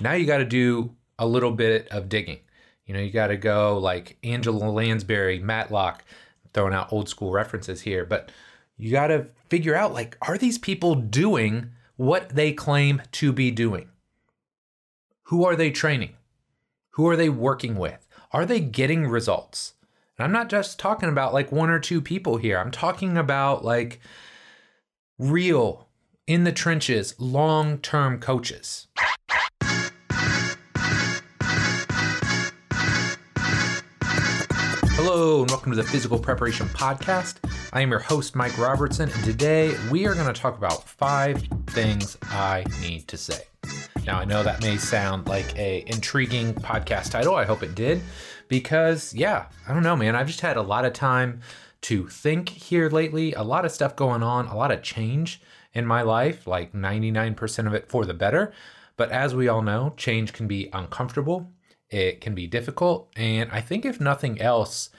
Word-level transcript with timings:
Now 0.00 0.12
you 0.12 0.26
got 0.26 0.38
to 0.38 0.44
do 0.44 0.94
a 1.18 1.26
little 1.26 1.52
bit 1.52 1.88
of 1.88 2.08
digging. 2.08 2.40
You 2.86 2.94
know, 2.94 3.00
you 3.00 3.10
got 3.10 3.28
to 3.28 3.36
go 3.36 3.78
like 3.78 4.18
Angela 4.22 4.70
Lansbury, 4.70 5.38
Matlock, 5.38 6.04
throwing 6.52 6.74
out 6.74 6.92
old 6.92 7.08
school 7.08 7.30
references 7.30 7.82
here, 7.82 8.04
but 8.04 8.30
you 8.76 8.90
got 8.90 9.08
to 9.08 9.26
figure 9.48 9.74
out 9.74 9.94
like, 9.94 10.16
are 10.22 10.36
these 10.36 10.58
people 10.58 10.94
doing 10.94 11.70
what 11.96 12.30
they 12.30 12.52
claim 12.52 13.02
to 13.12 13.32
be 13.32 13.50
doing? 13.50 13.88
Who 15.28 15.44
are 15.44 15.56
they 15.56 15.70
training? 15.70 16.14
Who 16.90 17.08
are 17.08 17.16
they 17.16 17.28
working 17.28 17.76
with? 17.76 18.06
Are 18.32 18.44
they 18.44 18.60
getting 18.60 19.06
results? 19.06 19.74
And 20.18 20.24
I'm 20.24 20.32
not 20.32 20.48
just 20.48 20.78
talking 20.78 21.08
about 21.08 21.32
like 21.32 21.50
one 21.50 21.70
or 21.70 21.78
two 21.78 22.00
people 22.00 22.36
here. 22.36 22.58
I'm 22.58 22.70
talking 22.70 23.16
about 23.16 23.64
like 23.64 24.00
real, 25.18 25.88
in 26.26 26.44
the 26.44 26.52
trenches, 26.52 27.14
long 27.18 27.78
term 27.78 28.20
coaches. 28.20 28.88
Hello, 35.06 35.42
and 35.42 35.50
welcome 35.50 35.70
to 35.70 35.76
the 35.76 35.84
Physical 35.84 36.18
Preparation 36.18 36.66
Podcast. 36.68 37.34
I 37.74 37.82
am 37.82 37.90
your 37.90 38.00
host, 38.00 38.34
Mike 38.34 38.56
Robertson, 38.56 39.10
and 39.10 39.22
today 39.22 39.76
we 39.90 40.06
are 40.06 40.14
going 40.14 40.32
to 40.32 40.32
talk 40.32 40.56
about 40.56 40.88
five 40.88 41.46
things 41.66 42.16
I 42.22 42.64
need 42.80 43.06
to 43.08 43.18
say. 43.18 43.42
Now, 44.06 44.18
I 44.18 44.24
know 44.24 44.42
that 44.42 44.62
may 44.62 44.78
sound 44.78 45.28
like 45.28 45.54
a 45.58 45.84
intriguing 45.88 46.54
podcast 46.54 47.10
title. 47.10 47.34
I 47.34 47.44
hope 47.44 47.62
it 47.62 47.74
did 47.74 48.00
because 48.48 49.12
yeah, 49.12 49.44
I 49.68 49.74
don't 49.74 49.82
know, 49.82 49.94
man. 49.94 50.16
I've 50.16 50.26
just 50.26 50.40
had 50.40 50.56
a 50.56 50.62
lot 50.62 50.86
of 50.86 50.94
time 50.94 51.40
to 51.82 52.08
think 52.08 52.48
here 52.48 52.88
lately, 52.88 53.34
a 53.34 53.42
lot 53.42 53.66
of 53.66 53.72
stuff 53.72 53.94
going 53.94 54.22
on, 54.22 54.46
a 54.46 54.56
lot 54.56 54.72
of 54.72 54.82
change 54.82 55.38
in 55.74 55.84
my 55.84 56.00
life, 56.00 56.46
like 56.46 56.72
99% 56.72 57.66
of 57.66 57.74
it 57.74 57.90
for 57.90 58.06
the 58.06 58.14
better. 58.14 58.54
But 58.96 59.10
as 59.10 59.34
we 59.34 59.48
all 59.48 59.60
know, 59.60 59.92
change 59.98 60.32
can 60.32 60.46
be 60.46 60.70
uncomfortable, 60.72 61.52
it 61.94 62.20
can 62.20 62.34
be 62.34 62.48
difficult, 62.48 63.08
and 63.16 63.48
I 63.52 63.60
think 63.60 63.84
if 63.84 64.00
nothing 64.00 64.40
else, 64.40 64.90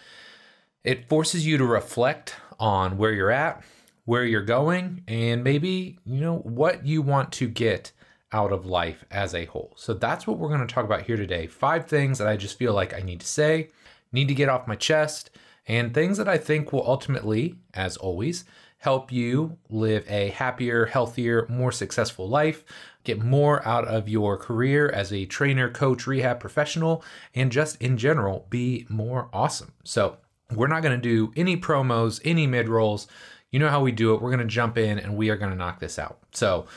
it 0.83 1.09
forces 1.09 1.45
you 1.45 1.57
to 1.57 1.65
reflect 1.65 2.35
on 2.57 2.97
where 2.97 3.11
you're 3.11 3.31
at, 3.31 3.63
where 4.05 4.23
you're 4.23 4.41
going, 4.41 5.03
and 5.07 5.43
maybe, 5.43 5.99
you 6.05 6.21
know, 6.21 6.37
what 6.37 6.85
you 6.85 7.01
want 7.01 7.33
to 7.33 7.49
get 7.49 7.91
out 8.31 8.53
of 8.53 8.65
life 8.65 9.03
as 9.11 9.33
a 9.33 9.45
whole. 9.45 9.73
So 9.75 9.93
that's 9.93 10.25
what 10.25 10.37
we're 10.37 10.47
going 10.47 10.65
to 10.65 10.73
talk 10.73 10.85
about 10.85 11.01
here 11.01 11.17
today. 11.17 11.47
Five 11.47 11.87
things 11.87 12.17
that 12.17 12.27
I 12.27 12.37
just 12.37 12.57
feel 12.57 12.73
like 12.73 12.93
I 12.93 12.99
need 12.99 13.19
to 13.19 13.27
say, 13.27 13.69
need 14.11 14.29
to 14.29 14.33
get 14.33 14.49
off 14.49 14.67
my 14.67 14.75
chest, 14.75 15.31
and 15.67 15.93
things 15.93 16.17
that 16.17 16.29
I 16.29 16.37
think 16.37 16.71
will 16.71 16.87
ultimately, 16.87 17.55
as 17.73 17.97
always, 17.97 18.45
help 18.77 19.11
you 19.11 19.57
live 19.69 20.05
a 20.07 20.29
happier, 20.29 20.85
healthier, 20.85 21.45
more 21.49 21.71
successful 21.71 22.29
life, 22.29 22.63
get 23.05 23.23
more 23.23 23.65
out 23.67 23.87
of 23.87 24.09
your 24.09 24.37
career 24.37 24.89
as 24.89 25.13
a 25.13 25.25
trainer, 25.25 25.69
coach, 25.69 26.05
rehab 26.07 26.39
professional, 26.39 27.03
and 27.33 27.51
just 27.51 27.81
in 27.81 27.97
general 27.97 28.47
be 28.49 28.85
more 28.89 29.29
awesome. 29.31 29.73
So, 29.83 30.17
we're 30.53 30.67
not 30.67 30.83
going 30.83 30.99
to 30.99 31.01
do 31.01 31.31
any 31.35 31.57
promos, 31.57 32.21
any 32.23 32.45
mid 32.45 32.69
rolls. 32.69 33.07
You 33.51 33.59
know 33.59 33.69
how 33.69 33.81
we 33.81 33.91
do 33.91 34.13
it. 34.13 34.21
We're 34.21 34.29
going 34.29 34.39
to 34.39 34.45
jump 34.45 34.77
in 34.77 34.99
and 34.99 35.15
we 35.15 35.29
are 35.29 35.37
going 35.37 35.51
to 35.51 35.57
knock 35.57 35.79
this 35.79 35.97
out. 35.97 36.19
So, 36.31 36.67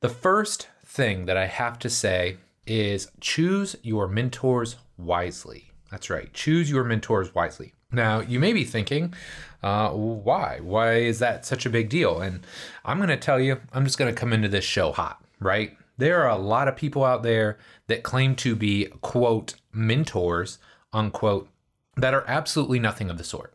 the 0.00 0.08
first 0.08 0.68
thing 0.84 1.26
that 1.26 1.36
I 1.36 1.46
have 1.46 1.78
to 1.80 1.90
say 1.90 2.38
is 2.66 3.10
choose 3.20 3.76
your 3.82 4.08
mentors 4.08 4.76
wisely. 4.96 5.70
That's 5.90 6.10
right, 6.10 6.32
choose 6.32 6.70
your 6.70 6.84
mentors 6.84 7.34
wisely. 7.34 7.72
Now, 7.92 8.20
you 8.20 8.40
may 8.40 8.52
be 8.52 8.64
thinking, 8.64 9.14
uh, 9.62 9.90
why? 9.90 10.58
Why 10.60 10.96
is 10.96 11.20
that 11.20 11.46
such 11.46 11.64
a 11.64 11.70
big 11.70 11.88
deal? 11.88 12.20
And 12.20 12.44
I'm 12.84 12.96
going 12.98 13.08
to 13.08 13.16
tell 13.16 13.38
you, 13.38 13.60
I'm 13.72 13.84
just 13.84 13.98
going 13.98 14.12
to 14.12 14.18
come 14.18 14.32
into 14.32 14.48
this 14.48 14.64
show 14.64 14.92
hot, 14.92 15.23
right? 15.44 15.76
There 15.96 16.22
are 16.22 16.30
a 16.30 16.38
lot 16.38 16.68
of 16.68 16.76
people 16.76 17.04
out 17.04 17.22
there 17.22 17.58
that 17.86 18.02
claim 18.02 18.34
to 18.36 18.56
be, 18.56 18.86
quote, 19.00 19.54
mentors, 19.72 20.58
unquote, 20.92 21.48
that 21.96 22.14
are 22.14 22.24
absolutely 22.26 22.80
nothing 22.80 23.10
of 23.10 23.18
the 23.18 23.24
sort. 23.24 23.54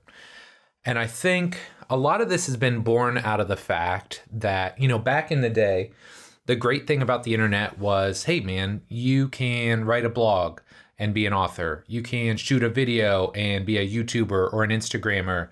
And 0.85 0.97
I 0.97 1.07
think 1.07 1.57
a 1.89 1.97
lot 1.97 2.21
of 2.21 2.29
this 2.29 2.45
has 2.45 2.55
been 2.55 2.79
born 2.79 3.17
out 3.17 3.41
of 3.41 3.47
the 3.47 3.57
fact 3.57 4.23
that, 4.31 4.79
you 4.79 4.87
know, 4.87 4.99
back 4.99 5.31
in 5.31 5.41
the 5.41 5.49
day, 5.49 5.91
the 6.45 6.55
great 6.55 6.87
thing 6.87 7.01
about 7.01 7.23
the 7.23 7.33
internet 7.33 7.77
was 7.77 8.23
hey, 8.23 8.39
man, 8.39 8.81
you 8.87 9.27
can 9.27 9.83
write 9.83 10.05
a 10.05 10.09
blog 10.09 10.61
and 10.97 11.13
be 11.13 11.25
an 11.25 11.33
author. 11.33 11.83
You 11.87 12.01
can 12.01 12.37
shoot 12.37 12.63
a 12.63 12.69
video 12.69 13.31
and 13.31 13.65
be 13.65 13.77
a 13.77 13.87
YouTuber 13.87 14.53
or 14.53 14.63
an 14.63 14.69
Instagrammer. 14.69 15.49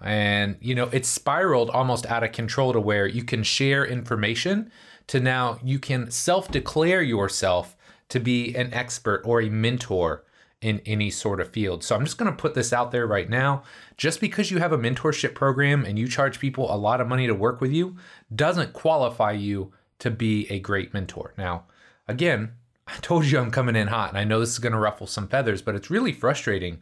And, 0.00 0.56
you 0.60 0.74
know, 0.74 0.88
it's 0.92 1.08
spiraled 1.08 1.70
almost 1.70 2.06
out 2.06 2.24
of 2.24 2.32
control 2.32 2.72
to 2.72 2.80
where 2.80 3.06
you 3.06 3.22
can 3.22 3.42
share 3.42 3.84
information 3.84 4.70
to 5.10 5.18
now 5.18 5.58
you 5.64 5.80
can 5.80 6.08
self 6.08 6.52
declare 6.52 7.02
yourself 7.02 7.76
to 8.10 8.20
be 8.20 8.54
an 8.54 8.72
expert 8.72 9.22
or 9.24 9.42
a 9.42 9.50
mentor 9.50 10.24
in 10.60 10.80
any 10.86 11.10
sort 11.10 11.40
of 11.40 11.48
field. 11.50 11.82
So 11.82 11.96
I'm 11.96 12.04
just 12.04 12.16
going 12.16 12.30
to 12.30 12.36
put 12.36 12.54
this 12.54 12.72
out 12.72 12.92
there 12.92 13.08
right 13.08 13.28
now. 13.28 13.64
Just 13.96 14.20
because 14.20 14.52
you 14.52 14.58
have 14.58 14.72
a 14.72 14.78
mentorship 14.78 15.34
program 15.34 15.84
and 15.84 15.98
you 15.98 16.06
charge 16.06 16.38
people 16.38 16.72
a 16.72 16.76
lot 16.76 17.00
of 17.00 17.08
money 17.08 17.26
to 17.26 17.34
work 17.34 17.60
with 17.60 17.72
you 17.72 17.96
doesn't 18.32 18.72
qualify 18.72 19.32
you 19.32 19.72
to 19.98 20.12
be 20.12 20.48
a 20.48 20.60
great 20.60 20.94
mentor. 20.94 21.34
Now, 21.36 21.64
again, 22.06 22.52
I 22.86 22.96
told 23.00 23.24
you 23.24 23.40
I'm 23.40 23.50
coming 23.50 23.74
in 23.74 23.88
hot, 23.88 24.10
and 24.10 24.18
I 24.18 24.22
know 24.22 24.38
this 24.38 24.50
is 24.50 24.58
going 24.60 24.74
to 24.74 24.78
ruffle 24.78 25.08
some 25.08 25.26
feathers, 25.26 25.60
but 25.60 25.74
it's 25.74 25.90
really 25.90 26.12
frustrating 26.12 26.80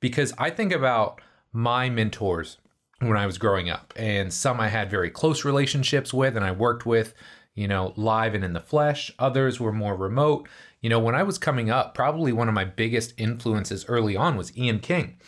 because 0.00 0.34
I 0.36 0.50
think 0.50 0.72
about 0.72 1.22
my 1.50 1.88
mentors 1.88 2.58
when 2.98 3.16
I 3.16 3.24
was 3.24 3.38
growing 3.38 3.70
up, 3.70 3.94
and 3.96 4.30
some 4.30 4.60
I 4.60 4.68
had 4.68 4.90
very 4.90 5.08
close 5.08 5.46
relationships 5.46 6.12
with, 6.12 6.36
and 6.36 6.44
I 6.44 6.52
worked 6.52 6.84
with, 6.84 7.14
you 7.54 7.68
know, 7.68 7.92
live 7.96 8.34
and 8.34 8.44
in 8.44 8.52
the 8.52 8.60
flesh. 8.60 9.10
Others 9.18 9.60
were 9.60 9.72
more 9.72 9.96
remote. 9.96 10.48
You 10.80 10.90
know, 10.90 11.00
when 11.00 11.14
I 11.14 11.22
was 11.22 11.38
coming 11.38 11.70
up, 11.70 11.94
probably 11.94 12.32
one 12.32 12.48
of 12.48 12.54
my 12.54 12.64
biggest 12.64 13.14
influences 13.16 13.84
early 13.86 14.16
on 14.16 14.36
was 14.36 14.56
Ian 14.56 14.80
King. 14.80 15.18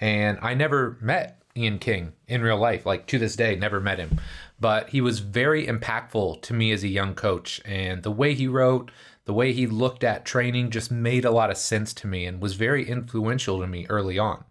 And 0.00 0.38
I 0.42 0.54
never 0.54 0.98
met 1.00 1.42
Ian 1.56 1.78
King 1.78 2.12
in 2.26 2.42
real 2.42 2.58
life, 2.58 2.84
like 2.84 3.06
to 3.06 3.18
this 3.18 3.36
day, 3.36 3.56
never 3.56 3.80
met 3.80 3.98
him 3.98 4.18
but 4.58 4.90
he 4.90 5.00
was 5.00 5.20
very 5.20 5.66
impactful 5.66 6.42
to 6.42 6.54
me 6.54 6.72
as 6.72 6.82
a 6.82 6.88
young 6.88 7.14
coach. 7.14 7.60
And 7.64 8.02
the 8.02 8.10
way 8.10 8.34
he 8.34 8.48
wrote, 8.48 8.90
the 9.24 9.34
way 9.34 9.52
he 9.52 9.66
looked 9.66 10.04
at 10.04 10.24
training 10.24 10.70
just 10.70 10.90
made 10.90 11.24
a 11.24 11.30
lot 11.30 11.50
of 11.50 11.56
sense 11.56 11.92
to 11.94 12.06
me 12.06 12.26
and 12.26 12.40
was 12.40 12.54
very 12.54 12.88
influential 12.88 13.60
to 13.60 13.66
me 13.66 13.86
early 13.88 14.18
on. 14.18 14.44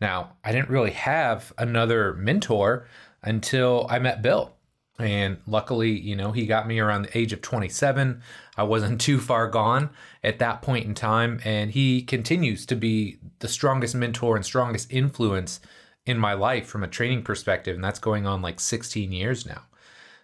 Now, 0.00 0.32
I 0.42 0.52
didn't 0.52 0.70
really 0.70 0.90
have 0.90 1.52
another 1.56 2.14
mentor 2.14 2.88
until 3.22 3.86
I 3.88 3.98
met 3.98 4.22
Bill. 4.22 4.53
And 4.98 5.38
luckily, 5.46 5.90
you 5.90 6.14
know, 6.14 6.30
he 6.30 6.46
got 6.46 6.68
me 6.68 6.78
around 6.78 7.02
the 7.02 7.18
age 7.18 7.32
of 7.32 7.42
27. 7.42 8.22
I 8.56 8.62
wasn't 8.62 9.00
too 9.00 9.18
far 9.18 9.48
gone 9.48 9.90
at 10.22 10.38
that 10.38 10.62
point 10.62 10.86
in 10.86 10.94
time. 10.94 11.40
And 11.44 11.70
he 11.70 12.02
continues 12.02 12.64
to 12.66 12.76
be 12.76 13.18
the 13.40 13.48
strongest 13.48 13.94
mentor 13.94 14.36
and 14.36 14.44
strongest 14.44 14.92
influence 14.92 15.60
in 16.06 16.18
my 16.18 16.34
life 16.34 16.66
from 16.66 16.82
a 16.82 16.88
training 16.88 17.22
perspective, 17.22 17.74
and 17.74 17.82
that's 17.82 17.98
going 17.98 18.26
on 18.26 18.42
like 18.42 18.60
16 18.60 19.10
years 19.10 19.46
now. 19.46 19.62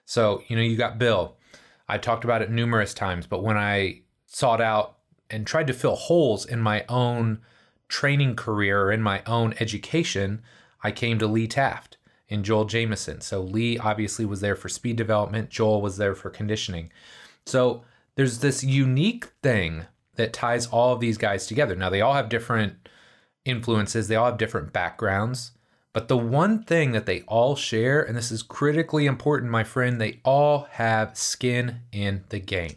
So, 0.05 0.43
you 0.49 0.57
know, 0.57 0.63
you 0.63 0.77
got 0.77 0.99
Bill. 0.99 1.37
I 1.89 1.99
talked 1.99 2.25
about 2.25 2.43
it 2.43 2.51
numerous 2.51 2.93
times, 2.93 3.27
but 3.27 3.43
when 3.43 3.57
I 3.57 4.03
sought 4.27 4.61
out 4.61 4.99
and 5.31 5.47
tried 5.47 5.67
to 5.69 5.73
fill 5.73 5.97
holes 5.97 6.45
in 6.45 6.61
my 6.61 6.85
own 6.89 7.41
training 7.89 8.37
career 8.37 8.83
or 8.83 8.93
in 8.93 9.03
my 9.03 9.23
own 9.27 9.55
education, 9.59 10.43
I 10.83 10.93
came 10.93 11.19
to 11.19 11.27
Lee 11.27 11.49
Taft 11.49 11.97
and 12.31 12.45
Joel 12.45 12.65
Jamieson. 12.65 13.21
So 13.21 13.41
Lee 13.41 13.77
obviously 13.79 14.25
was 14.25 14.41
there 14.41 14.57
for 14.57 14.69
speed 14.69 14.97
development, 14.97 15.51
Joel 15.51 15.83
was 15.83 15.97
there 15.97 16.15
for 16.15 16.31
conditioning. 16.31 16.91
So 17.47 17.83
there's 18.15 18.39
this 18.39 18.63
unique 18.63 19.27
thing 19.43 19.87
that 20.17 20.33
ties 20.33 20.67
all 20.67 20.93
of 20.93 21.01
these 21.01 21.19
guys 21.19 21.47
together. 21.47 21.75
Now 21.75 21.91
they 21.91 22.01
all 22.01 22.15
have 22.15 22.29
different 22.29 22.89
influences, 23.45 24.09
they 24.09 24.17
all 24.17 24.27
have 24.27 24.39
different 24.39 24.73
backgrounds, 24.73 25.53
but 25.93 26.09
the 26.09 26.17
one 26.17 26.63
thing 26.63 26.93
that 26.93 27.07
they 27.07 27.23
all 27.23 27.57
share, 27.57 28.01
and 28.01 28.17
this 28.17 28.31
is 28.31 28.43
critically 28.43 29.07
important, 29.07 29.51
my 29.51 29.65
friend, 29.65 30.01
they 30.01 30.21
all 30.25 30.69
have 30.73 31.19
skin 31.19 31.81
in 31.91 32.25
the 32.29 32.39
game. 32.39 32.77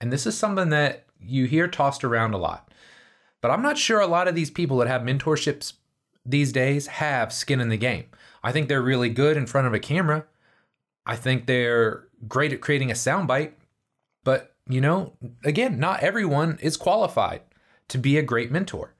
And 0.00 0.12
this 0.12 0.26
is 0.26 0.36
something 0.36 0.70
that 0.70 1.06
you 1.20 1.46
hear 1.46 1.68
tossed 1.68 2.04
around 2.04 2.34
a 2.34 2.38
lot. 2.38 2.72
But 3.40 3.50
I'm 3.50 3.62
not 3.62 3.78
sure 3.78 4.00
a 4.00 4.06
lot 4.06 4.26
of 4.26 4.34
these 4.34 4.50
people 4.50 4.78
that 4.78 4.88
have 4.88 5.02
mentorships 5.02 5.74
these 6.28 6.52
days 6.52 6.86
have 6.86 7.32
skin 7.32 7.60
in 7.60 7.70
the 7.70 7.76
game. 7.76 8.04
I 8.42 8.52
think 8.52 8.68
they're 8.68 8.82
really 8.82 9.08
good 9.08 9.36
in 9.36 9.46
front 9.46 9.66
of 9.66 9.74
a 9.74 9.80
camera. 9.80 10.26
I 11.06 11.16
think 11.16 11.46
they're 11.46 12.04
great 12.28 12.52
at 12.52 12.60
creating 12.60 12.90
a 12.90 12.94
soundbite. 12.94 13.52
But, 14.24 14.54
you 14.68 14.80
know, 14.80 15.14
again, 15.42 15.80
not 15.80 16.00
everyone 16.00 16.58
is 16.60 16.76
qualified 16.76 17.40
to 17.88 17.98
be 17.98 18.18
a 18.18 18.22
great 18.22 18.52
mentor. 18.52 18.94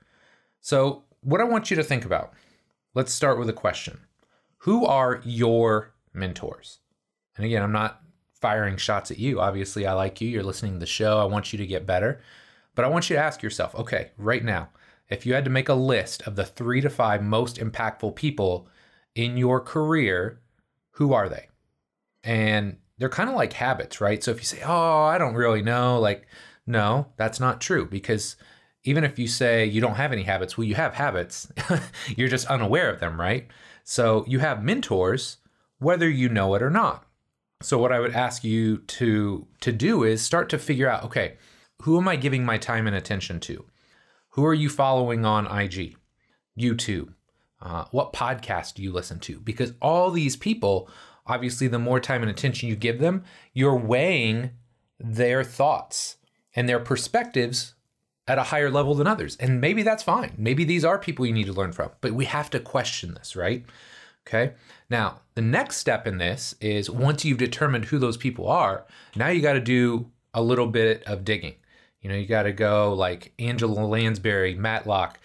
So, 0.61 1.05
what 1.21 1.41
I 1.41 1.45
want 1.45 1.71
you 1.71 1.77
to 1.77 1.83
think 1.83 2.05
about 2.05 2.33
let's 2.95 3.13
start 3.13 3.39
with 3.39 3.49
a 3.49 3.55
question 3.55 4.01
Who 4.59 4.87
are 4.87 5.21
your 5.25 5.93
mentors? 6.15 6.79
And 7.37 7.45
again, 7.45 7.63
I'm 7.63 7.73
not 7.73 8.01
firing 8.41 8.77
shots 8.77 9.11
at 9.11 9.19
you. 9.19 9.41
Obviously, 9.41 9.87
I 9.87 9.93
like 9.93 10.21
you. 10.21 10.29
You're 10.29 10.43
listening 10.43 10.75
to 10.75 10.79
the 10.79 10.87
show. 10.87 11.19
I 11.19 11.25
want 11.25 11.53
you 11.53 11.59
to 11.59 11.67
get 11.67 11.87
better. 11.87 12.21
But 12.75 12.85
I 12.85 12.89
want 12.89 13.11
you 13.11 13.17
to 13.17 13.23
ask 13.23 13.43
yourself 13.43 13.75
okay, 13.75 14.13
right 14.17 14.45
now, 14.45 14.71
if 15.09 15.25
you 15.25 15.35
had 15.35 15.45
to 15.45 15.51
make 15.51 15.69
a 15.69 15.75
list 15.75 16.23
of 16.23 16.37
the 16.37 16.45
three 16.45 16.81
to 16.81 16.91
five 16.91 17.23
most 17.23 17.57
impactful 17.57 18.15
people 18.15 18.69
in 19.15 19.37
your 19.37 19.61
career, 19.61 20.41
who 20.93 21.13
are 21.13 21.29
they? 21.29 21.49
And 22.23 22.77
they're 22.99 23.09
kind 23.09 23.29
of 23.31 23.37
like 23.37 23.53
habits, 23.55 24.01
right? 24.01 24.23
So 24.23 24.31
if 24.31 24.39
you 24.39 24.45
say, 24.45 24.61
oh, 24.65 25.03
I 25.03 25.19
don't 25.19 25.35
really 25.35 25.63
know, 25.63 25.99
like 25.99 26.27
No, 26.67 27.07
that's 27.17 27.41
not 27.41 27.61
true 27.61 27.87
because 27.87 28.37
even 28.85 29.05
if 29.05 29.19
you 29.19 29.27
say 29.27 29.65
you 29.65 29.81
don't 29.81 29.95
have 29.95 30.13
any 30.13 30.23
habits, 30.25 30.57
well, 30.57 30.67
you 30.67 30.75
have 30.75 30.95
habits. 30.95 31.51
You're 32.17 32.29
just 32.29 32.47
unaware 32.47 32.91
of 32.91 33.01
them, 33.01 33.21
right? 33.21 33.49
So 33.85 34.25
you 34.29 34.39
have 34.41 34.63
mentors, 34.63 35.39
whether 35.79 36.09
you 36.09 36.29
know 36.29 36.55
it 36.55 36.63
or 36.63 36.71
not. 36.71 37.07
So 37.63 37.79
what 37.79 37.93
I 37.93 38.01
would 38.01 38.15
ask 38.15 38.45
you 38.45 38.79
to 38.79 39.47
to 39.61 39.73
do 39.73 40.05
is 40.05 40.23
start 40.23 40.49
to 40.51 40.59
figure 40.59 40.89
out, 40.89 41.05
okay, 41.05 41.37
who 41.83 41.97
am 41.99 42.09
I 42.09 42.17
giving 42.17 42.45
my 42.45 42.59
time 42.59 42.87
and 42.87 42.95
attention 42.95 43.41
to? 43.41 43.65
Who 44.39 44.47
are 44.47 44.55
you 44.55 44.69
following 44.69 45.25
on 45.25 45.47
IG, 45.47 45.97
YouTube? 46.57 47.13
Uh, 47.61 47.87
what 47.91 48.13
podcast 48.13 48.75
do 48.75 48.85
you 48.85 48.93
listen 48.93 49.19
to? 49.19 49.41
Because 49.41 49.73
all 49.83 50.13
these 50.13 50.37
people, 50.37 50.89
obviously, 51.27 51.67
the 51.67 51.81
more 51.81 51.99
time 51.99 52.23
and 52.23 52.31
attention 52.31 52.69
you 52.69 52.77
give 52.77 53.01
them, 53.01 53.25
you're 53.53 53.75
weighing 53.75 54.51
their 55.01 55.43
thoughts 55.43 56.19
and 56.55 56.69
their 56.69 56.79
perspectives 56.79 57.75
at 58.29 58.39
a 58.39 58.45
higher 58.45 58.71
level 58.71 58.95
than 58.95 59.09
others. 59.09 59.37
And 59.41 59.61
maybe 59.61 59.83
that's 59.83 60.05
fine. 60.05 60.35
Maybe 60.39 60.63
these 60.63 60.85
are 60.85 61.01
people 61.01 61.27
you 61.27 61.33
need 61.33 61.47
to 61.47 61.53
learn 61.53 61.73
from, 61.73 61.91
but 62.01 62.13
we 62.13 62.27
have 62.27 62.49
to 62.51 62.61
question 62.61 63.15
this, 63.15 63.35
right? 63.35 63.65
Okay. 64.25 64.53
Now, 64.89 65.23
the 65.35 65.43
next 65.43 65.79
step 65.79 66.07
in 66.07 66.19
this 66.19 66.55
is 66.61 66.89
once 66.89 67.25
you've 67.25 67.39
determined 67.39 67.87
who 67.87 67.99
those 67.99 68.17
people 68.17 68.47
are, 68.47 68.87
now 69.17 69.31
you 69.31 69.43
got 69.43 69.55
to 69.55 69.61
do 69.61 70.13
a 70.33 70.41
little 70.41 70.69
bit 70.69 71.03
of 71.09 71.25
digging. 71.25 71.57
You 72.01 72.09
know, 72.09 72.17
you 72.17 72.27
got 72.27 72.45
to 72.45 72.53
go 72.53 72.95
like 72.95 73.33
Angela 73.39 73.85
Lansbury, 73.85 74.55
Matlock, 74.55 75.19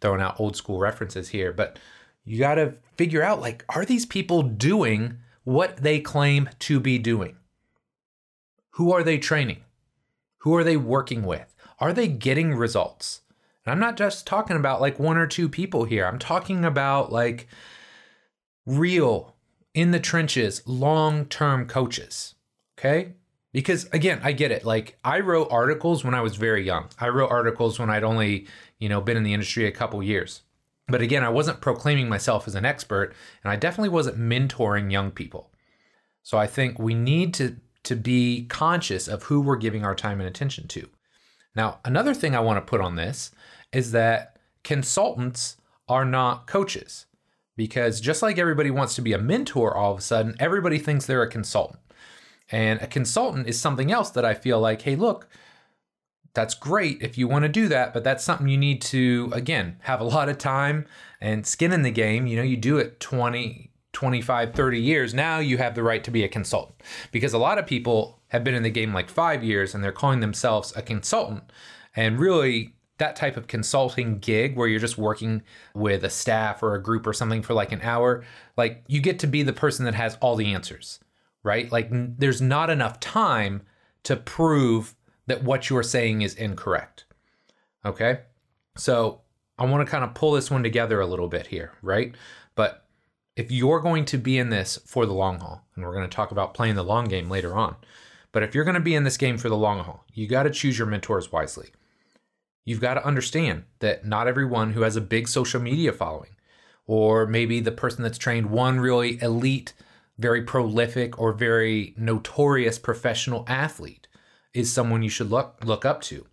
throwing 0.00 0.20
out 0.20 0.40
old 0.40 0.56
school 0.56 0.78
references 0.78 1.28
here, 1.28 1.52
but 1.52 1.78
you 2.24 2.38
got 2.38 2.54
to 2.54 2.74
figure 2.96 3.22
out 3.22 3.40
like, 3.40 3.64
are 3.68 3.84
these 3.84 4.06
people 4.06 4.42
doing 4.42 5.18
what 5.44 5.78
they 5.78 6.00
claim 6.00 6.48
to 6.60 6.78
be 6.78 6.98
doing? 6.98 7.36
Who 8.72 8.92
are 8.92 9.02
they 9.02 9.18
training? 9.18 9.64
Who 10.38 10.54
are 10.56 10.64
they 10.64 10.76
working 10.76 11.24
with? 11.24 11.54
Are 11.78 11.92
they 11.92 12.08
getting 12.08 12.54
results? 12.54 13.22
And 13.64 13.72
I'm 13.72 13.80
not 13.80 13.96
just 13.96 14.26
talking 14.26 14.56
about 14.56 14.80
like 14.80 14.98
one 14.98 15.16
or 15.16 15.26
two 15.26 15.48
people 15.48 15.84
here. 15.84 16.06
I'm 16.06 16.18
talking 16.18 16.64
about 16.64 17.12
like 17.12 17.48
real, 18.64 19.34
in 19.74 19.90
the 19.90 20.00
trenches, 20.00 20.62
long 20.66 21.26
term 21.26 21.66
coaches. 21.66 22.34
Okay. 22.78 23.14
Because 23.52 23.88
again, 23.92 24.20
I 24.22 24.32
get 24.32 24.52
it. 24.52 24.64
Like 24.64 24.98
I 25.04 25.20
wrote 25.20 25.48
articles 25.50 26.04
when 26.04 26.14
I 26.14 26.20
was 26.20 26.36
very 26.36 26.64
young. 26.64 26.88
I 26.98 27.08
wrote 27.08 27.30
articles 27.30 27.78
when 27.78 27.90
I'd 27.90 28.04
only, 28.04 28.46
you 28.78 28.88
know, 28.88 29.00
been 29.00 29.16
in 29.16 29.24
the 29.24 29.32
industry 29.32 29.66
a 29.66 29.72
couple 29.72 30.02
years. 30.02 30.42
But 30.88 31.02
again, 31.02 31.24
I 31.24 31.28
wasn't 31.28 31.60
proclaiming 31.60 32.08
myself 32.08 32.46
as 32.46 32.54
an 32.54 32.64
expert 32.64 33.14
and 33.42 33.50
I 33.50 33.56
definitely 33.56 33.90
wasn't 33.90 34.18
mentoring 34.18 34.92
young 34.92 35.10
people. 35.10 35.50
So 36.22 36.38
I 36.38 36.46
think 36.46 36.78
we 36.78 36.94
need 36.94 37.34
to 37.34 37.56
to 37.82 37.96
be 37.96 38.44
conscious 38.48 39.08
of 39.08 39.24
who 39.24 39.40
we're 39.40 39.56
giving 39.56 39.84
our 39.84 39.94
time 39.94 40.20
and 40.20 40.28
attention 40.28 40.68
to. 40.68 40.88
Now, 41.56 41.80
another 41.84 42.14
thing 42.14 42.34
I 42.34 42.40
want 42.40 42.58
to 42.58 42.68
put 42.68 42.80
on 42.80 42.96
this 42.96 43.30
is 43.72 43.92
that 43.92 44.36
consultants 44.62 45.56
are 45.88 46.04
not 46.04 46.46
coaches 46.46 47.06
because 47.56 48.00
just 48.00 48.22
like 48.22 48.38
everybody 48.38 48.70
wants 48.70 48.94
to 48.94 49.02
be 49.02 49.12
a 49.12 49.18
mentor 49.18 49.76
all 49.76 49.92
of 49.92 49.98
a 49.98 50.02
sudden, 50.02 50.36
everybody 50.38 50.78
thinks 50.78 51.06
they're 51.06 51.22
a 51.22 51.28
consultant. 51.28 51.80
And 52.50 52.80
a 52.82 52.86
consultant 52.86 53.46
is 53.46 53.60
something 53.60 53.92
else 53.92 54.10
that 54.10 54.24
I 54.24 54.34
feel 54.34 54.60
like, 54.60 54.82
hey, 54.82 54.96
look, 54.96 55.28
that's 56.34 56.54
great 56.54 57.02
if 57.02 57.18
you 57.18 57.26
want 57.28 57.44
to 57.44 57.48
do 57.48 57.68
that, 57.68 57.92
but 57.92 58.04
that's 58.04 58.24
something 58.24 58.48
you 58.48 58.58
need 58.58 58.80
to, 58.82 59.30
again, 59.32 59.76
have 59.82 60.00
a 60.00 60.04
lot 60.04 60.28
of 60.28 60.38
time 60.38 60.86
and 61.20 61.46
skin 61.46 61.72
in 61.72 61.82
the 61.82 61.90
game. 61.90 62.26
You 62.26 62.36
know, 62.36 62.42
you 62.42 62.56
do 62.56 62.78
it 62.78 63.00
20, 63.00 63.70
25, 63.92 64.54
30 64.54 64.80
years. 64.80 65.14
Now 65.14 65.38
you 65.38 65.58
have 65.58 65.74
the 65.74 65.82
right 65.82 66.02
to 66.04 66.10
be 66.10 66.22
a 66.22 66.28
consultant 66.28 66.82
because 67.10 67.32
a 67.32 67.38
lot 67.38 67.58
of 67.58 67.66
people 67.66 68.20
have 68.28 68.44
been 68.44 68.54
in 68.54 68.62
the 68.62 68.70
game 68.70 68.94
like 68.94 69.10
five 69.10 69.42
years 69.42 69.74
and 69.74 69.82
they're 69.82 69.92
calling 69.92 70.20
themselves 70.20 70.72
a 70.76 70.82
consultant. 70.82 71.44
And 71.96 72.18
really, 72.18 72.74
that 72.98 73.16
type 73.16 73.36
of 73.36 73.48
consulting 73.48 74.18
gig 74.18 74.56
where 74.56 74.68
you're 74.68 74.78
just 74.78 74.98
working 74.98 75.42
with 75.74 76.04
a 76.04 76.10
staff 76.10 76.62
or 76.62 76.74
a 76.74 76.82
group 76.82 77.06
or 77.06 77.12
something 77.12 77.42
for 77.42 77.54
like 77.54 77.72
an 77.72 77.80
hour, 77.82 78.22
like 78.56 78.84
you 78.86 79.00
get 79.00 79.18
to 79.18 79.26
be 79.26 79.42
the 79.42 79.52
person 79.52 79.84
that 79.86 79.94
has 79.94 80.16
all 80.20 80.36
the 80.36 80.52
answers, 80.52 81.00
right? 81.42 81.70
Like 81.70 81.90
n- 81.90 82.16
there's 82.18 82.40
not 82.40 82.70
enough 82.70 83.00
time 83.00 83.62
to 84.04 84.16
prove 84.16 84.94
that 85.26 85.44
what 85.44 85.70
you're 85.70 85.82
saying 85.82 86.22
is 86.22 86.34
incorrect. 86.34 87.04
Okay? 87.84 88.20
So 88.76 89.20
I 89.58 89.66
want 89.66 89.86
to 89.86 89.90
kind 89.90 90.04
of 90.04 90.14
pull 90.14 90.32
this 90.32 90.50
one 90.50 90.62
together 90.62 91.00
a 91.00 91.06
little 91.06 91.28
bit 91.28 91.48
here, 91.48 91.72
right? 91.82 92.14
But 92.54 92.84
if 93.36 93.50
you're 93.50 93.80
going 93.80 94.04
to 94.06 94.18
be 94.18 94.38
in 94.38 94.50
this 94.50 94.78
for 94.86 95.06
the 95.06 95.12
long 95.12 95.40
haul, 95.40 95.64
and 95.74 95.84
we're 95.84 95.94
going 95.94 96.08
to 96.08 96.14
talk 96.14 96.30
about 96.30 96.54
playing 96.54 96.74
the 96.74 96.82
long 96.82 97.06
game 97.06 97.28
later 97.28 97.54
on, 97.54 97.76
but 98.32 98.42
if 98.42 98.54
you're 98.54 98.64
going 98.64 98.74
to 98.74 98.80
be 98.80 98.94
in 98.94 99.04
this 99.04 99.16
game 99.16 99.38
for 99.38 99.48
the 99.48 99.56
long 99.56 99.80
haul, 99.80 100.04
you 100.12 100.26
got 100.26 100.44
to 100.44 100.50
choose 100.50 100.78
your 100.78 100.86
mentors 100.86 101.32
wisely 101.32 101.70
you've 102.64 102.80
got 102.80 102.94
to 102.94 103.06
understand 103.06 103.64
that 103.80 104.06
not 104.06 104.28
everyone 104.28 104.72
who 104.72 104.82
has 104.82 104.96
a 104.96 105.00
big 105.00 105.28
social 105.28 105.60
media 105.60 105.92
following, 105.92 106.36
or 106.86 107.26
maybe 107.26 107.60
the 107.60 107.72
person 107.72 108.02
that's 108.02 108.18
trained 108.18 108.50
one 108.50 108.80
really 108.80 109.20
elite, 109.22 109.72
very 110.20 110.42
prolific, 110.42 111.18
or 111.18 111.32
very 111.32 111.94
notorious 111.96 112.78
professional 112.78 113.44
athlete, 113.48 114.06
is 114.54 114.72
someone 114.72 115.02
you 115.02 115.08
should 115.08 115.30
look 115.30 115.56
look 115.64 115.84
up 115.84 116.00
to. 116.02 116.26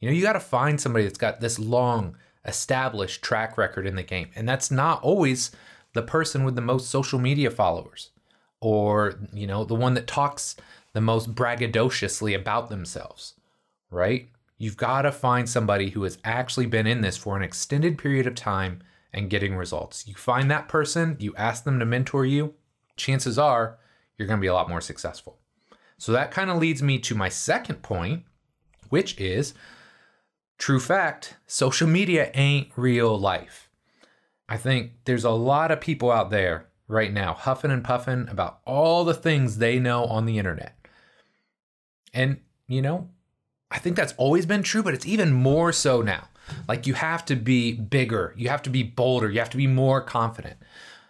You 0.00 0.08
know, 0.08 0.14
you 0.14 0.22
got 0.22 0.34
to 0.34 0.40
find 0.40 0.80
somebody 0.80 1.04
that's 1.04 1.18
got 1.18 1.40
this 1.40 1.58
long 1.58 2.16
established 2.44 3.22
track 3.22 3.58
record 3.58 3.86
in 3.86 3.96
the 3.96 4.02
game, 4.02 4.30
and 4.36 4.48
that's 4.48 4.70
not 4.70 5.02
always 5.02 5.50
the 5.94 6.02
person 6.02 6.44
with 6.44 6.54
the 6.54 6.60
most 6.60 6.88
social 6.90 7.18
media 7.18 7.50
followers, 7.50 8.10
or 8.60 9.18
you 9.32 9.46
know, 9.46 9.64
the 9.64 9.74
one 9.74 9.94
that 9.94 10.06
talks 10.06 10.56
the 10.92 11.00
most 11.00 11.34
braggadociously 11.34 12.36
about 12.36 12.68
themselves, 12.68 13.34
right? 13.90 14.28
You've 14.58 14.76
got 14.76 15.02
to 15.02 15.12
find 15.12 15.48
somebody 15.48 15.90
who 15.90 16.04
has 16.04 16.18
actually 16.24 16.66
been 16.66 16.86
in 16.86 17.00
this 17.00 17.16
for 17.16 17.36
an 17.36 17.42
extended 17.42 17.98
period 17.98 18.26
of 18.26 18.36
time 18.36 18.80
and 19.12 19.28
getting 19.30 19.56
results. 19.56 20.06
You 20.06 20.14
find 20.14 20.50
that 20.50 20.68
person, 20.68 21.16
you 21.18 21.34
ask 21.36 21.64
them 21.64 21.80
to 21.80 21.84
mentor 21.84 22.24
you, 22.24 22.54
chances 22.96 23.38
are 23.38 23.78
you're 24.16 24.28
going 24.28 24.38
to 24.38 24.44
be 24.44 24.48
a 24.48 24.54
lot 24.54 24.68
more 24.68 24.80
successful. 24.80 25.38
So 25.98 26.12
that 26.12 26.30
kind 26.30 26.50
of 26.50 26.58
leads 26.58 26.82
me 26.82 26.98
to 27.00 27.14
my 27.14 27.28
second 27.28 27.82
point, 27.82 28.24
which 28.88 29.18
is 29.18 29.54
true 30.58 30.80
fact 30.80 31.36
social 31.46 31.88
media 31.88 32.30
ain't 32.34 32.68
real 32.76 33.18
life. 33.18 33.68
I 34.48 34.56
think 34.56 34.92
there's 35.04 35.24
a 35.24 35.30
lot 35.30 35.70
of 35.70 35.80
people 35.80 36.10
out 36.10 36.30
there 36.30 36.66
right 36.86 37.12
now 37.12 37.32
huffing 37.32 37.70
and 37.70 37.82
puffing 37.82 38.28
about 38.28 38.60
all 38.66 39.04
the 39.04 39.14
things 39.14 39.58
they 39.58 39.78
know 39.78 40.04
on 40.04 40.26
the 40.26 40.38
internet. 40.38 40.76
And, 42.12 42.40
you 42.68 42.82
know, 42.82 43.08
I 43.70 43.78
think 43.78 43.96
that's 43.96 44.14
always 44.16 44.46
been 44.46 44.62
true, 44.62 44.82
but 44.82 44.94
it's 44.94 45.06
even 45.06 45.32
more 45.32 45.72
so 45.72 46.02
now. 46.02 46.28
Like 46.68 46.86
you 46.86 46.94
have 46.94 47.24
to 47.26 47.36
be 47.36 47.72
bigger, 47.72 48.34
you 48.36 48.48
have 48.48 48.62
to 48.62 48.70
be 48.70 48.82
bolder, 48.82 49.30
you 49.30 49.38
have 49.38 49.50
to 49.50 49.56
be 49.56 49.66
more 49.66 50.00
confident. 50.00 50.58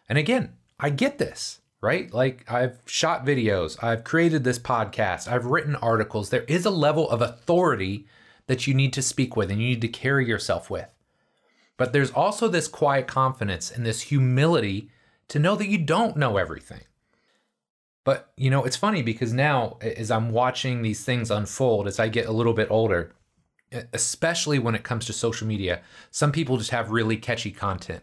And 0.08 0.16
again, 0.16 0.54
I 0.78 0.90
get 0.90 1.18
this, 1.18 1.60
right? 1.84 2.12
Like 2.12 2.50
I've 2.50 2.78
shot 2.86 3.24
videos, 3.26 3.82
I've 3.84 4.02
created 4.02 4.42
this 4.42 4.58
podcast, 4.58 5.30
I've 5.30 5.44
written 5.44 5.76
articles. 5.76 6.30
There 6.30 6.44
is 6.44 6.64
a 6.64 6.70
level 6.70 7.08
of 7.10 7.20
authority 7.20 8.06
that 8.46 8.66
you 8.66 8.74
need 8.74 8.92
to 8.94 9.02
speak 9.02 9.36
with 9.36 9.50
and 9.50 9.60
you 9.60 9.68
need 9.68 9.82
to 9.82 9.88
carry 9.88 10.26
yourself 10.26 10.70
with. 10.70 10.88
But 11.76 11.92
there's 11.92 12.10
also 12.10 12.48
this 12.48 12.68
quiet 12.68 13.06
confidence 13.06 13.70
and 13.70 13.84
this 13.84 14.02
humility 14.02 14.88
to 15.28 15.38
know 15.38 15.56
that 15.56 15.68
you 15.68 15.78
don't 15.78 16.16
know 16.16 16.36
everything. 16.36 16.82
But, 18.04 18.32
you 18.36 18.50
know, 18.50 18.64
it's 18.64 18.76
funny 18.76 19.02
because 19.02 19.32
now, 19.32 19.78
as 19.80 20.10
I'm 20.10 20.30
watching 20.30 20.82
these 20.82 21.04
things 21.04 21.30
unfold, 21.30 21.86
as 21.86 21.98
I 21.98 22.08
get 22.08 22.26
a 22.26 22.32
little 22.32 22.52
bit 22.52 22.70
older, 22.70 23.12
especially 23.92 24.58
when 24.58 24.74
it 24.74 24.84
comes 24.84 25.06
to 25.06 25.12
social 25.12 25.46
media, 25.46 25.80
some 26.10 26.30
people 26.30 26.58
just 26.58 26.70
have 26.70 26.90
really 26.90 27.16
catchy 27.16 27.50
content, 27.50 28.02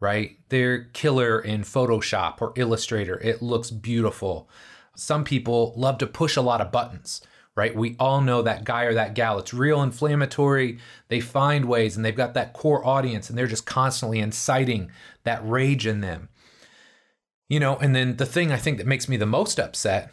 right? 0.00 0.38
They're 0.48 0.84
killer 0.84 1.40
in 1.40 1.62
Photoshop 1.62 2.40
or 2.40 2.52
Illustrator. 2.56 3.18
It 3.20 3.42
looks 3.42 3.70
beautiful. 3.70 4.48
Some 4.94 5.24
people 5.24 5.72
love 5.76 5.98
to 5.98 6.06
push 6.06 6.36
a 6.36 6.42
lot 6.42 6.60
of 6.60 6.72
buttons, 6.72 7.20
right? 7.54 7.74
We 7.74 7.96
all 7.98 8.20
know 8.20 8.42
that 8.42 8.64
guy 8.64 8.84
or 8.84 8.94
that 8.94 9.14
gal. 9.14 9.38
It's 9.38 9.54
real 9.54 9.82
inflammatory. 9.82 10.78
They 11.08 11.20
find 11.20 11.64
ways 11.64 11.96
and 11.96 12.04
they've 12.04 12.14
got 12.14 12.34
that 12.34 12.52
core 12.52 12.86
audience 12.86 13.28
and 13.28 13.38
they're 13.38 13.46
just 13.46 13.66
constantly 13.66 14.20
inciting 14.20 14.90
that 15.24 15.48
rage 15.48 15.86
in 15.86 16.00
them. 16.00 16.28
You 17.48 17.60
know, 17.60 17.76
and 17.76 17.94
then 17.96 18.16
the 18.16 18.26
thing 18.26 18.52
I 18.52 18.58
think 18.58 18.78
that 18.78 18.86
makes 18.86 19.08
me 19.08 19.16
the 19.16 19.26
most 19.26 19.58
upset 19.58 20.12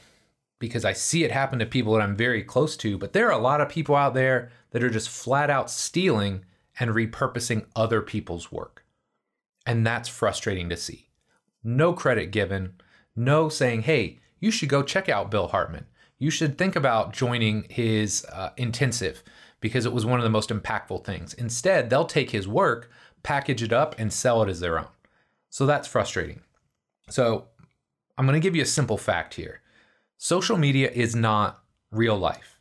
because 0.60 0.86
I 0.86 0.94
see 0.94 1.24
it 1.24 1.32
happen 1.32 1.60
to 1.60 1.66
people 1.66 1.94
that 1.94 2.02
I'm 2.02 2.16
very 2.16 2.42
close 2.44 2.78
to, 2.78 2.98
but 2.98 3.14
there 3.14 3.28
are 3.28 3.38
a 3.38 3.42
lot 3.42 3.62
of 3.62 3.70
people 3.70 3.96
out 3.96 4.14
there 4.14 4.52
that 4.72 4.84
are 4.84 4.90
just 4.90 5.10
flat 5.10 5.50
out 5.50 5.70
stealing 5.70 6.46
and 6.80 6.92
repurposing 6.92 7.66
other 7.76 8.02
people's 8.02 8.52
work. 8.52 8.75
And 9.66 9.86
that's 9.86 10.10
frustrating 10.10 10.70
to 10.70 10.78
see. 10.78 11.10
No 11.64 11.94
credit 11.94 12.32
given, 12.32 12.74
no 13.16 13.50
saying, 13.50 13.84
hey, 13.84 14.20
you 14.40 14.52
should 14.52 14.70
go 14.70 14.84
check 14.84 15.10
out 15.10 15.32
Bill 15.32 15.48
Hartman. 15.48 15.88
You 16.20 16.30
should 16.30 16.58
think 16.58 16.76
about 16.76 17.14
joining 17.14 17.66
his 17.70 18.26
uh, 18.32 18.52
intensive 18.58 19.24
because 19.60 19.86
it 19.86 19.94
was 19.94 20.06
one 20.06 20.20
of 20.20 20.24
the 20.24 20.30
most 20.30 20.50
impactful 20.50 21.04
things. 21.04 21.34
Instead, 21.34 21.90
they'll 21.90 22.06
take 22.06 22.30
his 22.30 22.48
work, 22.48 22.92
package 23.24 23.64
it 23.64 23.74
up, 23.74 23.96
and 23.98 24.14
sell 24.14 24.44
it 24.44 24.50
as 24.50 24.60
their 24.60 24.78
own. 24.78 24.88
So 25.50 25.66
that's 25.66 25.88
frustrating. 25.88 26.42
So 27.10 27.48
I'm 28.18 28.26
going 28.26 28.40
to 28.40 28.46
give 28.46 28.56
you 28.56 28.62
a 28.62 28.68
simple 28.68 28.98
fact 28.98 29.34
here 29.36 29.62
social 30.18 30.58
media 30.58 30.90
is 30.92 31.16
not 31.16 31.64
real 31.92 32.18
life. 32.18 32.60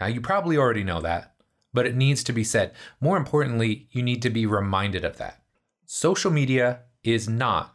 Now, 0.00 0.06
you 0.06 0.20
probably 0.20 0.56
already 0.56 0.84
know 0.84 1.00
that, 1.02 1.34
but 1.72 1.86
it 1.86 1.96
needs 1.96 2.24
to 2.24 2.32
be 2.32 2.44
said. 2.44 2.72
More 3.00 3.16
importantly, 3.16 3.88
you 3.92 4.02
need 4.02 4.22
to 4.22 4.30
be 4.30 4.46
reminded 4.46 5.04
of 5.04 5.18
that. 5.18 5.42
Social 5.86 6.30
media 6.30 6.80
is 7.02 7.28
not 7.28 7.74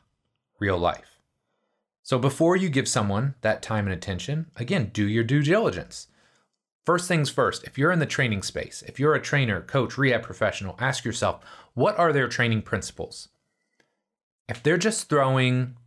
real 0.60 0.78
life. 0.78 1.20
So 2.02 2.18
before 2.18 2.56
you 2.56 2.70
give 2.70 2.88
someone 2.88 3.36
that 3.42 3.62
time 3.62 3.86
and 3.86 3.94
attention, 3.94 4.48
again, 4.56 4.90
do 4.92 5.08
your 5.08 5.24
due 5.24 5.44
diligence. 5.44 6.08
First 6.86 7.08
things 7.08 7.30
first, 7.30 7.64
if 7.66 7.78
you're 7.78 7.92
in 7.92 8.00
the 8.00 8.08
training 8.08 8.42
space, 8.42 8.84
if 8.88 9.00
you're 9.00 9.14
a 9.14 9.22
trainer, 9.22 9.62
coach, 9.62 9.96
rehab 9.96 10.24
professional, 10.24 10.76
ask 10.80 11.06
yourself, 11.06 11.44
what 11.76 12.00
are 12.00 12.12
their 12.12 12.28
training 12.28 12.64
principles? 12.64 13.30
If 14.48 14.64
they're 14.64 14.78
just 14.78 15.08
throwing 15.08 15.78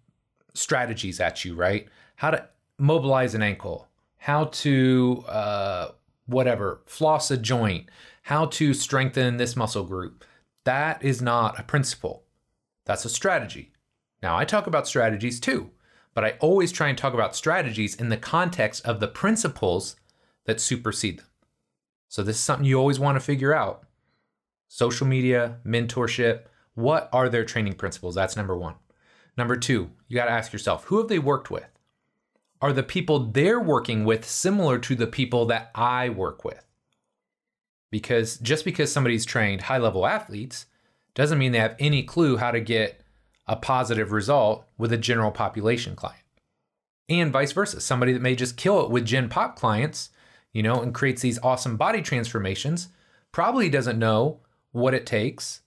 strategies 0.55 1.19
at 1.19 1.45
you, 1.45 1.57
right? 1.57 1.89
How 2.15 2.31
to 2.31 2.49
mobilize 2.79 3.35
an 3.35 3.43
ankle, 3.43 3.89
how 4.19 4.45
to, 4.45 5.25
uh, 5.27 5.89
whatever, 6.27 6.83
floss 6.87 7.33
a 7.33 7.37
joint, 7.37 7.89
how 8.23 8.47
to 8.47 8.73
strengthen 8.73 9.39
this 9.39 9.57
muscle 9.57 9.85
group, 9.85 10.25
that 10.65 11.03
is 11.03 11.21
not 11.21 11.59
a 11.59 11.65
principle. 11.65 12.25
That's 12.85 13.05
a 13.05 13.09
strategy. 13.11 13.73
Now, 14.23 14.37
I 14.37 14.45
talk 14.45 14.67
about 14.67 14.87
strategies 14.87 15.41
too, 15.41 15.71
but 16.15 16.25
I 16.25 16.37
always 16.41 16.73
try 16.73 16.89
and 16.89 16.97
talk 16.97 17.15
about 17.15 17.37
strategies 17.37 17.95
in 17.95 18.09
the 18.09 18.17
context 18.17 18.85
of 18.87 19.01
the 19.01 19.09
principles 19.09 19.97
that 20.47 20.61
supersede 20.61 21.19
them. 21.19 21.27
So, 22.09 22.23
this 22.23 22.37
is 22.37 22.43
something 22.43 22.67
you 22.67 22.79
always 22.79 23.01
want 23.01 23.17
to 23.17 23.21
figure 23.25 23.55
out. 23.55 23.85
Social 24.69 25.07
media, 25.07 25.59
mentorship, 25.67 26.43
what 26.75 27.09
are 27.13 27.29
their 27.29 27.45
training 27.45 27.75
principles? 27.75 28.15
That's 28.15 28.37
number 28.37 28.57
one. 28.57 28.75
Number 29.37 29.57
two, 29.57 29.91
you 30.09 30.15
got 30.15 30.27
to 30.27 30.31
ask 30.31 30.53
yourself 30.53 30.85
who 30.85 30.99
have 30.99 31.09
they 31.09 31.19
worked 31.19 31.51
with? 31.51 31.69
Are 32.61 32.73
the 32.73 32.83
people 32.83 33.19
they're 33.19 33.61
working 33.61 34.05
with 34.05 34.25
similar 34.25 34.79
to 34.79 34.95
the 34.95 35.07
people 35.07 35.47
that 35.47 35.71
I 35.75 36.11
work 36.11 36.45
with? 36.45 36.65
Because 37.93 38.39
just 38.39 38.65
because 38.65 38.91
somebody's 38.91 39.27
trained 39.27 39.63
high 39.63 39.79
level 39.79 40.07
athletes 40.07 40.65
doesn't 41.15 41.39
mean 41.39 41.53
they 41.53 41.59
have 41.59 41.77
any 41.79 42.03
clue 42.03 42.39
how 42.39 42.51
to 42.51 42.59
get 42.59 43.03
a 43.47 43.55
positive 43.55 44.13
result 44.13 44.65
with 44.79 44.93
a 44.93 44.99
general 44.99 45.31
population 45.31 45.95
client. 45.95 46.25
And 47.11 47.31
vice 47.31 47.53
versa. 47.53 47.83
Somebody 47.83 48.15
that 48.15 48.23
may 48.23 48.35
just 48.35 48.57
kill 48.57 48.83
it 48.83 48.91
with 48.91 49.05
Gen 49.05 49.29
Pop 49.29 49.57
clients, 49.57 50.09
you 50.53 50.63
know, 50.63 50.81
and 50.81 50.95
creates 50.95 51.21
these 51.21 51.39
awesome 51.43 51.77
body 51.77 52.01
transformations 52.01 52.89
probably 53.31 53.69
doesn't 53.69 53.99
know 53.99 54.41
what 54.71 54.95
it 54.95 55.05
takes 55.05 55.61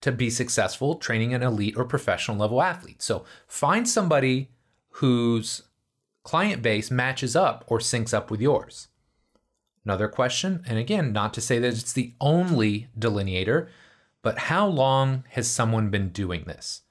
to 0.00 0.12
be 0.12 0.30
successful 0.30 0.94
training 0.94 1.34
an 1.34 1.42
elite 1.42 1.76
or 1.76 1.84
professional 1.84 2.36
level 2.36 2.62
athlete. 2.62 3.02
So 3.02 3.24
find 3.48 3.88
somebody 3.88 4.50
whose 4.90 5.62
client 6.22 6.62
base 6.62 6.88
matches 6.88 7.34
up 7.34 7.64
or 7.66 7.80
syncs 7.80 8.14
up 8.14 8.30
with 8.30 8.40
yours. 8.40 8.86
Another 9.88 10.08
question, 10.08 10.62
and 10.66 10.76
again, 10.76 11.14
not 11.14 11.32
to 11.32 11.40
say 11.40 11.58
that 11.58 11.72
it's 11.72 11.94
the 11.94 12.12
only 12.20 12.88
delineator, 12.98 13.70
but 14.20 14.38
how 14.38 14.66
long 14.66 15.24
has 15.30 15.50
someone 15.50 15.88
been 15.88 16.10
doing 16.10 16.44
this? 16.44 16.82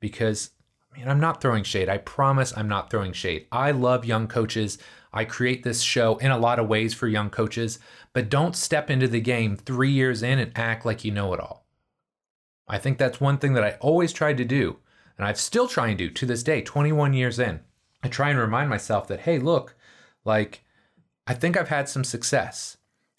Because 0.00 0.50
I 0.92 0.98
mean, 0.98 1.08
I'm 1.08 1.18
not 1.18 1.40
throwing 1.40 1.64
shade. 1.64 1.88
I 1.88 1.96
promise 1.96 2.52
I'm 2.54 2.68
not 2.68 2.90
throwing 2.90 3.14
shade. 3.14 3.46
I 3.50 3.70
love 3.70 4.04
young 4.04 4.28
coaches. 4.28 4.76
I 5.14 5.24
create 5.24 5.62
this 5.62 5.80
show 5.80 6.18
in 6.18 6.30
a 6.30 6.36
lot 6.36 6.58
of 6.58 6.68
ways 6.68 6.92
for 6.92 7.08
young 7.08 7.30
coaches, 7.30 7.78
but 8.12 8.28
don't 8.28 8.54
step 8.54 8.90
into 8.90 9.08
the 9.08 9.22
game 9.22 9.56
three 9.56 9.92
years 9.92 10.22
in 10.22 10.38
and 10.38 10.52
act 10.54 10.84
like 10.84 11.06
you 11.06 11.12
know 11.12 11.32
it 11.32 11.40
all. 11.40 11.66
I 12.68 12.76
think 12.76 12.98
that's 12.98 13.18
one 13.18 13.38
thing 13.38 13.54
that 13.54 13.64
I 13.64 13.78
always 13.80 14.12
tried 14.12 14.36
to 14.36 14.44
do, 14.44 14.76
and 15.16 15.26
I've 15.26 15.40
still 15.40 15.68
trying 15.68 15.96
to 15.96 16.08
do 16.08 16.12
to 16.12 16.26
this 16.26 16.42
day, 16.42 16.60
21 16.60 17.14
years 17.14 17.38
in. 17.38 17.60
I 18.02 18.08
try 18.08 18.28
and 18.28 18.38
remind 18.38 18.68
myself 18.68 19.08
that, 19.08 19.20
hey, 19.20 19.38
look, 19.38 19.74
like, 20.22 20.65
I 21.26 21.34
think 21.34 21.56
I've 21.56 21.68
had 21.68 21.88
some 21.88 22.04
success. 22.04 22.76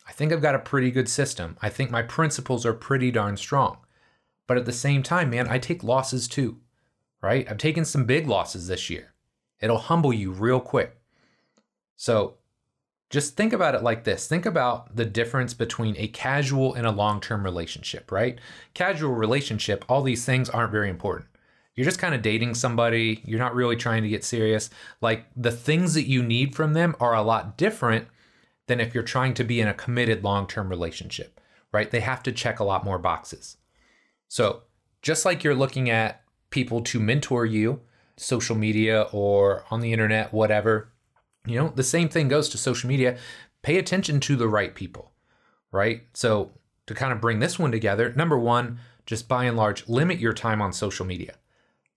I 0.07 0.13
think 0.13 0.31
I've 0.31 0.41
got 0.41 0.55
a 0.55 0.59
pretty 0.59 0.91
good 0.91 1.09
system. 1.09 1.57
I 1.61 1.69
think 1.69 1.91
my 1.91 2.01
principles 2.01 2.65
are 2.65 2.73
pretty 2.73 3.11
darn 3.11 3.35
strong. 3.37 3.77
But 4.47 4.57
at 4.57 4.65
the 4.65 4.71
same 4.71 5.03
time, 5.03 5.29
man, 5.29 5.47
I 5.49 5.59
take 5.59 5.83
losses 5.83 6.27
too, 6.27 6.59
right? 7.21 7.49
I've 7.49 7.57
taken 7.57 7.83
some 7.83 8.05
big 8.05 8.27
losses 8.27 8.67
this 8.67 8.89
year. 8.89 9.13
It'll 9.59 9.77
humble 9.77 10.13
you 10.13 10.31
real 10.31 10.61
quick. 10.61 10.97
So 11.97 12.35
just 13.09 13.35
think 13.35 13.53
about 13.53 13.75
it 13.75 13.83
like 13.83 14.03
this 14.03 14.27
think 14.27 14.45
about 14.45 14.95
the 14.95 15.05
difference 15.05 15.53
between 15.53 15.95
a 15.97 16.07
casual 16.09 16.73
and 16.73 16.85
a 16.85 16.91
long 16.91 17.21
term 17.21 17.43
relationship, 17.43 18.11
right? 18.11 18.39
Casual 18.73 19.13
relationship, 19.13 19.85
all 19.89 20.01
these 20.01 20.25
things 20.25 20.49
aren't 20.49 20.71
very 20.71 20.89
important. 20.89 21.27
You're 21.77 21.85
just 21.85 21.99
kind 21.99 22.15
of 22.15 22.23
dating 22.23 22.55
somebody, 22.55 23.21
you're 23.23 23.37
not 23.37 23.53
really 23.53 23.75
trying 23.75 24.01
to 24.01 24.09
get 24.09 24.25
serious. 24.25 24.71
Like 24.99 25.27
the 25.35 25.51
things 25.51 25.93
that 25.93 26.07
you 26.07 26.23
need 26.23 26.55
from 26.55 26.73
them 26.73 26.95
are 26.99 27.13
a 27.13 27.21
lot 27.21 27.55
different 27.55 28.07
than 28.65 28.79
if 28.79 28.95
you're 28.95 29.03
trying 29.03 29.35
to 29.35 29.43
be 29.43 29.61
in 29.61 29.67
a 29.67 29.75
committed 29.75 30.23
long 30.23 30.47
term 30.47 30.69
relationship, 30.69 31.39
right? 31.71 31.91
They 31.91 31.99
have 31.99 32.23
to 32.23 32.31
check 32.31 32.59
a 32.59 32.63
lot 32.63 32.83
more 32.83 32.97
boxes. 32.97 33.57
So, 34.27 34.63
just 35.03 35.23
like 35.23 35.43
you're 35.43 35.53
looking 35.53 35.87
at 35.87 36.23
people 36.49 36.81
to 36.81 36.99
mentor 36.99 37.45
you, 37.45 37.81
social 38.17 38.55
media 38.55 39.03
or 39.11 39.63
on 39.69 39.79
the 39.79 39.93
internet, 39.93 40.33
whatever, 40.33 40.91
you 41.45 41.55
know, 41.55 41.69
the 41.75 41.83
same 41.83 42.09
thing 42.09 42.27
goes 42.27 42.49
to 42.49 42.57
social 42.57 42.89
media. 42.89 43.17
Pay 43.61 43.77
attention 43.77 44.19
to 44.21 44.35
the 44.35 44.49
right 44.49 44.73
people, 44.73 45.11
right? 45.71 46.03
So, 46.13 46.53
to 46.87 46.95
kind 46.95 47.13
of 47.13 47.21
bring 47.21 47.37
this 47.37 47.59
one 47.59 47.71
together, 47.71 48.13
number 48.15 48.37
one, 48.37 48.79
just 49.05 49.27
by 49.27 49.43
and 49.43 49.55
large, 49.55 49.87
limit 49.87 50.19
your 50.19 50.33
time 50.33 50.59
on 50.59 50.73
social 50.73 51.05
media. 51.05 51.35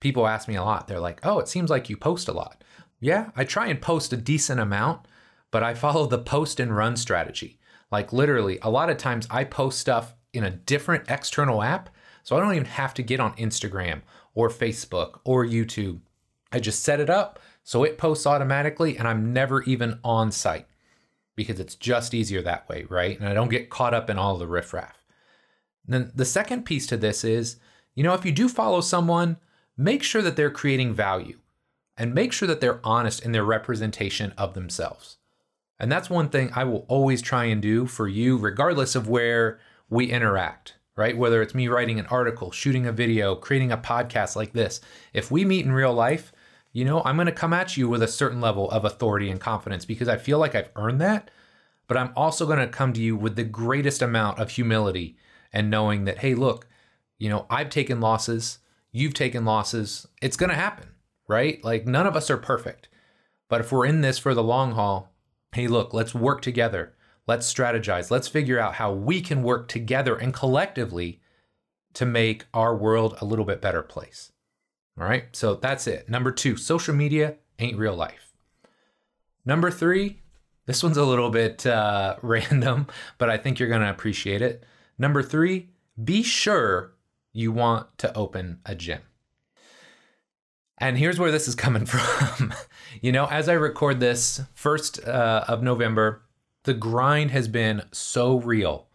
People 0.01 0.27
ask 0.27 0.49
me 0.49 0.57
a 0.57 0.65
lot. 0.65 0.89
They're 0.89 1.01
like, 1.01 1.21
oh, 1.23 1.39
it 1.39 1.49
seems 1.49 1.71
like 1.71 1.89
you 1.89 1.97
post 1.97 2.29
a 2.29 2.33
lot. 2.33 2.65
Yeah, 3.01 3.31
I 3.37 3.45
try 3.45 3.69
and 3.69 3.81
post 3.81 4.13
a 4.13 4.17
decent 4.17 4.61
amount, 4.61 5.07
but 5.51 5.63
I 5.63 5.75
follow 5.75 6.07
the 6.07 6.19
post 6.19 6.61
and 6.61 6.75
run 6.75 6.97
strategy. 6.97 7.59
Like, 7.91 8.13
literally, 8.13 8.59
a 8.63 8.71
lot 8.71 8.91
of 8.91 8.97
times 8.97 9.27
I 9.31 9.45
post 9.45 9.79
stuff 9.79 10.15
in 10.33 10.45
a 10.45 10.51
different 10.51 11.05
external 11.09 11.63
app. 11.63 11.91
So 12.23 12.37
I 12.37 12.41
don't 12.41 12.55
even 12.55 12.67
have 12.67 12.95
to 12.95 13.03
get 13.03 13.21
on 13.21 13.35
Instagram 13.35 14.03
or 14.35 14.49
Facebook 14.49 15.21
or 15.25 15.45
YouTube. 15.45 16.01
I 16.53 16.61
just 16.61 16.83
set 16.83 17.01
it 17.01 17.11
up 17.11 17.39
so 17.63 17.85
it 17.85 17.99
posts 17.99 18.27
automatically 18.27 18.97
and 18.97 19.07
I'm 19.07 19.33
never 19.33 19.63
even 19.63 19.99
on 20.05 20.31
site 20.31 20.67
because 21.37 21.61
it's 21.61 21.75
just 21.75 22.15
easier 22.15 22.43
that 22.43 22.69
way, 22.69 22.85
right? 22.89 23.19
And 23.19 23.29
I 23.29 23.35
don't 23.35 23.51
get 23.51 23.71
caught 23.71 23.95
up 23.95 24.11
in 24.11 24.19
all 24.19 24.37
the 24.37 24.47
riffraff. 24.47 25.05
Then 25.87 26.13
the 26.15 26.25
second 26.25 26.65
piece 26.65 26.87
to 26.89 26.97
this 26.97 27.25
is, 27.25 27.57
you 27.95 28.03
know, 28.03 28.15
if 28.15 28.25
you 28.25 28.33
do 28.33 28.49
follow 28.49 28.81
someone, 28.81 29.39
make 29.77 30.03
sure 30.03 30.23
that 30.23 30.37
they're 30.37 30.51
creating 30.51 30.95
value 30.95 31.39
and 31.97 32.15
make 32.15 32.33
sure 32.33 32.49
that 32.49 32.61
they're 32.61 32.81
honest 32.85 33.23
in 33.25 33.33
their 33.33 33.45
representation 33.45 34.33
of 34.39 34.55
themselves. 34.55 35.19
And 35.79 35.91
that's 35.91 36.11
one 36.11 36.29
thing 36.29 36.51
I 36.55 36.65
will 36.65 36.85
always 36.89 37.23
try 37.23 37.45
and 37.45 37.61
do 37.61 37.87
for 37.87 38.07
you, 38.07 38.37
regardless 38.37 38.95
of 38.95 39.09
where 39.09 39.59
we 39.89 40.07
interact, 40.11 40.75
right? 40.97 41.17
Whether 41.17 41.41
it's 41.43 41.55
me 41.55 41.69
writing 41.69 41.99
an 41.99 42.07
article, 42.07 42.51
shooting 42.51 42.87
a 42.87 42.93
video, 42.93 43.35
creating 43.35 43.73
a 43.73 43.79
podcast 43.79 44.37
like 44.37 44.53
this. 44.53 44.81
If 45.15 45.31
we 45.31 45.45
meet 45.45 45.65
in 45.65 45.73
real 45.73 45.95
life, 45.95 46.33
you 46.73 46.85
know, 46.85 47.03
I'm 47.05 47.17
going 47.17 47.27
to 47.27 47.33
come 47.33 47.53
at 47.53 47.77
you 47.77 47.89
with 47.89 48.03
a 48.03 48.09
certain 48.09 48.41
level 48.41 48.71
of 48.71 48.85
authority 48.85 49.31
and 49.31 49.41
confidence 49.41 49.85
because 49.85 50.09
I 50.09 50.17
feel 50.17 50.39
like 50.39 50.55
I've 50.55 50.71
earned 50.77 51.01
that. 51.01 51.31
But 51.89 51.97
I'm 51.97 52.13
also 52.15 52.47
going 52.47 52.59
to 52.59 52.69
come 52.69 52.93
to 52.93 53.01
you 53.01 53.17
with 53.17 53.35
the 53.35 53.43
greatest 53.43 54.03
amount 54.03 54.39
of 54.39 54.51
humility 54.51 55.17
and 55.53 55.71
knowing 55.71 56.05
that, 56.05 56.19
hey, 56.19 56.35
look, 56.35 56.69
you 57.19 57.29
know, 57.29 57.47
I've 57.51 57.71
taken 57.71 58.01
losses, 58.01 58.59
you've 58.93 59.15
taken 59.15 59.45
losses. 59.45 60.07
It's 60.21 60.37
going 60.37 60.51
to 60.51 60.57
happen, 60.57 60.89
right? 61.29 61.63
Like 61.65 61.87
none 61.87 62.07
of 62.07 62.17
us 62.17 62.31
are 62.31 62.37
perfect. 62.37 62.89
But 63.49 63.61
if 63.61 63.73
we're 63.73 63.87
in 63.87 64.01
this 64.01 64.19
for 64.19 64.35
the 64.35 64.43
long 64.43 64.73
haul, 64.73 65.13
hey, 65.53 65.67
look, 65.67 65.93
let's 65.93 66.15
work 66.15 66.41
together. 66.41 66.95
Let's 67.27 67.53
strategize. 67.53 68.11
Let's 68.11 68.29
figure 68.29 68.59
out 68.59 68.75
how 68.75 68.93
we 68.93 69.21
can 69.21 69.43
work 69.43 69.69
together 69.69 70.17
and 70.17 70.33
collectively 70.33 71.21
to 71.95 72.07
make 72.07 72.47
our 72.55 72.77
world 72.77 73.17
a 73.21 73.25
little 73.25 73.45
bit 73.45 73.61
better 73.61 73.83
place. 73.83 74.33
All 74.99 75.07
right, 75.07 75.25
so 75.33 75.55
that's 75.55 75.87
it. 75.87 76.09
Number 76.09 76.31
two, 76.31 76.57
social 76.57 76.95
media 76.95 77.37
ain't 77.59 77.79
real 77.79 77.95
life. 77.95 78.35
Number 79.45 79.71
three, 79.71 80.23
this 80.67 80.83
one's 80.83 80.97
a 80.97 81.05
little 81.05 81.31
bit 81.31 81.67
uh, 81.67 82.17
random, 82.23 82.87
but 83.19 83.31
I 83.31 83.37
think 83.37 83.59
you're 83.59 83.69
going 83.69 83.81
to 83.81 83.91
appreciate 83.91 84.43
it. 84.43 84.65
Number 84.99 85.23
three, 85.23 85.71
be 86.03 86.23
sure 86.23 86.93
you 87.33 87.53
want 87.53 87.87
to 87.99 88.17
open 88.17 88.61
a 88.67 88.75
gym. 88.75 89.01
And 90.79 90.97
here's 90.97 91.19
where 91.19 91.31
this 91.31 91.47
is 91.47 91.55
coming 91.55 91.87
from. 91.87 92.55
you 93.01 93.13
know, 93.13 93.27
as 93.27 93.49
I 93.49 93.53
record 93.53 94.01
this 94.01 94.41
first 94.55 95.05
uh, 95.07 95.45
of 95.47 95.63
November, 95.63 96.23
the 96.65 96.75
grind 96.75 97.31
has 97.31 97.49
been 97.49 97.83
so 97.93 98.39
real 98.39 98.89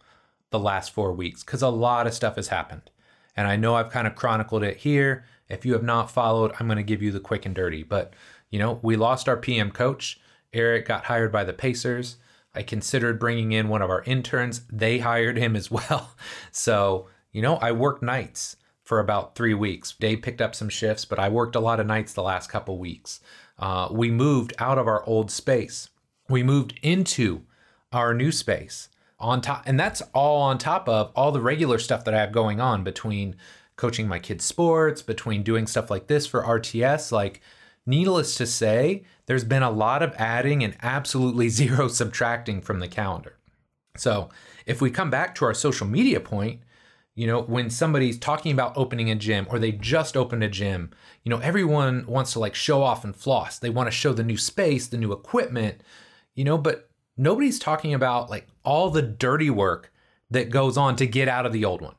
the 0.50 0.58
last 0.58 0.92
four 0.92 1.12
weeks 1.12 1.42
because 1.42 1.62
a 1.62 1.68
lot 1.68 2.06
of 2.06 2.14
stuff 2.14 2.36
has 2.36 2.48
happened. 2.48 2.90
And 3.36 3.46
I 3.46 3.56
know 3.56 3.74
I've 3.74 3.90
kind 3.90 4.06
of 4.06 4.14
chronicled 4.14 4.62
it 4.62 4.78
here. 4.78 5.24
If 5.48 5.64
you 5.64 5.74
have 5.74 5.82
not 5.82 6.10
followed, 6.10 6.52
I'm 6.58 6.66
going 6.66 6.78
to 6.78 6.82
give 6.82 7.02
you 7.02 7.12
the 7.12 7.20
quick 7.20 7.46
and 7.46 7.54
dirty. 7.54 7.82
But, 7.82 8.14
you 8.50 8.58
know, 8.58 8.80
we 8.82 8.96
lost 8.96 9.28
our 9.28 9.36
PM 9.36 9.70
coach. 9.70 10.18
Eric 10.52 10.86
got 10.86 11.04
hired 11.04 11.30
by 11.30 11.44
the 11.44 11.52
Pacers. 11.52 12.16
I 12.54 12.62
considered 12.62 13.20
bringing 13.20 13.52
in 13.52 13.68
one 13.68 13.82
of 13.82 13.90
our 13.90 14.02
interns. 14.04 14.62
They 14.72 14.98
hired 14.98 15.36
him 15.36 15.54
as 15.54 15.70
well. 15.70 16.12
So, 16.50 17.08
you 17.36 17.42
know, 17.42 17.56
I 17.56 17.70
worked 17.70 18.02
nights 18.02 18.56
for 18.82 18.98
about 18.98 19.34
three 19.34 19.52
weeks. 19.52 19.92
Dave 19.92 20.22
picked 20.22 20.40
up 20.40 20.54
some 20.54 20.70
shifts, 20.70 21.04
but 21.04 21.18
I 21.18 21.28
worked 21.28 21.54
a 21.54 21.60
lot 21.60 21.80
of 21.80 21.86
nights 21.86 22.14
the 22.14 22.22
last 22.22 22.48
couple 22.48 22.78
weeks. 22.78 23.20
Uh, 23.58 23.88
we 23.90 24.10
moved 24.10 24.54
out 24.58 24.78
of 24.78 24.88
our 24.88 25.04
old 25.04 25.30
space. 25.30 25.90
We 26.30 26.42
moved 26.42 26.80
into 26.82 27.42
our 27.92 28.14
new 28.14 28.32
space 28.32 28.88
on 29.20 29.42
top 29.42 29.64
and 29.66 29.78
that's 29.78 30.00
all 30.14 30.40
on 30.40 30.56
top 30.56 30.88
of 30.88 31.12
all 31.14 31.30
the 31.30 31.42
regular 31.42 31.78
stuff 31.78 32.06
that 32.06 32.14
I 32.14 32.20
have 32.20 32.32
going 32.32 32.58
on 32.58 32.84
between 32.84 33.36
coaching 33.76 34.08
my 34.08 34.18
kids 34.18 34.46
sports, 34.46 35.02
between 35.02 35.42
doing 35.42 35.66
stuff 35.66 35.90
like 35.90 36.06
this 36.06 36.26
for 36.26 36.42
RTS, 36.42 37.12
like 37.12 37.42
needless 37.84 38.34
to 38.36 38.46
say, 38.46 39.04
there's 39.26 39.44
been 39.44 39.62
a 39.62 39.70
lot 39.70 40.02
of 40.02 40.14
adding 40.16 40.64
and 40.64 40.74
absolutely 40.80 41.48
zero 41.50 41.88
subtracting 41.88 42.62
from 42.62 42.78
the 42.78 42.88
calendar. 42.88 43.36
So, 43.98 44.30
if 44.64 44.80
we 44.80 44.90
come 44.90 45.10
back 45.10 45.34
to 45.36 45.44
our 45.44 45.54
social 45.54 45.86
media 45.86 46.18
point, 46.18 46.60
you 47.16 47.26
know, 47.26 47.40
when 47.40 47.70
somebody's 47.70 48.18
talking 48.18 48.52
about 48.52 48.76
opening 48.76 49.10
a 49.10 49.14
gym 49.14 49.46
or 49.50 49.58
they 49.58 49.72
just 49.72 50.16
opened 50.16 50.44
a 50.44 50.48
gym, 50.48 50.90
you 51.24 51.30
know, 51.30 51.38
everyone 51.38 52.06
wants 52.06 52.34
to 52.34 52.38
like 52.38 52.54
show 52.54 52.82
off 52.82 53.04
and 53.04 53.16
floss. 53.16 53.58
They 53.58 53.70
want 53.70 53.86
to 53.86 53.90
show 53.90 54.12
the 54.12 54.22
new 54.22 54.36
space, 54.36 54.86
the 54.86 54.98
new 54.98 55.12
equipment, 55.12 55.80
you 56.34 56.44
know, 56.44 56.58
but 56.58 56.90
nobody's 57.16 57.58
talking 57.58 57.94
about 57.94 58.28
like 58.28 58.46
all 58.64 58.90
the 58.90 59.00
dirty 59.00 59.48
work 59.48 59.90
that 60.30 60.50
goes 60.50 60.76
on 60.76 60.94
to 60.96 61.06
get 61.06 61.26
out 61.26 61.46
of 61.46 61.54
the 61.54 61.64
old 61.64 61.80
one. 61.80 61.94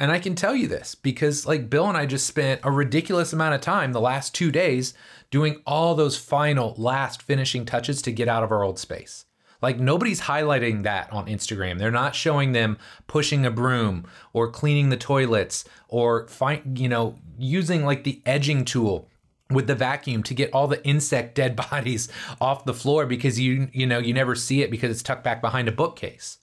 And 0.00 0.10
I 0.10 0.20
can 0.20 0.34
tell 0.34 0.54
you 0.54 0.68
this 0.68 0.94
because, 0.94 1.44
like, 1.44 1.68
Bill 1.68 1.88
and 1.88 1.96
I 1.96 2.06
just 2.06 2.26
spent 2.26 2.60
a 2.62 2.70
ridiculous 2.70 3.32
amount 3.32 3.56
of 3.56 3.60
time 3.60 3.92
the 3.92 4.00
last 4.00 4.32
two 4.32 4.52
days 4.52 4.94
doing 5.30 5.60
all 5.66 5.96
those 5.96 6.16
final, 6.16 6.72
last 6.78 7.20
finishing 7.20 7.64
touches 7.66 8.00
to 8.02 8.12
get 8.12 8.28
out 8.28 8.44
of 8.44 8.52
our 8.52 8.62
old 8.62 8.78
space. 8.78 9.24
Like, 9.60 9.78
nobody's 9.78 10.22
highlighting 10.22 10.84
that 10.84 11.12
on 11.12 11.26
Instagram. 11.26 11.78
They're 11.78 11.90
not 11.90 12.14
showing 12.14 12.52
them 12.52 12.78
pushing 13.06 13.44
a 13.44 13.50
broom 13.50 14.06
or 14.32 14.50
cleaning 14.50 14.90
the 14.90 14.96
toilets 14.96 15.64
or, 15.88 16.28
find, 16.28 16.78
you 16.78 16.88
know, 16.88 17.16
using 17.38 17.84
like 17.84 18.04
the 18.04 18.22
edging 18.24 18.64
tool 18.64 19.08
with 19.50 19.66
the 19.66 19.74
vacuum 19.74 20.22
to 20.22 20.34
get 20.34 20.52
all 20.52 20.68
the 20.68 20.84
insect 20.84 21.34
dead 21.34 21.56
bodies 21.70 22.08
off 22.40 22.64
the 22.64 22.74
floor 22.74 23.06
because 23.06 23.40
you 23.40 23.68
you 23.72 23.86
know 23.86 23.98
you 23.98 24.12
never 24.12 24.34
see 24.34 24.62
it 24.62 24.70
because 24.70 24.90
it's 24.90 25.02
tucked 25.02 25.24
back 25.24 25.40
behind 25.40 25.68
a 25.68 25.72
bookcase. 25.72 26.38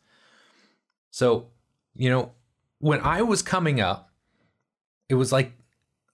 So, 1.11 1.47
you 1.93 2.09
know, 2.09 2.31
when 2.79 2.99
I 3.01 3.21
was 3.21 3.41
coming 3.41 3.79
up, 3.79 4.09
it 5.07 5.15
was 5.15 5.31
like 5.31 5.53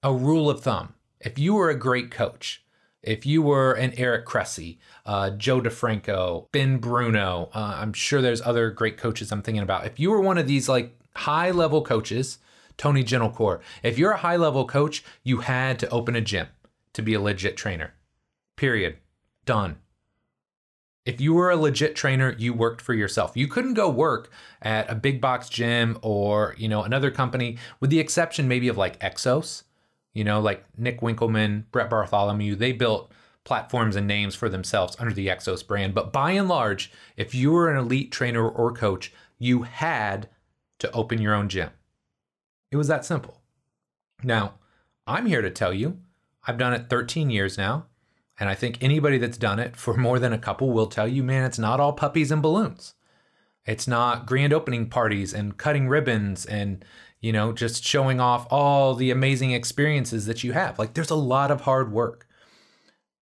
a 0.04 0.14
rule 0.14 0.50
of 0.50 0.62
thumb. 0.62 0.94
If 1.20 1.40
you 1.40 1.56
were 1.56 1.70
a 1.70 1.76
great 1.76 2.12
coach, 2.12 2.64
if 3.04 3.26
you 3.26 3.42
were 3.42 3.74
an 3.74 3.94
Eric 3.98 4.26
Cressey, 4.26 4.78
uh, 5.06 5.32
Joe 5.32 5.62
DeFranco, 5.62 6.52
Ben 6.52 6.78
Bruno, 6.78 7.50
uh, 7.54 7.78
I'm 7.78 7.94
sure 7.94 8.22
there's 8.22 8.42
other 8.42 8.70
great 8.70 8.98
coaches 8.98 9.32
I'm 9.32 9.42
thinking 9.42 9.64
about. 9.64 9.86
If 9.86 10.00
you 10.00 10.12
were 10.12 10.22
one 10.22 10.38
of 10.38 10.48
these 10.48 10.70
like 10.70 10.98
high 11.16 11.52
level 11.52 11.82
coaches, 11.84 12.38
Tony 12.78 13.04
Gentilcore, 13.04 13.62
if 13.84 13.98
you're 13.98 14.12
a 14.12 14.18
high 14.18 14.38
level 14.38 14.66
coach, 14.66 15.04
you 15.24 15.38
had 15.38 15.80
to 15.80 15.90
open 15.90 16.16
a 16.16 16.22
gym 16.22 16.48
to 16.94 17.02
be 17.02 17.14
a 17.14 17.22
legit 17.22 17.58
trainer. 17.58 17.94
Period. 18.56 18.98
Done 19.46 19.78
if 21.06 21.20
you 21.20 21.34
were 21.34 21.50
a 21.50 21.56
legit 21.56 21.96
trainer, 21.96 22.36
you 22.38 22.54
worked 22.54 22.82
for 22.82 22.94
yourself. 22.94 23.36
You 23.36 23.48
couldn't 23.48 23.74
go 23.74 23.90
work 23.90 24.30
at 24.62 24.90
a 24.90 24.96
big 24.96 25.20
box 25.20 25.50
gym 25.50 25.98
or, 26.02 26.56
you 26.58 26.68
know, 26.68 26.84
another 26.84 27.10
company 27.10 27.58
with 27.80 27.90
the 27.90 28.00
exception 28.00 28.48
maybe 28.48 28.68
of 28.68 28.78
like 28.78 29.00
Exos, 29.00 29.64
you 30.14 30.24
know, 30.24 30.40
like 30.40 30.66
Nick 30.78 31.02
Winkelman, 31.02 31.66
Brett 31.72 31.90
Bartholomew, 31.90 32.56
they 32.56 32.72
built 32.72 33.12
platforms 33.44 33.96
and 33.96 34.08
names 34.08 34.36
for 34.36 34.50
themselves 34.50 34.96
under 35.00 35.14
the 35.14 35.28
Exos 35.28 35.66
brand. 35.66 35.94
But 35.94 36.14
by 36.14 36.32
and 36.32 36.48
large, 36.48 36.92
if 37.18 37.34
you 37.34 37.52
were 37.52 37.72
an 37.72 37.78
elite 37.78 38.12
trainer 38.12 38.48
or 38.48 38.72
coach, 38.72 39.12
you 39.40 39.64
had 39.64 40.30
to 40.80 40.92
open 40.92 41.22
your 41.22 41.34
own 41.34 41.50
gym. 41.50 41.70
It 42.72 42.78
was 42.78 42.88
that 42.88 43.06
simple. 43.06 43.42
Now, 44.24 44.56
I'm 45.08 45.26
here 45.26 45.42
to 45.42 45.50
tell 45.50 45.74
you, 45.74 46.00
I've 46.46 46.58
done 46.58 46.74
it 46.74 46.90
13 46.90 47.30
years 47.30 47.58
now. 47.58 47.88
And 48.40 48.50
I 48.50 48.56
think 48.56 48.78
anybody 48.82 49.18
that's 49.18 49.38
done 49.38 49.60
it 49.60 49.76
for 49.76 49.96
more 49.96 50.18
than 50.18 50.34
a 50.34 50.40
couple 50.40 50.72
will 50.72 50.88
tell 50.88 51.08
you, 51.08 51.22
man, 51.22 51.44
it's 51.44 51.60
not 51.60 51.80
all 51.80 51.94
puppies 51.94 52.32
and 52.32 52.42
balloons. 52.42 52.96
It's 53.66 53.88
not 53.88 54.26
grand 54.26 54.52
opening 54.52 54.90
parties 54.90 55.34
and 55.34 55.58
cutting 55.58 55.88
ribbons 55.88 56.46
and, 56.46 56.84
you 57.22 57.32
know, 57.32 57.54
just 57.54 57.86
showing 57.86 58.20
off 58.20 58.48
all 58.50 58.96
the 58.96 59.12
amazing 59.12 59.52
experiences 59.52 60.26
that 60.26 60.44
you 60.44 60.54
have. 60.54 60.78
Like, 60.80 60.94
there's 60.94 61.12
a 61.12 61.16
lot 61.16 61.52
of 61.52 61.62
hard 61.62 61.92
work. 61.92 62.28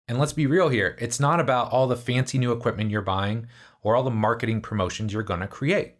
And 0.07 0.17
let's 0.17 0.33
be 0.33 0.47
real 0.47 0.69
here 0.69 0.95
it's 0.99 1.19
not 1.19 1.39
about 1.39 1.71
all 1.71 1.87
the 1.87 1.97
fancy 1.97 2.37
new 2.37 2.53
equipment 2.53 2.91
you're 2.91 3.01
buying 3.01 3.47
or 3.81 3.95
all 3.95 4.03
the 4.03 4.09
marketing 4.09 4.61
promotions 4.61 5.11
you're 5.11 5.23
going 5.23 5.41
to 5.41 5.47
create. 5.47 5.95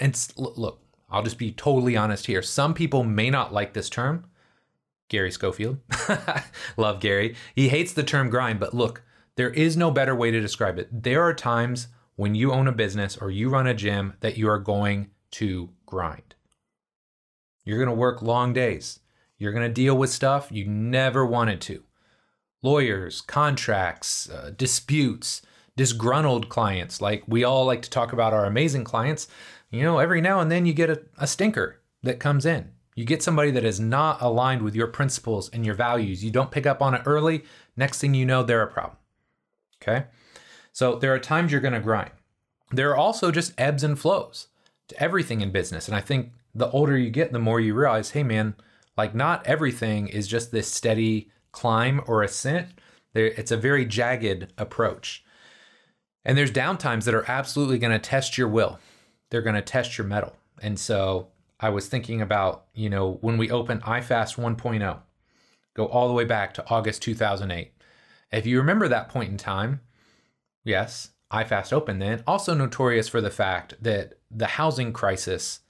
And 0.00 0.28
look, 0.36 0.82
I'll 1.08 1.22
just 1.22 1.38
be 1.38 1.52
totally 1.52 1.96
honest 1.96 2.26
here. 2.26 2.42
Some 2.42 2.74
people 2.74 3.04
may 3.04 3.30
not 3.30 3.52
like 3.52 3.72
this 3.72 3.88
term, 3.88 4.26
Gary 5.08 5.30
Schofield. 5.30 5.78
Love 6.76 7.00
Gary. 7.00 7.34
He 7.54 7.68
hates 7.68 7.92
the 7.92 8.02
term 8.02 8.28
grind, 8.30 8.60
but 8.60 8.74
look, 8.74 9.02
there 9.36 9.50
is 9.50 9.76
no 9.76 9.90
better 9.90 10.14
way 10.14 10.30
to 10.30 10.40
describe 10.40 10.78
it. 10.78 10.88
There 10.92 11.22
are 11.22 11.34
times 11.34 11.88
when 12.16 12.34
you 12.34 12.52
own 12.52 12.68
a 12.68 12.72
business 12.72 13.16
or 13.16 13.30
you 13.30 13.48
run 13.48 13.66
a 13.66 13.74
gym 13.74 14.14
that 14.20 14.36
you 14.36 14.48
are 14.48 14.58
going 14.58 15.10
to 15.32 15.70
grind. 15.86 16.34
You're 17.64 17.78
going 17.78 17.88
to 17.88 17.94
work 17.94 18.22
long 18.22 18.52
days. 18.52 19.00
You're 19.38 19.52
going 19.52 19.66
to 19.66 19.72
deal 19.72 19.96
with 19.96 20.10
stuff 20.10 20.48
you 20.50 20.66
never 20.66 21.24
wanted 21.24 21.60
to 21.62 21.82
lawyers, 22.62 23.22
contracts, 23.22 24.28
uh, 24.28 24.52
disputes, 24.54 25.40
disgruntled 25.76 26.50
clients. 26.50 27.00
Like 27.00 27.22
we 27.26 27.42
all 27.42 27.64
like 27.64 27.80
to 27.82 27.90
talk 27.90 28.12
about 28.12 28.34
our 28.34 28.44
amazing 28.44 28.84
clients. 28.84 29.28
You 29.70 29.82
know, 29.82 29.98
every 29.98 30.20
now 30.20 30.40
and 30.40 30.50
then 30.50 30.66
you 30.66 30.74
get 30.74 30.90
a, 30.90 31.00
a 31.18 31.26
stinker 31.26 31.80
that 32.02 32.20
comes 32.20 32.44
in 32.44 32.72
you 33.00 33.06
get 33.06 33.22
somebody 33.22 33.50
that 33.52 33.64
is 33.64 33.80
not 33.80 34.20
aligned 34.20 34.60
with 34.60 34.74
your 34.74 34.86
principles 34.86 35.48
and 35.50 35.64
your 35.64 35.74
values. 35.74 36.22
You 36.22 36.30
don't 36.30 36.50
pick 36.50 36.66
up 36.66 36.82
on 36.82 36.94
it 36.94 37.02
early. 37.06 37.44
Next 37.74 37.98
thing 37.98 38.12
you 38.12 38.26
know, 38.26 38.42
they're 38.42 38.62
a 38.62 38.66
problem. 38.66 38.98
Okay. 39.82 40.04
So 40.72 40.96
there 40.96 41.14
are 41.14 41.18
times 41.18 41.50
you're 41.50 41.62
going 41.62 41.72
to 41.72 41.80
grind. 41.80 42.10
There 42.72 42.90
are 42.90 42.96
also 42.96 43.30
just 43.30 43.58
ebbs 43.58 43.82
and 43.82 43.98
flows 43.98 44.48
to 44.88 45.02
everything 45.02 45.40
in 45.40 45.50
business. 45.50 45.88
And 45.88 45.96
I 45.96 46.02
think 46.02 46.32
the 46.54 46.70
older 46.70 46.96
you 46.96 47.10
get, 47.10 47.32
the 47.32 47.38
more 47.38 47.60
you 47.60 47.74
realize, 47.74 48.10
hey, 48.10 48.22
man, 48.22 48.54
like 48.96 49.14
not 49.14 49.46
everything 49.46 50.08
is 50.08 50.26
just 50.26 50.50
this 50.50 50.70
steady 50.70 51.30
climb 51.52 52.00
or 52.06 52.22
ascent. 52.22 52.68
There, 53.12 53.26
it's 53.26 53.50
a 53.50 53.56
very 53.56 53.84
jagged 53.84 54.52
approach. 54.58 55.24
And 56.24 56.36
there's 56.36 56.52
downtimes 56.52 57.04
that 57.04 57.14
are 57.14 57.28
absolutely 57.30 57.78
going 57.78 57.92
to 57.92 57.98
test 57.98 58.36
your 58.36 58.48
will. 58.48 58.78
They're 59.30 59.42
going 59.42 59.54
to 59.54 59.62
test 59.62 59.96
your 59.96 60.06
mettle. 60.06 60.36
And 60.60 60.78
so 60.78 61.28
I 61.58 61.70
was 61.70 61.88
thinking 61.88 62.20
about, 62.20 62.66
you 62.74 62.90
know, 62.90 63.18
when 63.20 63.38
we 63.38 63.50
open 63.50 63.80
iFast 63.80 64.36
1.0, 64.36 64.98
go 65.74 65.86
all 65.86 66.08
the 66.08 66.14
way 66.14 66.24
back 66.24 66.54
to 66.54 66.68
August 66.68 67.02
2008. 67.02 67.72
If 68.32 68.46
you 68.46 68.58
remember 68.58 68.88
that 68.88 69.08
point 69.08 69.30
in 69.30 69.36
time, 69.36 69.80
yes, 70.64 71.10
iFast 71.32 71.72
opened 71.72 72.02
then, 72.02 72.22
also 72.26 72.54
notorious 72.54 73.08
for 73.08 73.20
the 73.20 73.30
fact 73.30 73.74
that 73.80 74.14
the 74.30 74.46
housing 74.46 74.92
crisis 74.92 75.60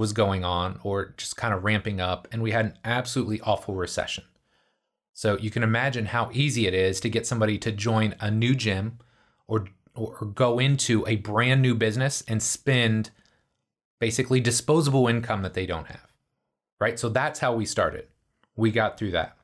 was 0.00 0.12
going 0.14 0.44
on 0.44 0.80
or 0.82 1.14
just 1.16 1.36
kind 1.36 1.54
of 1.54 1.62
ramping 1.62 2.00
up, 2.00 2.26
and 2.32 2.42
we 2.42 2.50
had 2.50 2.64
an 2.64 2.78
absolutely 2.84 3.40
awful 3.42 3.74
recession. 3.74 4.24
So 5.12 5.36
you 5.38 5.50
can 5.50 5.62
imagine 5.62 6.06
how 6.06 6.30
easy 6.32 6.66
it 6.66 6.72
is 6.72 6.98
to 7.00 7.10
get 7.10 7.26
somebody 7.26 7.58
to 7.58 7.70
join 7.70 8.14
a 8.18 8.30
new 8.30 8.54
gym 8.54 8.98
or 9.46 9.66
or 9.94 10.24
go 10.24 10.58
into 10.58 11.06
a 11.06 11.16
brand 11.16 11.60
new 11.60 11.74
business 11.74 12.22
and 12.26 12.42
spend 12.42 13.10
basically 13.98 14.40
disposable 14.40 15.08
income 15.08 15.42
that 15.42 15.52
they 15.52 15.66
don't 15.66 15.88
have. 15.88 16.08
Right? 16.80 16.98
So 16.98 17.10
that's 17.10 17.40
how 17.40 17.52
we 17.52 17.66
started. 17.66 18.06
We 18.56 18.70
got 18.70 18.98
through 18.98 19.10
that. 19.10 19.36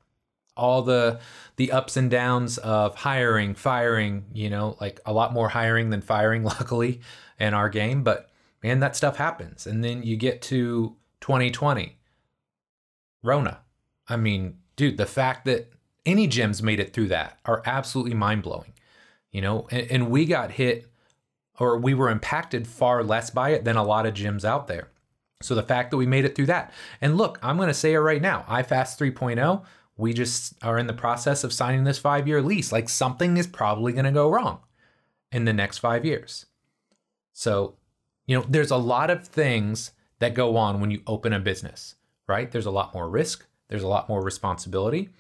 All 0.57 0.81
the 0.81 1.21
the 1.57 1.71
ups 1.73 1.99
and 1.99 2.11
downs 2.11 2.57
of 2.57 2.95
hiring, 2.95 3.55
firing, 3.55 4.25
you 4.33 4.49
know, 4.49 4.79
like 4.81 5.01
a 5.05 5.13
lot 5.13 5.35
more 5.35 5.51
hiring 5.51 5.91
than 5.91 6.01
firing 6.01 6.43
luckily 6.55 7.03
in 7.39 7.53
our 7.53 7.69
game, 7.69 8.03
but 8.03 8.31
man, 8.67 8.81
that 8.81 8.97
stuff 8.97 9.17
happens. 9.17 9.65
And 9.65 9.85
then 9.85 10.03
you 10.03 10.17
get 10.17 10.43
to 10.43 10.97
2020. 11.21 11.97
Rona. 13.23 13.61
I 14.09 14.17
mean, 14.17 14.59
dude, 14.75 14.97
the 14.97 15.07
fact 15.07 15.45
that 15.45 15.73
any 16.05 16.27
gyms 16.27 16.63
made 16.63 16.81
it 16.81 16.93
through 16.93 17.09
that 17.09 17.39
are 17.45 17.63
absolutely 17.65 18.15
mind-blowing. 18.15 18.73
You 19.31 19.41
know, 19.41 19.69
and, 19.71 19.91
and 19.91 20.11
we 20.11 20.25
got 20.25 20.51
hit 20.53 20.91
or 21.61 21.79
we 21.79 21.95
were 21.95 22.11
impacted 22.11 22.67
far 22.67 23.05
less 23.05 23.31
by 23.31 23.51
it 23.51 23.65
than 23.65 23.77
a 23.77 23.85
lot 23.85 24.05
of 24.05 24.15
gyms 24.15 24.45
out 24.45 24.67
there. 24.67 24.89
So 25.43 25.55
the 25.55 25.63
fact 25.63 25.93
that 25.93 25.97
we 25.97 26.07
made 26.07 26.25
it 26.25 26.35
through 26.35 26.47
that. 26.47 26.73
And 27.01 27.17
look, 27.17 27.39
I'm 27.43 27.57
going 27.57 27.69
to 27.69 27.75
say 27.75 27.93
it 27.93 27.99
right 27.99 28.21
now. 28.21 28.45
iFast 28.49 28.99
3.0, 28.99 29.65
we 29.97 30.13
just 30.13 30.55
are 30.63 30.77
in 30.77 30.89
the 30.89 30.93
process 30.93 31.45
of 31.45 31.53
signing 31.53 31.85
this 31.85 32.01
5-year 32.01 32.43
lease. 32.43 32.73
Like 32.73 32.89
something 32.89 33.37
is 33.37 33.47
probably 33.47 33.93
going 33.93 34.07
to 34.07 34.11
go 34.11 34.29
wrong 34.29 34.59
in 35.31 35.45
the 35.45 35.53
next 35.53 35.79
5 35.79 36.05
years. 36.05 36.47
So, 37.33 37.77
you 38.27 38.37
know, 38.37 38.45
there's 38.49 38.71
a 38.71 38.77
lot 38.77 39.11
of 39.11 39.27
things 39.27 39.93
that 40.19 40.35
go 40.35 40.57
on 40.57 40.81
when 40.81 40.91
you 40.91 41.03
open 41.07 41.33
a 41.33 41.41
business, 41.41 41.95
right? 42.27 42.51
There's 42.51 42.67
a 42.67 42.71
lot 42.71 42.95
more 42.95 43.09
risk, 43.09 43.47
there's 43.69 43.83
a 43.83 43.89
lot 43.89 44.09
more 44.09 44.23
responsibility. 44.23 45.11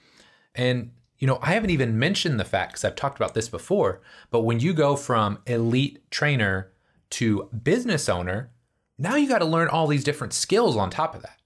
And 0.54 0.90
you 1.18 1.26
know, 1.26 1.38
I 1.40 1.52
haven't 1.52 1.70
even 1.70 1.98
mentioned 1.98 2.38
the 2.38 2.44
fact 2.44 2.72
because 2.72 2.84
I've 2.84 2.94
talked 2.94 3.18
about 3.18 3.34
this 3.34 3.48
before, 3.48 4.02
but 4.30 4.42
when 4.42 4.60
you 4.60 4.74
go 4.74 4.96
from 4.96 5.38
elite 5.46 6.10
trainer 6.10 6.72
to 7.10 7.48
business 7.62 8.08
owner, 8.08 8.50
now 8.98 9.16
you 9.16 9.28
got 9.28 9.38
to 9.38 9.46
learn 9.46 9.68
all 9.68 9.86
these 9.86 10.04
different 10.04 10.32
skills 10.32 10.76
on 10.76 10.90
top 10.90 11.14
of 11.14 11.22
that. 11.22 11.40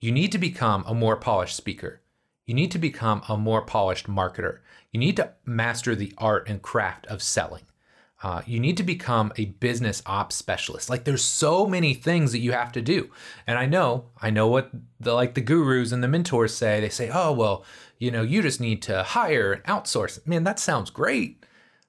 You 0.00 0.12
need 0.12 0.30
to 0.32 0.38
become 0.38 0.84
a 0.86 0.94
more 0.94 1.16
polished 1.16 1.56
speaker. 1.56 2.00
You 2.46 2.54
need 2.54 2.70
to 2.70 2.78
become 2.78 3.22
a 3.28 3.36
more 3.36 3.62
polished 3.62 4.06
marketer. 4.06 4.58
You 4.92 5.00
need 5.00 5.16
to 5.16 5.34
master 5.44 5.94
the 5.94 6.14
art 6.16 6.48
and 6.48 6.62
craft 6.62 7.06
of 7.06 7.22
selling. 7.22 7.64
Uh, 8.22 8.42
you 8.46 8.58
need 8.58 8.76
to 8.76 8.82
become 8.82 9.32
a 9.36 9.46
business 9.46 10.02
ops 10.04 10.34
specialist. 10.34 10.90
Like 10.90 11.04
there's 11.04 11.22
so 11.22 11.66
many 11.66 11.94
things 11.94 12.32
that 12.32 12.40
you 12.40 12.52
have 12.52 12.72
to 12.72 12.82
do. 12.82 13.10
And 13.46 13.58
I 13.58 13.66
know, 13.66 14.06
I 14.20 14.30
know 14.30 14.48
what 14.48 14.70
the 14.98 15.14
like 15.14 15.34
the 15.34 15.40
gurus 15.40 15.92
and 15.92 16.02
the 16.02 16.08
mentors 16.08 16.54
say. 16.54 16.80
They 16.80 16.88
say, 16.88 17.10
oh 17.12 17.32
well, 17.32 17.64
you 17.98 18.10
know, 18.10 18.22
you 18.22 18.42
just 18.42 18.60
need 18.60 18.82
to 18.82 19.04
hire 19.04 19.52
and 19.52 19.64
outsource. 19.64 20.24
Man, 20.26 20.44
that 20.44 20.58
sounds 20.58 20.90
great. 20.90 21.44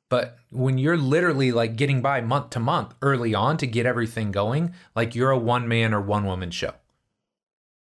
But 0.08 0.38
when 0.52 0.78
you're 0.78 0.98
literally 0.98 1.52
like 1.52 1.76
getting 1.76 2.02
by 2.02 2.22
month 2.22 2.52
to 2.52 2.60
month 2.60 2.94
early 3.02 3.34
on 3.34 3.58
to 3.58 3.68
get 3.68 3.86
everything 3.86 4.32
going, 4.32 4.74
like 4.96 5.16
you're 5.16 5.32
a 5.32 5.38
one 5.38 5.68
man 5.68 5.94
or 5.94 6.02
one 6.02 6.26
woman 6.26 6.52
show. 6.52 6.74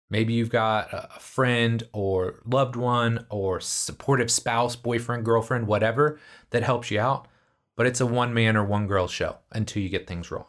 Maybe 0.10 0.34
you've 0.34 0.49
got 0.49 0.89
a 0.91 1.19
friend 1.19 1.82
or 1.91 2.36
loved 2.45 2.75
one 2.75 3.25
or 3.29 3.60
supportive 3.60 4.29
spouse, 4.29 4.75
boyfriend, 4.75 5.25
girlfriend, 5.25 5.65
whatever 5.65 6.19
that 6.51 6.62
helps 6.62 6.91
you 6.91 6.99
out 6.99 7.27
but 7.75 7.86
it's 7.86 8.01
a 8.01 8.05
one 8.05 8.33
man 8.33 8.55
or 8.55 8.63
one 8.63 8.88
girl 8.88 9.07
show 9.07 9.38
until 9.51 9.81
you 9.81 9.89
get 9.89 10.07
things 10.07 10.31
rolling. 10.31 10.47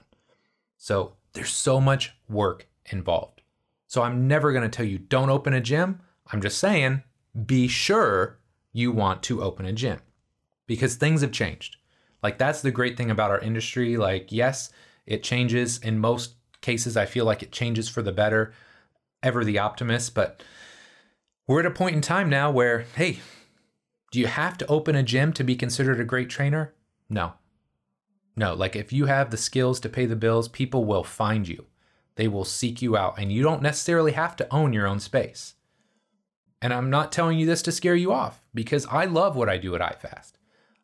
So 0.77 1.15
there's 1.33 1.51
so 1.51 1.81
much 1.81 2.15
work 2.29 2.69
involved. 2.91 3.43
So 3.87 4.03
I'm 4.03 4.27
never 4.27 4.53
going 4.53 4.69
to 4.69 4.75
tell 4.75 4.87
you 4.87 4.99
don't 4.99 5.31
open 5.31 5.55
a 5.55 5.61
gym. 5.61 6.01
I'm 6.33 6.43
just 6.43 6.59
saying 6.59 7.03
be 7.47 7.67
sure 7.69 8.39
you 8.73 8.93
want 8.93 9.23
to 9.25 9.43
open 9.43 9.67
a 9.67 9.73
gym 9.73 10.01
because 10.67 10.97
things 10.97 11.21
have 11.21 11.33
changed. 11.33 11.77
Like 12.23 12.39
that's 12.39 12.63
the 12.63 12.71
great 12.71 12.97
thing 12.97 13.11
about 13.11 13.31
our 13.31 13.41
industry. 13.41 13.97
Like, 13.97 14.31
yes, 14.31 14.71
it 15.07 15.23
changes. 15.23 15.79
In 15.79 15.99
most 15.99 16.35
cases, 16.61 16.97
I 16.97 17.07
feel 17.07 17.25
like 17.25 17.43
it 17.43 17.53
changes 17.53 17.89
for 17.89 18.03
the 18.03 18.13
better. 18.13 18.53
Ever 19.23 19.43
the 19.43 19.59
optimist, 19.59 20.15
but 20.15 20.43
we're 21.47 21.61
at 21.61 21.67
a 21.67 21.71
point 21.71 21.97
in 21.97 22.03
time 22.03 22.29
now 22.29 22.51
where, 22.51 22.81
hey, 22.95 23.21
do 24.13 24.21
you 24.21 24.27
have 24.27 24.59
to 24.59 24.67
open 24.67 24.95
a 24.95 25.03
gym 25.03 25.33
to 25.33 25.45
be 25.45 25.57
considered 25.57 25.99
a 25.99 26.05
great 26.05 26.29
trainer? 26.29 26.75
No. 27.09 27.35
No, 28.37 28.55
like 28.55 28.75
if 28.75 28.93
you 28.93 29.07
have 29.07 29.31
the 29.31 29.37
skills 29.37 29.79
to 29.81 29.89
pay 29.89 30.07
the 30.07 30.17
bills, 30.17 30.49
people 30.49 30.85
will 30.85 31.05
find 31.05 31.47
you. 31.47 31.67
They 32.17 32.29
will 32.29 32.45
seek 32.45 32.81
you 32.83 32.97
out, 32.97 33.19
and 33.19 33.33
you 33.33 33.43
don't 33.43 33.63
necessarily 33.63 34.13
have 34.13 34.37
to 34.37 34.55
own 34.55 34.73
your 34.73 34.87
own 34.87 35.01
space. 35.01 35.55
And 36.63 36.73
I'm 36.73 36.91
not 36.91 37.13
telling 37.13 37.39
you 37.39 37.47
this 37.47 37.63
to 37.63 37.73
scare 37.73 37.95
you 37.95 38.13
off 38.13 38.41
because 38.55 38.87
I 38.87 39.05
love 39.05 39.37
what 39.37 39.49
I 39.49 39.59
do 39.59 39.75
at 39.75 39.81
iFast. 39.81 40.33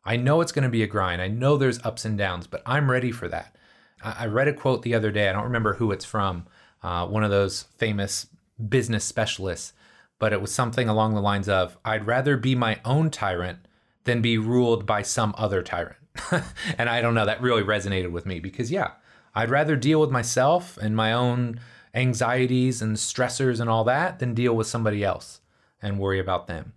I 0.03 0.15
know 0.15 0.41
it's 0.41 0.51
going 0.51 0.63
to 0.63 0.69
be 0.69 0.83
a 0.83 0.87
grind. 0.87 1.21
I 1.21 1.27
know 1.27 1.57
there's 1.57 1.83
ups 1.83 2.05
and 2.05 2.17
downs, 2.17 2.47
but 2.47 2.61
I'm 2.65 2.91
ready 2.91 3.11
for 3.11 3.27
that. 3.29 3.55
I 4.03 4.25
read 4.25 4.47
a 4.47 4.53
quote 4.53 4.81
the 4.81 4.95
other 4.95 5.11
day. 5.11 5.29
I 5.29 5.33
don't 5.33 5.43
remember 5.43 5.73
who 5.73 5.91
it's 5.91 6.05
from, 6.05 6.47
uh, 6.81 7.05
one 7.07 7.23
of 7.23 7.29
those 7.29 7.63
famous 7.77 8.27
business 8.69 9.03
specialists, 9.03 9.73
but 10.19 10.33
it 10.33 10.41
was 10.41 10.51
something 10.51 10.89
along 10.89 11.13
the 11.13 11.21
lines 11.21 11.47
of 11.47 11.77
I'd 11.85 12.07
rather 12.07 12.35
be 12.35 12.55
my 12.55 12.79
own 12.83 13.09
tyrant 13.09 13.59
than 14.03 14.21
be 14.21 14.37
ruled 14.37 14.85
by 14.85 15.03
some 15.03 15.35
other 15.37 15.61
tyrant. 15.61 16.00
and 16.77 16.89
I 16.89 17.01
don't 17.01 17.13
know, 17.13 17.25
that 17.25 17.41
really 17.41 17.63
resonated 17.63 18.11
with 18.11 18.25
me 18.25 18.39
because, 18.39 18.71
yeah, 18.71 18.91
I'd 19.33 19.49
rather 19.49 19.75
deal 19.75 20.01
with 20.01 20.11
myself 20.11 20.77
and 20.77 20.95
my 20.95 21.13
own 21.13 21.59
anxieties 21.93 22.81
and 22.81 22.95
stressors 22.95 23.59
and 23.59 23.69
all 23.69 23.83
that 23.85 24.19
than 24.19 24.33
deal 24.33 24.55
with 24.55 24.67
somebody 24.67 25.03
else 25.03 25.41
and 25.81 25.99
worry 25.99 26.19
about 26.19 26.47
them. 26.47 26.73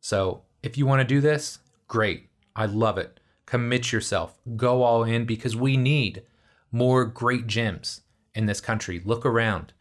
So, 0.00 0.42
if 0.62 0.78
you 0.78 0.86
want 0.86 1.00
to 1.00 1.14
do 1.14 1.20
this, 1.20 1.58
great. 1.88 2.28
I 2.56 2.66
love 2.66 2.98
it. 2.98 3.20
Commit 3.46 3.92
yourself, 3.92 4.38
go 4.56 4.82
all 4.82 5.04
in 5.04 5.26
because 5.26 5.54
we 5.54 5.76
need 5.76 6.22
more 6.72 7.04
great 7.04 7.46
gyms 7.46 8.00
in 8.34 8.46
this 8.46 8.60
country. 8.60 9.00
Look 9.04 9.26
around, 9.26 9.72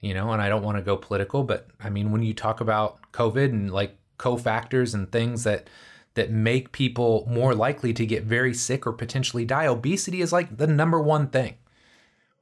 you 0.00 0.12
know, 0.12 0.30
and 0.32 0.42
I 0.42 0.48
don't 0.48 0.62
want 0.62 0.76
to 0.76 0.82
go 0.82 0.96
political, 0.96 1.42
but 1.42 1.68
I 1.80 1.88
mean, 1.88 2.12
when 2.12 2.22
you 2.22 2.34
talk 2.34 2.60
about 2.60 3.12
COVID 3.12 3.46
and 3.46 3.70
like 3.70 3.96
cofactors 4.18 4.94
and 4.94 5.10
things 5.10 5.44
that 5.44 5.68
that 6.14 6.30
make 6.30 6.72
people 6.72 7.26
more 7.30 7.54
likely 7.54 7.92
to 7.94 8.06
get 8.06 8.24
very 8.24 8.52
sick 8.52 8.86
or 8.86 8.92
potentially 8.92 9.44
die. 9.44 9.66
Obesity 9.66 10.20
is 10.20 10.32
like 10.32 10.56
the 10.56 10.66
number 10.66 11.00
one 11.00 11.28
thing, 11.28 11.54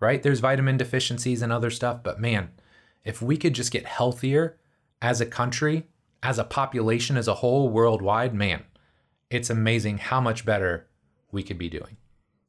right? 0.01 0.23
There's 0.23 0.41
vitamin 0.41 0.77
deficiencies 0.77 1.43
and 1.43 1.53
other 1.53 1.71
stuff, 1.71 2.03
but 2.03 2.21
man, 2.21 2.51
if 3.05 3.21
we 3.21 3.37
could 3.37 3.55
just 3.55 3.73
get 3.73 3.87
healthier 3.87 4.57
as 5.03 5.21
a 5.21 5.27
country, 5.27 5.87
as 6.23 6.39
a 6.39 6.45
population 6.45 7.17
as 7.17 7.29
a 7.29 7.35
whole 7.35 7.69
worldwide, 7.69 8.35
man, 8.35 8.65
it's 9.31 9.51
amazing 9.51 9.99
how 9.99 10.21
much 10.21 10.47
better 10.47 10.87
we 11.31 11.43
could 11.43 11.59
be 11.59 11.69
doing. 11.69 11.97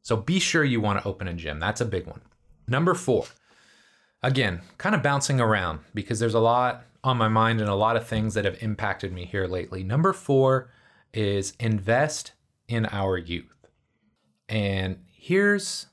So 0.01 0.15
be 0.15 0.39
sure 0.39 0.63
you 0.63 0.81
want 0.81 1.01
to 1.01 1.07
open 1.07 1.27
a 1.27 1.33
gym. 1.33 1.59
That's 1.59 1.81
a 1.81 1.85
big 1.85 2.07
one. 2.07 2.21
Number 2.67 2.93
four, 2.93 3.25
again, 4.23 4.61
kind 4.77 4.95
of 4.95 5.03
bouncing 5.03 5.39
around 5.41 5.79
because 5.93 6.19
there's 6.19 6.33
a 6.33 6.39
lot 6.39 6.85
on 7.03 7.17
my 7.17 7.27
mind 7.27 7.61
and 7.61 7.69
a 7.69 7.75
lot 7.75 7.95
of 7.95 8.07
things 8.07 8.33
that 8.33 8.45
have 8.45 8.61
impacted 8.61 9.11
me 9.11 9.25
here 9.25 9.47
lately. 9.47 9.83
Number 9.83 10.13
four 10.13 10.69
is 11.13 11.53
invest 11.59 12.33
in 12.67 12.85
our 12.87 13.17
youth. 13.17 13.67
And 14.47 14.99
here's 15.11 15.87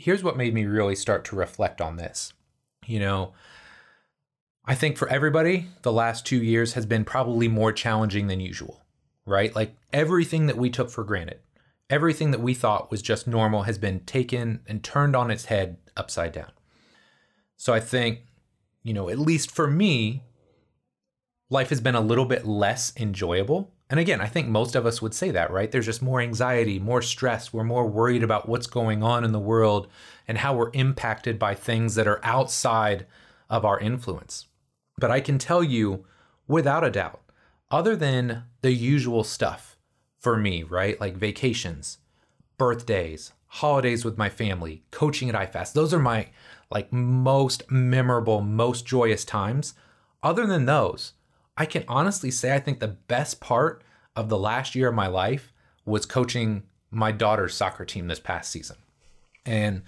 here's 0.00 0.24
what 0.24 0.36
made 0.36 0.54
me 0.54 0.64
really 0.64 0.96
start 0.96 1.24
to 1.26 1.36
reflect 1.36 1.80
on 1.80 1.96
this. 1.96 2.32
You 2.86 3.00
know, 3.00 3.34
I 4.64 4.74
think 4.74 4.96
for 4.96 5.08
everybody, 5.08 5.66
the 5.82 5.92
last 5.92 6.26
2 6.26 6.36
years 6.36 6.72
has 6.72 6.86
been 6.86 7.04
probably 7.04 7.48
more 7.48 7.72
challenging 7.72 8.26
than 8.26 8.40
usual, 8.40 8.82
right? 9.26 9.54
Like 9.54 9.76
everything 9.92 10.46
that 10.46 10.56
we 10.56 10.70
took 10.70 10.90
for 10.90 11.04
granted, 11.04 11.40
everything 11.90 12.30
that 12.30 12.40
we 12.40 12.54
thought 12.54 12.90
was 12.90 13.02
just 13.02 13.26
normal 13.26 13.64
has 13.64 13.78
been 13.78 14.00
taken 14.00 14.60
and 14.66 14.82
turned 14.82 15.14
on 15.14 15.30
its 15.30 15.46
head 15.46 15.76
upside 15.96 16.32
down. 16.32 16.52
So 17.56 17.74
I 17.74 17.80
think, 17.80 18.20
you 18.82 18.94
know, 18.94 19.10
at 19.10 19.18
least 19.18 19.50
for 19.50 19.66
me, 19.68 20.22
life 21.50 21.68
has 21.68 21.80
been 21.80 21.94
a 21.94 22.00
little 22.00 22.24
bit 22.24 22.46
less 22.46 22.92
enjoyable 22.96 23.70
and 23.90 23.98
again, 23.98 24.20
I 24.20 24.26
think 24.26 24.46
most 24.46 24.76
of 24.76 24.86
us 24.86 25.02
would 25.02 25.14
say 25.14 25.32
that, 25.32 25.50
right? 25.50 25.70
There's 25.70 25.86
just 25.86 26.00
more 26.00 26.20
anxiety, 26.20 26.78
more 26.78 27.02
stress. 27.02 27.52
We're 27.52 27.64
more 27.64 27.88
worried 27.88 28.22
about 28.22 28.48
what's 28.48 28.68
going 28.68 29.02
on 29.02 29.24
in 29.24 29.32
the 29.32 29.40
world 29.40 29.88
and 30.28 30.38
how 30.38 30.54
we're 30.54 30.70
impacted 30.74 31.40
by 31.40 31.56
things 31.56 31.96
that 31.96 32.06
are 32.06 32.20
outside 32.22 33.06
of 33.50 33.64
our 33.64 33.80
influence. 33.80 34.46
But 34.96 35.10
I 35.10 35.20
can 35.20 35.38
tell 35.38 35.64
you 35.64 36.06
without 36.46 36.84
a 36.84 36.90
doubt, 36.90 37.20
other 37.68 37.96
than 37.96 38.44
the 38.62 38.72
usual 38.72 39.24
stuff 39.24 39.76
for 40.20 40.36
me, 40.36 40.62
right? 40.62 41.00
Like 41.00 41.16
vacations, 41.16 41.98
birthdays, 42.58 43.32
holidays 43.46 44.04
with 44.04 44.16
my 44.16 44.28
family, 44.28 44.84
coaching 44.92 45.28
at 45.28 45.52
iFast. 45.52 45.72
Those 45.72 45.92
are 45.92 45.98
my 45.98 46.28
like 46.70 46.92
most 46.92 47.68
memorable, 47.68 48.40
most 48.40 48.86
joyous 48.86 49.24
times. 49.24 49.74
Other 50.22 50.46
than 50.46 50.66
those, 50.66 51.14
I 51.60 51.66
can 51.66 51.84
honestly 51.88 52.30
say 52.30 52.54
I 52.54 52.58
think 52.58 52.80
the 52.80 52.88
best 52.88 53.38
part 53.38 53.82
of 54.16 54.30
the 54.30 54.38
last 54.38 54.74
year 54.74 54.88
of 54.88 54.94
my 54.94 55.08
life 55.08 55.52
was 55.84 56.06
coaching 56.06 56.62
my 56.90 57.12
daughter's 57.12 57.54
soccer 57.54 57.84
team 57.84 58.08
this 58.08 58.18
past 58.18 58.50
season. 58.50 58.78
And 59.44 59.82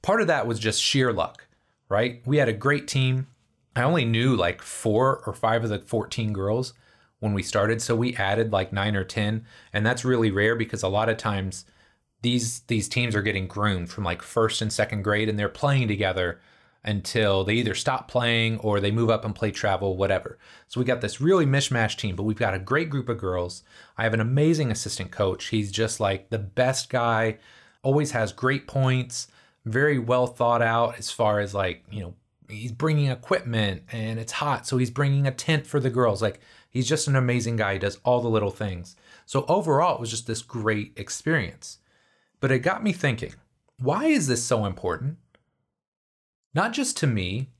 part 0.00 0.22
of 0.22 0.26
that 0.28 0.46
was 0.46 0.58
just 0.58 0.82
sheer 0.82 1.12
luck, 1.12 1.46
right? 1.90 2.22
We 2.24 2.38
had 2.38 2.48
a 2.48 2.54
great 2.54 2.88
team. 2.88 3.26
I 3.76 3.82
only 3.82 4.06
knew 4.06 4.36
like 4.36 4.62
four 4.62 5.22
or 5.26 5.34
five 5.34 5.64
of 5.64 5.68
the 5.68 5.80
14 5.80 6.32
girls 6.32 6.72
when 7.18 7.34
we 7.34 7.42
started, 7.42 7.82
so 7.82 7.94
we 7.94 8.16
added 8.16 8.50
like 8.50 8.72
9 8.72 8.96
or 8.96 9.04
10, 9.04 9.44
and 9.74 9.84
that's 9.84 10.06
really 10.06 10.30
rare 10.30 10.56
because 10.56 10.82
a 10.82 10.88
lot 10.88 11.10
of 11.10 11.18
times 11.18 11.66
these 12.22 12.60
these 12.68 12.88
teams 12.88 13.14
are 13.14 13.20
getting 13.20 13.46
groomed 13.46 13.90
from 13.90 14.02
like 14.02 14.22
first 14.22 14.62
and 14.62 14.72
second 14.72 15.02
grade 15.02 15.28
and 15.28 15.38
they're 15.38 15.50
playing 15.50 15.88
together 15.88 16.40
until 16.88 17.44
they 17.44 17.52
either 17.52 17.74
stop 17.74 18.08
playing 18.08 18.56
or 18.60 18.80
they 18.80 18.90
move 18.90 19.10
up 19.10 19.22
and 19.22 19.34
play 19.34 19.50
travel, 19.50 19.94
whatever. 19.94 20.38
So 20.68 20.80
we 20.80 20.86
got 20.86 21.02
this 21.02 21.20
really 21.20 21.44
mishmash 21.44 21.98
team, 21.98 22.16
but 22.16 22.22
we've 22.22 22.38
got 22.38 22.54
a 22.54 22.58
great 22.58 22.88
group 22.88 23.10
of 23.10 23.18
girls. 23.18 23.62
I 23.98 24.04
have 24.04 24.14
an 24.14 24.20
amazing 24.20 24.70
assistant 24.70 25.10
coach. 25.10 25.48
He's 25.48 25.70
just 25.70 26.00
like 26.00 26.30
the 26.30 26.38
best 26.38 26.88
guy, 26.88 27.36
always 27.82 28.12
has 28.12 28.32
great 28.32 28.66
points, 28.66 29.28
very 29.66 29.98
well 29.98 30.26
thought 30.26 30.62
out 30.62 30.98
as 30.98 31.10
far 31.10 31.40
as 31.40 31.52
like, 31.52 31.84
you 31.90 32.00
know, 32.00 32.14
he's 32.48 32.72
bringing 32.72 33.10
equipment 33.10 33.82
and 33.92 34.18
it's 34.18 34.32
hot. 34.32 34.66
So 34.66 34.78
he's 34.78 34.90
bringing 34.90 35.26
a 35.26 35.30
tent 35.30 35.66
for 35.66 35.80
the 35.80 35.90
girls. 35.90 36.22
Like, 36.22 36.40
he's 36.70 36.88
just 36.88 37.06
an 37.06 37.16
amazing 37.16 37.56
guy. 37.56 37.74
He 37.74 37.78
does 37.78 37.98
all 38.02 38.22
the 38.22 38.30
little 38.30 38.50
things. 38.50 38.96
So 39.26 39.44
overall, 39.46 39.96
it 39.96 40.00
was 40.00 40.10
just 40.10 40.26
this 40.26 40.40
great 40.40 40.94
experience. 40.96 41.80
But 42.40 42.50
it 42.50 42.60
got 42.60 42.82
me 42.82 42.94
thinking, 42.94 43.34
why 43.78 44.06
is 44.06 44.26
this 44.26 44.42
so 44.42 44.64
important? 44.64 45.18
Not 46.58 46.72
just 46.72 46.96
to 46.96 47.06
me, 47.06 47.50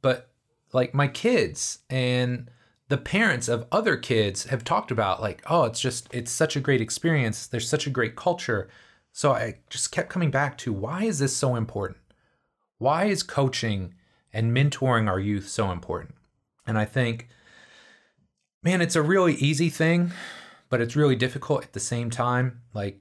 but 0.00 0.30
like 0.72 0.94
my 0.94 1.08
kids 1.08 1.80
and 1.90 2.50
the 2.88 2.96
parents 2.96 3.48
of 3.48 3.66
other 3.70 3.98
kids 3.98 4.46
have 4.46 4.64
talked 4.64 4.90
about 4.90 5.20
like, 5.20 5.42
oh, 5.50 5.64
it's 5.64 5.78
just 5.78 6.08
it's 6.10 6.32
such 6.32 6.56
a 6.56 6.60
great 6.60 6.80
experience. 6.80 7.46
There's 7.46 7.68
such 7.68 7.86
a 7.86 7.90
great 7.90 8.16
culture. 8.16 8.70
So 9.12 9.32
I 9.32 9.58
just 9.68 9.92
kept 9.92 10.08
coming 10.08 10.30
back 10.30 10.56
to 10.58 10.72
why 10.72 11.04
is 11.04 11.18
this 11.18 11.36
so 11.36 11.54
important? 11.54 11.98
Why 12.78 13.04
is 13.04 13.22
coaching 13.22 13.92
and 14.32 14.56
mentoring 14.56 15.06
our 15.06 15.20
youth 15.20 15.48
so 15.48 15.70
important? 15.70 16.14
And 16.66 16.78
I 16.78 16.86
think 16.86 17.28
man, 18.62 18.80
it's 18.80 18.96
a 18.96 19.02
really 19.02 19.34
easy 19.34 19.68
thing, 19.68 20.12
but 20.70 20.80
it's 20.80 20.96
really 20.96 21.14
difficult 21.14 21.62
at 21.62 21.74
the 21.74 21.80
same 21.80 22.08
time. 22.08 22.62
Like 22.72 23.00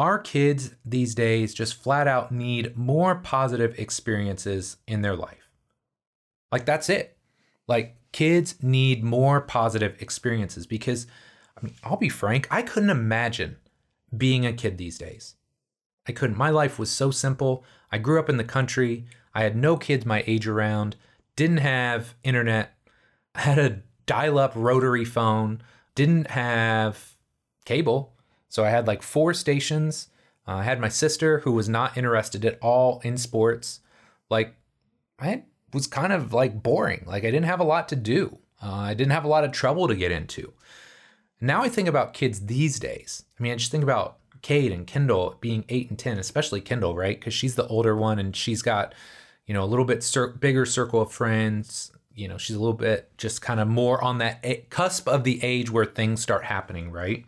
our 0.00 0.18
kids 0.18 0.74
these 0.82 1.14
days 1.14 1.52
just 1.52 1.74
flat 1.74 2.08
out 2.08 2.32
need 2.32 2.74
more 2.74 3.16
positive 3.16 3.78
experiences 3.78 4.78
in 4.86 5.02
their 5.02 5.14
life. 5.14 5.50
Like, 6.50 6.64
that's 6.64 6.88
it. 6.88 7.18
Like, 7.68 7.96
kids 8.10 8.54
need 8.62 9.04
more 9.04 9.42
positive 9.42 10.00
experiences 10.00 10.66
because, 10.66 11.06
I 11.54 11.66
mean, 11.66 11.74
I'll 11.84 11.98
be 11.98 12.08
frank, 12.08 12.48
I 12.50 12.62
couldn't 12.62 12.88
imagine 12.88 13.56
being 14.16 14.46
a 14.46 14.54
kid 14.54 14.78
these 14.78 14.96
days. 14.96 15.34
I 16.08 16.12
couldn't. 16.12 16.38
My 16.38 16.48
life 16.48 16.78
was 16.78 16.90
so 16.90 17.10
simple. 17.10 17.62
I 17.92 17.98
grew 17.98 18.18
up 18.18 18.30
in 18.30 18.38
the 18.38 18.42
country. 18.42 19.04
I 19.34 19.42
had 19.42 19.54
no 19.54 19.76
kids 19.76 20.06
my 20.06 20.24
age 20.26 20.46
around, 20.46 20.96
didn't 21.36 21.58
have 21.58 22.14
internet, 22.24 22.74
I 23.34 23.40
had 23.40 23.58
a 23.58 23.82
dial 24.06 24.38
up 24.38 24.52
rotary 24.56 25.04
phone, 25.04 25.60
didn't 25.94 26.30
have 26.30 27.16
cable. 27.66 28.14
So 28.50 28.64
I 28.64 28.68
had 28.68 28.86
like 28.86 29.00
four 29.00 29.32
stations. 29.32 30.08
Uh, 30.46 30.56
I 30.56 30.62
had 30.64 30.80
my 30.80 30.88
sister 30.90 31.38
who 31.38 31.52
was 31.52 31.68
not 31.68 31.96
interested 31.96 32.44
at 32.44 32.58
all 32.60 33.00
in 33.02 33.16
sports. 33.16 33.80
Like, 34.28 34.54
I 35.18 35.44
was 35.72 35.86
kind 35.86 36.12
of 36.12 36.34
like 36.34 36.62
boring. 36.62 37.04
Like, 37.06 37.24
I 37.24 37.30
didn't 37.30 37.44
have 37.44 37.60
a 37.60 37.64
lot 37.64 37.88
to 37.88 37.96
do. 37.96 38.38
Uh, 38.62 38.74
I 38.74 38.94
didn't 38.94 39.12
have 39.12 39.24
a 39.24 39.28
lot 39.28 39.44
of 39.44 39.52
trouble 39.52 39.88
to 39.88 39.94
get 39.94 40.12
into. 40.12 40.52
Now 41.40 41.62
I 41.62 41.68
think 41.68 41.88
about 41.88 42.12
kids 42.12 42.46
these 42.46 42.78
days. 42.78 43.24
I 43.38 43.42
mean, 43.42 43.52
I 43.52 43.56
just 43.56 43.70
think 43.70 43.84
about 43.84 44.18
Kate 44.42 44.72
and 44.72 44.86
Kendall 44.86 45.36
being 45.40 45.64
eight 45.68 45.88
and 45.88 45.98
10, 45.98 46.18
especially 46.18 46.60
Kendall, 46.60 46.96
right? 46.96 47.18
Because 47.18 47.32
she's 47.32 47.54
the 47.54 47.66
older 47.68 47.96
one 47.96 48.18
and 48.18 48.34
she's 48.34 48.62
got, 48.62 48.94
you 49.46 49.54
know, 49.54 49.62
a 49.62 49.66
little 49.66 49.84
bit 49.84 50.02
cir- 50.02 50.28
bigger 50.28 50.66
circle 50.66 51.00
of 51.00 51.12
friends. 51.12 51.92
You 52.14 52.28
know, 52.28 52.36
she's 52.36 52.56
a 52.56 52.60
little 52.60 52.74
bit 52.74 53.16
just 53.16 53.40
kind 53.40 53.60
of 53.60 53.68
more 53.68 54.02
on 54.02 54.18
that 54.18 54.68
cusp 54.68 55.08
of 55.08 55.24
the 55.24 55.42
age 55.42 55.70
where 55.70 55.86
things 55.86 56.20
start 56.20 56.44
happening, 56.44 56.90
right? 56.90 57.24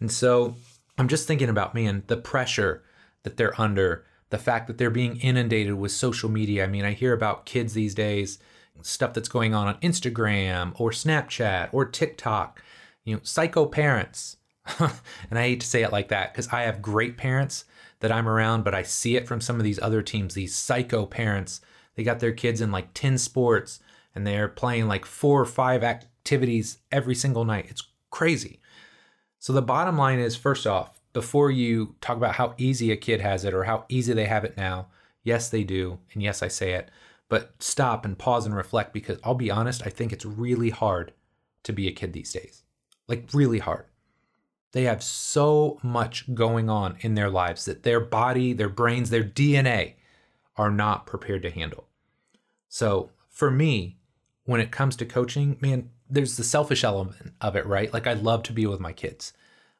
And 0.00 0.10
so 0.10 0.56
I'm 0.96 1.08
just 1.08 1.26
thinking 1.26 1.48
about, 1.48 1.74
man, 1.74 2.04
the 2.06 2.16
pressure 2.16 2.82
that 3.22 3.36
they're 3.36 3.58
under, 3.60 4.04
the 4.30 4.38
fact 4.38 4.66
that 4.66 4.78
they're 4.78 4.90
being 4.90 5.16
inundated 5.18 5.74
with 5.74 5.92
social 5.92 6.28
media. 6.28 6.64
I 6.64 6.66
mean, 6.66 6.84
I 6.84 6.92
hear 6.92 7.12
about 7.12 7.46
kids 7.46 7.74
these 7.74 7.94
days, 7.94 8.38
stuff 8.82 9.14
that's 9.14 9.28
going 9.28 9.54
on 9.54 9.66
on 9.66 9.80
Instagram 9.80 10.72
or 10.78 10.90
Snapchat 10.90 11.70
or 11.72 11.84
TikTok, 11.84 12.62
you 13.04 13.14
know, 13.14 13.20
psycho 13.22 13.66
parents. 13.66 14.36
and 14.78 15.38
I 15.38 15.42
hate 15.42 15.60
to 15.60 15.66
say 15.66 15.82
it 15.82 15.92
like 15.92 16.08
that 16.08 16.32
because 16.32 16.48
I 16.48 16.62
have 16.62 16.82
great 16.82 17.16
parents 17.16 17.64
that 18.00 18.12
I'm 18.12 18.28
around, 18.28 18.64
but 18.64 18.74
I 18.74 18.82
see 18.82 19.16
it 19.16 19.26
from 19.26 19.40
some 19.40 19.56
of 19.56 19.64
these 19.64 19.80
other 19.80 20.02
teams, 20.02 20.34
these 20.34 20.54
psycho 20.54 21.06
parents. 21.06 21.60
They 21.94 22.04
got 22.04 22.20
their 22.20 22.32
kids 22.32 22.60
in 22.60 22.70
like 22.70 22.94
10 22.94 23.18
sports 23.18 23.80
and 24.14 24.26
they're 24.26 24.48
playing 24.48 24.86
like 24.86 25.04
four 25.04 25.40
or 25.40 25.46
five 25.46 25.82
activities 25.82 26.78
every 26.92 27.14
single 27.14 27.44
night. 27.44 27.66
It's 27.68 27.82
crazy. 28.10 28.60
So 29.38 29.52
the 29.52 29.62
bottom 29.62 29.96
line 29.96 30.18
is 30.18 30.36
first 30.36 30.66
off, 30.66 31.00
before 31.12 31.50
you 31.50 31.94
talk 32.00 32.16
about 32.16 32.34
how 32.34 32.54
easy 32.58 32.90
a 32.90 32.96
kid 32.96 33.20
has 33.20 33.44
it 33.44 33.54
or 33.54 33.64
how 33.64 33.84
easy 33.88 34.12
they 34.12 34.26
have 34.26 34.44
it 34.44 34.56
now, 34.56 34.88
yes, 35.22 35.48
they 35.48 35.64
do. 35.64 35.98
And 36.12 36.22
yes, 36.22 36.42
I 36.42 36.48
say 36.48 36.72
it, 36.72 36.90
but 37.28 37.54
stop 37.58 38.04
and 38.04 38.18
pause 38.18 38.46
and 38.46 38.54
reflect 38.54 38.92
because 38.92 39.18
I'll 39.24 39.34
be 39.34 39.50
honest, 39.50 39.82
I 39.86 39.90
think 39.90 40.12
it's 40.12 40.24
really 40.24 40.70
hard 40.70 41.12
to 41.64 41.72
be 41.72 41.88
a 41.88 41.92
kid 41.92 42.12
these 42.12 42.32
days. 42.32 42.62
Like, 43.06 43.28
really 43.32 43.58
hard. 43.58 43.86
They 44.72 44.84
have 44.84 45.02
so 45.02 45.78
much 45.82 46.34
going 46.34 46.68
on 46.68 46.96
in 47.00 47.14
their 47.14 47.30
lives 47.30 47.64
that 47.64 47.82
their 47.82 48.00
body, 48.00 48.52
their 48.52 48.68
brains, 48.68 49.10
their 49.10 49.24
DNA 49.24 49.94
are 50.56 50.70
not 50.70 51.06
prepared 51.06 51.42
to 51.42 51.50
handle. 51.50 51.88
So, 52.68 53.10
for 53.30 53.50
me, 53.50 53.98
when 54.44 54.60
it 54.60 54.70
comes 54.70 54.94
to 54.96 55.06
coaching, 55.06 55.56
man, 55.60 55.90
there's 56.10 56.36
the 56.36 56.44
selfish 56.44 56.84
element 56.84 57.32
of 57.40 57.56
it, 57.56 57.66
right? 57.66 57.92
Like 57.92 58.06
I 58.06 58.14
love 58.14 58.42
to 58.44 58.52
be 58.52 58.66
with 58.66 58.80
my 58.80 58.92
kids. 58.92 59.32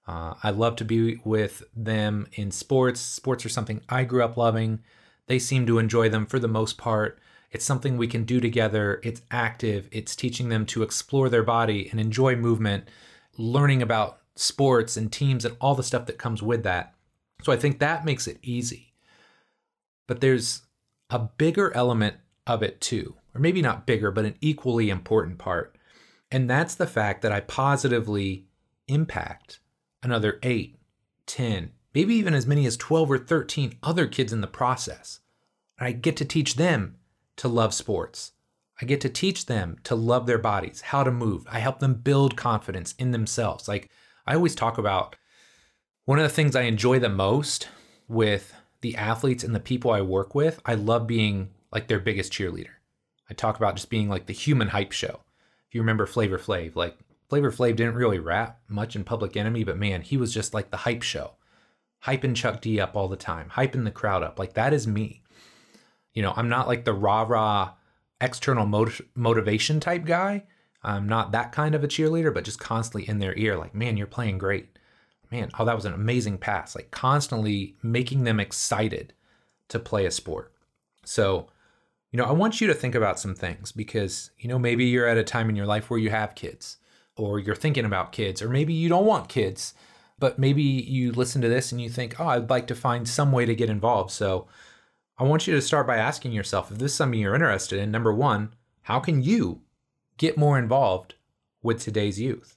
Uh, 0.07 0.35
I 0.43 0.51
love 0.51 0.77
to 0.77 0.85
be 0.85 1.21
with 1.25 1.63
them 1.77 2.27
in 2.33 2.51
sports. 2.51 3.01
Sports 3.01 3.45
are 3.45 3.51
something 3.51 3.83
I 3.89 4.05
grew 4.05 4.23
up 4.23 4.37
loving. 4.37 4.81
They 5.27 5.39
seem 5.39 5.67
to 5.67 5.79
enjoy 5.79 6.09
them 6.09 6.27
for 6.27 6.39
the 6.39 6.49
most 6.49 6.79
part. 6.79 7.19
It's 7.51 7.65
something 7.65 7.97
we 7.97 8.07
can 8.07 8.25
do 8.25 8.41
together. 8.41 9.01
It's 9.03 9.23
active. 9.31 9.89
It's 9.93 10.17
teaching 10.17 10.49
them 10.49 10.67
to 10.67 10.83
explore 10.83 11.29
their 11.29 11.43
body 11.43 11.89
and 11.91 12.01
enjoy 12.01 12.37
movement, 12.37 12.89
learning 13.37 13.83
about 13.83 14.21
sports 14.35 14.97
and 14.97 15.13
teams 15.13 15.45
and 15.45 15.57
all 15.61 15.75
the 15.75 15.83
stuff 15.83 16.07
that 16.07 16.19
comes 16.19 16.43
with 16.43 16.63
that. 16.63 16.95
So 17.43 17.53
I 17.53 17.57
think 17.57 17.79
that 17.79 18.05
makes 18.05 18.27
it 18.27 18.39
easy. 18.43 18.93
But 20.07 20.21
there's 20.21 20.63
a 21.11 21.19
bigger 21.19 21.75
element 21.75 22.17
of 22.47 22.63
it 22.63 22.81
too, 22.81 23.15
or 23.35 23.41
maybe 23.41 23.61
not 23.61 23.87
bigger, 23.87 24.11
but 24.11 24.25
an 24.25 24.37
equally 24.41 24.91
important 24.91 25.39
part 25.39 25.78
and 26.31 26.49
that's 26.49 26.75
the 26.75 26.87
fact 26.87 27.23
that 27.23 27.33
I 27.33 27.41
positively 27.41 28.47
impact 28.87 29.61
another 30.03 30.39
8, 30.43 30.79
10, 31.27 31.73
maybe 31.95 32.15
even 32.15 32.35
as 32.35 32.47
many 32.47 32.67
as 32.67 32.77
12 32.77 33.11
or 33.11 33.19
13 33.19 33.79
other 33.83 34.07
kids 34.07 34.33
in 34.33 34.41
the 34.41 34.47
process. 34.47 35.21
I 35.79 35.93
get 35.93 36.17
to 36.19 36.25
teach 36.25 36.57
them 36.57 36.97
to 37.37 37.49
love 37.49 37.73
sports. 37.73 38.33
I 38.81 38.85
get 38.85 39.01
to 39.03 39.09
teach 39.09 39.47
them 39.47 39.77
to 39.85 39.95
love 39.95 40.27
their 40.27 40.39
bodies, 40.39 40.83
how 40.83 41.03
to 41.03 41.11
move. 41.11 41.47
I 41.51 41.59
help 41.61 41.81
them 41.81 41.95
build 41.95 42.37
confidence 42.37 42.95
in 42.99 43.11
themselves. 43.11 43.67
Like 43.67 43.89
I 44.27 44.35
always 44.35 44.55
talk 44.55 44.79
about 44.79 45.17
one 46.05 46.19
of 46.19 46.25
the 46.25 46.35
things 46.35 46.55
I 46.55 46.63
enjoy 46.63 46.99
the 46.99 47.09
most 47.09 47.69
with 48.07 48.55
the 48.81 48.97
athletes 48.97 49.45
and 49.45 49.55
the 49.55 49.61
people 49.61 49.91
I 49.91 50.03
work 50.03 50.35
with, 50.35 50.61
I 50.65 50.75
love 50.75 51.07
being 51.07 51.51
like 51.73 51.89
their 51.89 51.99
biggest 51.99 52.33
cheerleader. 52.33 52.77
I 53.29 53.35
talk 53.35 53.57
about 53.57 53.77
just 53.77 53.91
being 53.91 54.09
like 54.09 54.27
the 54.27 54.33
human 54.33 54.69
hype 54.69 54.93
show 54.93 55.21
if 55.69 55.75
you 55.75 55.81
remember 55.81 56.07
Flavor 56.07 56.39
Flav, 56.39 56.77
like 56.77 56.97
Flavor 57.29 57.53
Flav 57.53 57.77
didn't 57.77 57.95
really 57.95 58.19
rap 58.19 58.61
much 58.69 58.97
in 58.97 59.05
Public 59.05 59.37
Enemy, 59.37 59.65
but 59.65 59.77
man, 59.77 60.03
he 60.03 60.17
was 60.17 60.33
just 60.33 60.55
like 60.55 60.71
the 60.71 60.79
hype 60.79 61.03
show, 61.03 61.33
hyping 62.05 62.35
Chuck 62.35 62.61
D 62.61 62.81
up 62.81 62.97
all 62.97 63.09
the 63.09 63.17
time, 63.17 63.51
hyping 63.51 63.85
the 63.85 63.91
crowd 63.91 64.23
up. 64.23 64.39
Like 64.39 64.55
that 64.55 64.73
is 64.73 64.87
me. 64.87 65.23
You 66.15 66.23
know, 66.23 66.33
I'm 66.37 66.49
not 66.49 66.67
like 66.69 66.85
the 66.85 66.95
rah 66.95 67.23
rah 67.23 67.75
external 68.21 68.67
mot- 68.67 69.01
motivation 69.15 69.79
type 69.79 70.05
guy. 70.05 70.45
I'm 70.83 71.09
not 71.09 71.33
that 71.33 71.53
kind 71.53 71.75
of 71.75 71.85
a 71.85 71.89
cheerleader, 71.89 72.33
but 72.33 72.45
just 72.45 72.61
constantly 72.61 73.09
in 73.09 73.19
their 73.19 73.37
ear, 73.37 73.57
like, 73.57 73.75
man, 73.75 73.97
you're 73.97 74.07
playing 74.07 74.39
great. 74.39 74.79
Man, 75.31 75.51
oh, 75.59 75.65
that 75.65 75.77
was 75.77 75.85
an 75.85 75.93
amazing 75.93 76.39
pass. 76.39 76.75
Like 76.75 76.91
constantly 76.91 77.77
making 77.83 78.25
them 78.25 78.41
excited 78.41 79.13
to 79.69 79.79
play 79.79 80.07
a 80.07 80.11
sport. 80.11 80.55
So 81.05 81.49
you 82.11 82.17
know, 82.17 82.25
I 82.25 82.33
want 82.33 82.61
you 82.61 82.67
to 82.69 82.75
think 82.75 82.95
about 82.95 83.19
some 83.19 83.35
things 83.35 83.73
because, 83.73 84.31
you 84.39 84.49
know, 84.49 84.59
maybe 84.59 84.85
you're 84.87 85.07
at 85.07 85.19
a 85.19 85.25
time 85.25 85.49
in 85.49 85.57
your 85.57 85.67
life 85.67 85.91
where 85.91 85.99
you 85.99 86.11
have 86.11 86.35
kids 86.35 86.79
or 87.17 87.39
you're 87.39 87.57
thinking 87.57 87.85
about 87.85 88.13
kids, 88.13 88.41
or 88.41 88.49
maybe 88.49 88.73
you 88.73 88.89
don't 88.89 89.05
want 89.05 89.29
kids, 89.29 89.75
but 90.19 90.39
maybe 90.39 90.63
you 90.63 91.13
listen 91.13 91.43
to 91.43 91.49
this 91.49 91.73
and 91.73 91.81
you 91.81 91.91
think, 91.91 92.19
oh, 92.21 92.29
I'd 92.29 92.49
like 92.49 92.69
to 92.69 92.75
find 92.75 93.09
some 93.09 93.33
way 93.33 93.45
to 93.45 93.57
get 93.57 93.69
involved. 93.69 94.13
So 94.13 94.47
I 95.19 95.25
want 95.25 95.47
you 95.47 95.55
to 95.55 95.61
start 95.61 95.87
by 95.87 95.97
asking 95.97 96.33
yourself 96.33 96.71
if 96.71 96.79
this 96.79 96.93
is 96.93 96.97
something 96.97 97.19
you're 97.19 97.35
interested 97.35 97.81
in. 97.81 97.91
Number 97.91 98.15
one, 98.15 98.55
how 98.83 99.01
can 99.01 99.23
you 99.23 99.63
get 100.17 100.39
more 100.39 100.59
involved 100.59 101.17
with 101.61 101.81
today's 101.81 102.21
youth? 102.21 102.57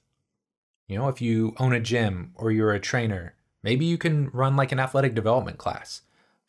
You 0.86 0.96
know, 0.96 1.08
if 1.08 1.20
you 1.20 1.54
own 1.58 1.72
a 1.72 1.80
gym 1.80 2.32
or 2.36 2.52
you're 2.52 2.72
a 2.72 2.80
trainer, 2.80 3.34
maybe 3.62 3.84
you 3.84 3.98
can 3.98 4.30
run 4.30 4.56
like 4.56 4.72
an 4.72 4.80
athletic 4.80 5.14
development 5.14 5.58
class 5.58 6.02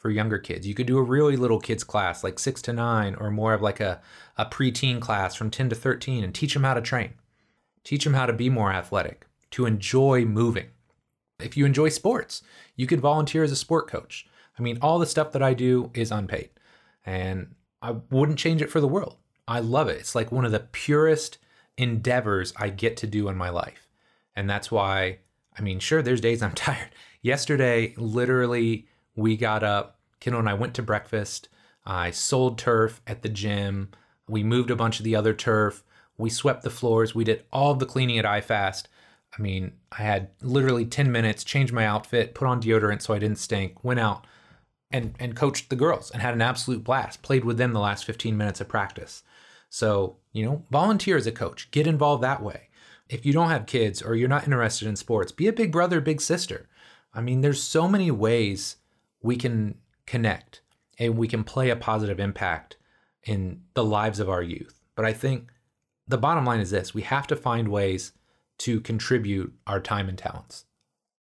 for 0.03 0.11
younger 0.11 0.37
kids. 0.37 0.67
You 0.67 0.75
could 0.75 0.85
do 0.85 0.97
a 0.97 1.01
really 1.01 1.37
little 1.37 1.61
kids 1.61 1.85
class, 1.85 2.25
like 2.25 2.37
six 2.37 2.61
to 2.63 2.73
nine, 2.73 3.15
or 3.15 3.31
more 3.31 3.53
of 3.53 3.61
like 3.61 3.79
a, 3.79 4.01
a 4.37 4.45
preteen 4.45 4.99
class 4.99 5.33
from 5.33 5.49
10 5.49 5.69
to 5.69 5.75
13, 5.75 6.25
and 6.25 6.35
teach 6.35 6.53
them 6.53 6.65
how 6.65 6.73
to 6.73 6.81
train. 6.81 7.13
Teach 7.85 8.03
them 8.03 8.13
how 8.13 8.25
to 8.25 8.33
be 8.33 8.49
more 8.49 8.73
athletic, 8.73 9.25
to 9.51 9.65
enjoy 9.65 10.25
moving. 10.25 10.67
If 11.39 11.55
you 11.55 11.65
enjoy 11.65 11.87
sports, 11.87 12.41
you 12.75 12.85
could 12.85 12.99
volunteer 12.99 13.43
as 13.43 13.51
a 13.53 13.55
sport 13.55 13.87
coach. 13.87 14.27
I 14.59 14.61
mean, 14.61 14.77
all 14.81 14.99
the 14.99 15.05
stuff 15.05 15.31
that 15.31 15.41
I 15.41 15.53
do 15.53 15.89
is 15.93 16.11
unpaid, 16.11 16.49
and 17.05 17.55
I 17.81 17.91
wouldn't 18.11 18.39
change 18.39 18.61
it 18.61 18.69
for 18.69 18.81
the 18.81 18.89
world. 18.89 19.15
I 19.47 19.61
love 19.61 19.87
it. 19.87 19.99
It's 20.01 20.15
like 20.15 20.33
one 20.33 20.43
of 20.43 20.51
the 20.51 20.67
purest 20.73 21.37
endeavors 21.77 22.51
I 22.57 22.67
get 22.67 22.97
to 22.97 23.07
do 23.07 23.29
in 23.29 23.37
my 23.37 23.49
life. 23.49 23.87
And 24.35 24.49
that's 24.49 24.69
why, 24.69 25.19
I 25.57 25.61
mean, 25.61 25.79
sure, 25.79 26.01
there's 26.01 26.19
days 26.19 26.41
I'm 26.41 26.51
tired. 26.55 26.89
Yesterday, 27.21 27.93
literally, 27.95 28.87
we 29.15 29.37
got 29.37 29.63
up. 29.63 29.99
Kendall 30.19 30.39
and 30.39 30.49
I 30.49 30.53
went 30.53 30.73
to 30.75 30.81
breakfast. 30.81 31.49
I 31.85 32.11
sold 32.11 32.57
turf 32.57 33.01
at 33.05 33.21
the 33.21 33.29
gym. 33.29 33.91
We 34.27 34.43
moved 34.43 34.71
a 34.71 34.75
bunch 34.75 34.99
of 34.99 35.03
the 35.03 35.15
other 35.15 35.33
turf. 35.33 35.83
We 36.17 36.29
swept 36.29 36.63
the 36.63 36.69
floors. 36.69 37.13
We 37.13 37.23
did 37.23 37.43
all 37.51 37.75
the 37.75 37.85
cleaning 37.85 38.19
at 38.19 38.25
iFast. 38.25 38.85
I 39.37 39.41
mean, 39.41 39.73
I 39.91 40.03
had 40.03 40.29
literally 40.41 40.85
10 40.85 41.11
minutes, 41.11 41.43
changed 41.43 41.73
my 41.73 41.85
outfit, 41.85 42.35
put 42.35 42.47
on 42.47 42.61
deodorant 42.61 43.01
so 43.01 43.13
I 43.13 43.19
didn't 43.19 43.39
stink, 43.39 43.83
went 43.83 43.99
out 43.99 44.25
and, 44.91 45.15
and 45.19 45.35
coached 45.35 45.69
the 45.69 45.75
girls 45.75 46.11
and 46.11 46.21
had 46.21 46.35
an 46.35 46.41
absolute 46.41 46.83
blast. 46.83 47.23
Played 47.23 47.43
with 47.43 47.57
them 47.57 47.73
the 47.73 47.79
last 47.79 48.05
15 48.05 48.37
minutes 48.37 48.61
of 48.61 48.67
practice. 48.67 49.23
So, 49.69 50.17
you 50.31 50.45
know, 50.45 50.63
volunteer 50.69 51.17
as 51.17 51.25
a 51.25 51.31
coach, 51.31 51.71
get 51.71 51.87
involved 51.87 52.23
that 52.23 52.43
way. 52.43 52.69
If 53.09 53.25
you 53.25 53.33
don't 53.33 53.49
have 53.49 53.65
kids 53.65 54.01
or 54.01 54.15
you're 54.15 54.29
not 54.29 54.45
interested 54.45 54.87
in 54.87 54.95
sports, 54.95 55.31
be 55.31 55.47
a 55.47 55.53
big 55.53 55.71
brother, 55.71 55.99
big 55.99 56.21
sister. 56.21 56.69
I 57.13 57.21
mean, 57.21 57.41
there's 57.41 57.61
so 57.61 57.87
many 57.87 58.11
ways 58.11 58.77
we 59.23 59.35
can 59.35 59.75
connect 60.05 60.61
and 60.99 61.17
we 61.17 61.27
can 61.27 61.43
play 61.43 61.69
a 61.69 61.75
positive 61.75 62.19
impact 62.19 62.77
in 63.23 63.61
the 63.73 63.83
lives 63.83 64.19
of 64.19 64.29
our 64.29 64.43
youth. 64.43 64.79
But 64.95 65.05
I 65.05 65.13
think 65.13 65.51
the 66.07 66.17
bottom 66.17 66.45
line 66.45 66.59
is 66.59 66.69
this 66.69 66.93
we 66.93 67.01
have 67.03 67.25
to 67.27 67.35
find 67.35 67.69
ways 67.69 68.11
to 68.59 68.79
contribute 68.81 69.53
our 69.65 69.79
time 69.79 70.09
and 70.09 70.17
talents. 70.17 70.65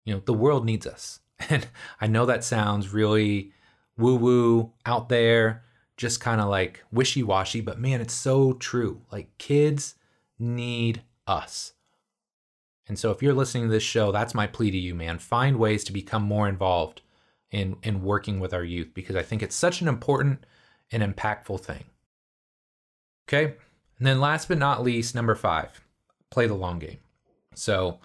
You 0.04 0.14
know, 0.14 0.22
the 0.24 0.34
world 0.34 0.64
needs 0.64 0.86
us. 0.86 1.20
And 1.50 1.66
I 2.00 2.06
know 2.06 2.26
that 2.26 2.44
sounds 2.44 2.94
really 2.94 3.52
woo 3.98 4.14
woo 4.14 4.72
out 4.86 5.08
there, 5.08 5.64
just 5.96 6.20
kind 6.20 6.40
of 6.40 6.48
like 6.48 6.82
wishy 6.92 7.22
washy, 7.22 7.60
but 7.60 7.78
man, 7.78 8.00
it's 8.00 8.14
so 8.14 8.52
true. 8.54 9.02
Like, 9.10 9.36
kids 9.36 9.96
need 10.38 11.02
us. 11.26 11.72
And 12.86 12.98
so, 12.98 13.10
if 13.10 13.20
you're 13.20 13.34
listening 13.34 13.64
to 13.64 13.70
this 13.70 13.82
show, 13.82 14.12
that's 14.12 14.32
my 14.32 14.46
plea 14.46 14.70
to 14.70 14.78
you, 14.78 14.94
man. 14.94 15.18
Find 15.18 15.58
ways 15.58 15.82
to 15.84 15.92
become 15.92 16.22
more 16.22 16.48
involved 16.48 17.02
in 17.54 17.76
in 17.82 18.02
working 18.02 18.40
with 18.40 18.52
our 18.52 18.64
youth 18.64 18.90
because 18.94 19.16
I 19.16 19.22
think 19.22 19.42
it's 19.42 19.56
such 19.56 19.80
an 19.80 19.88
important 19.88 20.44
and 20.90 21.02
impactful 21.02 21.60
thing. 21.60 21.84
Okay? 23.28 23.54
And 23.98 24.06
then 24.06 24.20
last 24.20 24.48
but 24.48 24.58
not 24.58 24.82
least, 24.82 25.14
number 25.14 25.34
5, 25.34 25.80
play 26.30 26.46
the 26.46 26.54
long 26.54 26.78
game. 26.78 26.98
So 27.54 28.00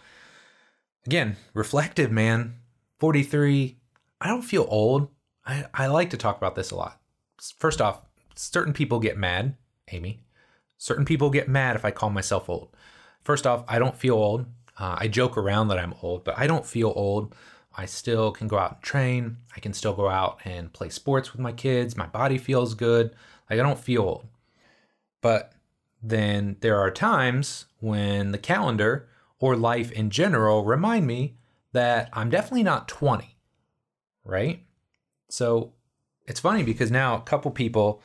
again, 1.05 1.35
reflective, 1.53 2.11
man. 2.11 2.55
43, 2.99 3.77
I 4.21 4.27
don't 4.27 4.43
feel 4.43 4.67
old. 4.69 5.09
I, 5.45 5.65
I 5.73 5.87
like 5.87 6.11
to 6.11 6.17
talk 6.17 6.37
about 6.37 6.55
this 6.55 6.71
a 6.71 6.75
lot. 6.75 6.99
First 7.57 7.81
off, 7.81 8.01
certain 8.35 8.73
people 8.73 8.99
get 8.99 9.17
mad, 9.17 9.55
Amy. 9.91 10.21
Certain 10.77 11.05
people 11.05 11.29
get 11.29 11.49
mad 11.49 11.75
if 11.75 11.83
I 11.83 11.91
call 11.91 12.09
myself 12.09 12.49
old. 12.49 12.69
First 13.23 13.47
off, 13.47 13.63
I 13.67 13.79
don't 13.79 13.97
feel 13.97 14.15
old. 14.15 14.45
Uh, 14.77 14.95
I 14.97 15.07
joke 15.07 15.37
around 15.37 15.69
that 15.69 15.79
I'm 15.79 15.93
old, 16.01 16.23
but 16.23 16.37
I 16.37 16.47
don't 16.47 16.65
feel 16.65 16.93
old. 16.95 17.35
I 17.75 17.85
still 17.85 18.31
can 18.31 18.47
go 18.47 18.57
out 18.57 18.71
and 18.75 18.81
train. 18.81 19.37
I 19.55 19.59
can 19.59 19.73
still 19.73 19.93
go 19.93 20.09
out 20.09 20.39
and 20.43 20.73
play 20.73 20.89
sports 20.89 21.31
with 21.31 21.41
my 21.41 21.51
kids. 21.51 21.95
My 21.95 22.07
body 22.07 22.37
feels 22.37 22.73
good. 22.73 23.15
Like 23.49 23.59
I 23.59 23.63
don't 23.63 23.79
feel 23.79 24.01
old. 24.01 24.27
But 25.21 25.53
then 26.01 26.57
there 26.61 26.79
are 26.79 26.91
times 26.91 27.65
when 27.79 28.31
the 28.31 28.37
calendar 28.37 29.07
or 29.39 29.55
life 29.55 29.91
in 29.91 30.09
general 30.09 30.65
remind 30.65 31.07
me 31.07 31.37
that 31.71 32.09
I'm 32.13 32.29
definitely 32.29 32.63
not 32.63 32.87
20, 32.87 33.37
right? 34.23 34.63
So 35.29 35.73
it's 36.25 36.39
funny 36.39 36.63
because 36.63 36.91
now 36.91 37.15
a 37.15 37.21
couple 37.21 37.51
people 37.51 38.01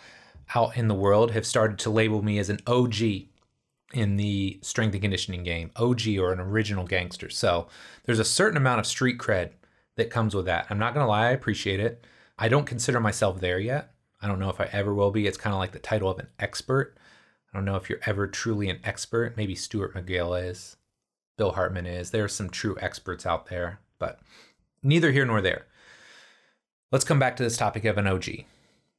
out 0.55 0.77
in 0.77 0.89
the 0.89 0.95
world 0.95 1.31
have 1.31 1.47
started 1.47 1.79
to 1.81 1.91
label 1.91 2.23
me 2.23 2.39
as 2.39 2.51
an 2.51 2.61
OG 2.67 2.95
in 3.95 4.17
the 4.17 4.59
strength 4.63 4.93
and 4.93 5.03
conditioning 5.03 5.43
game, 5.43 5.71
OG 5.77 6.03
or 6.19 6.33
an 6.33 6.41
original 6.41 6.85
gangster. 6.85 7.31
So 7.31 7.69
there's 8.05 8.19
a 8.19 8.25
certain 8.25 8.57
amount 8.57 8.81
of 8.81 8.87
street 8.87 9.19
cred 9.19 9.51
that 9.97 10.11
comes 10.11 10.35
with 10.35 10.47
that. 10.47 10.67
I'm 10.71 10.79
not 10.79 10.95
going 10.95 11.05
to 11.05 11.09
lie, 11.09 11.29
I 11.29 11.31
appreciate 11.31 11.81
it. 11.81 12.05
I 12.39 12.49
don't 12.49 12.67
consider 12.67 13.01
myself 13.01 13.41
there 13.41 13.59
yet. 13.59 13.95
I 14.21 14.27
don't 14.27 14.39
know 14.41 14.51
if 14.51 14.61
I 14.61 14.69
ever 14.73 14.93
will 14.95 15.11
be. 15.11 15.27
It's 15.27 15.39
kind 15.39 15.55
of 15.55 15.61
like 15.61 15.73
the 15.73 15.79
title 15.79 16.11
of 16.11 16.19
an 16.19 16.29
expert. 16.39 16.97
I 17.53 17.57
don't 17.57 17.65
know 17.65 17.77
if 17.77 17.89
you're 17.89 18.01
ever 18.07 18.27
truly 18.27 18.69
an 18.69 18.81
expert. 18.83 19.37
Maybe 19.37 19.55
Stuart 19.55 19.95
McGill 19.95 20.43
is, 20.49 20.77
Bill 21.37 21.53
Hartman 21.53 21.87
is. 21.87 22.11
There 22.11 22.25
are 22.25 22.29
some 22.29 22.51
true 22.51 22.77
experts 22.81 23.27
out 23.27 23.47
there, 23.47 23.81
but 23.99 24.19
neither 24.83 25.13
here 25.13 25.25
nor 25.25 25.41
there. 25.41 25.67
Let's 26.91 27.05
come 27.05 27.19
back 27.19 27.37
to 27.37 27.43
this 27.43 27.57
topic 27.57 27.85
of 27.85 27.99
an 27.99 28.07
OG. 28.07 28.25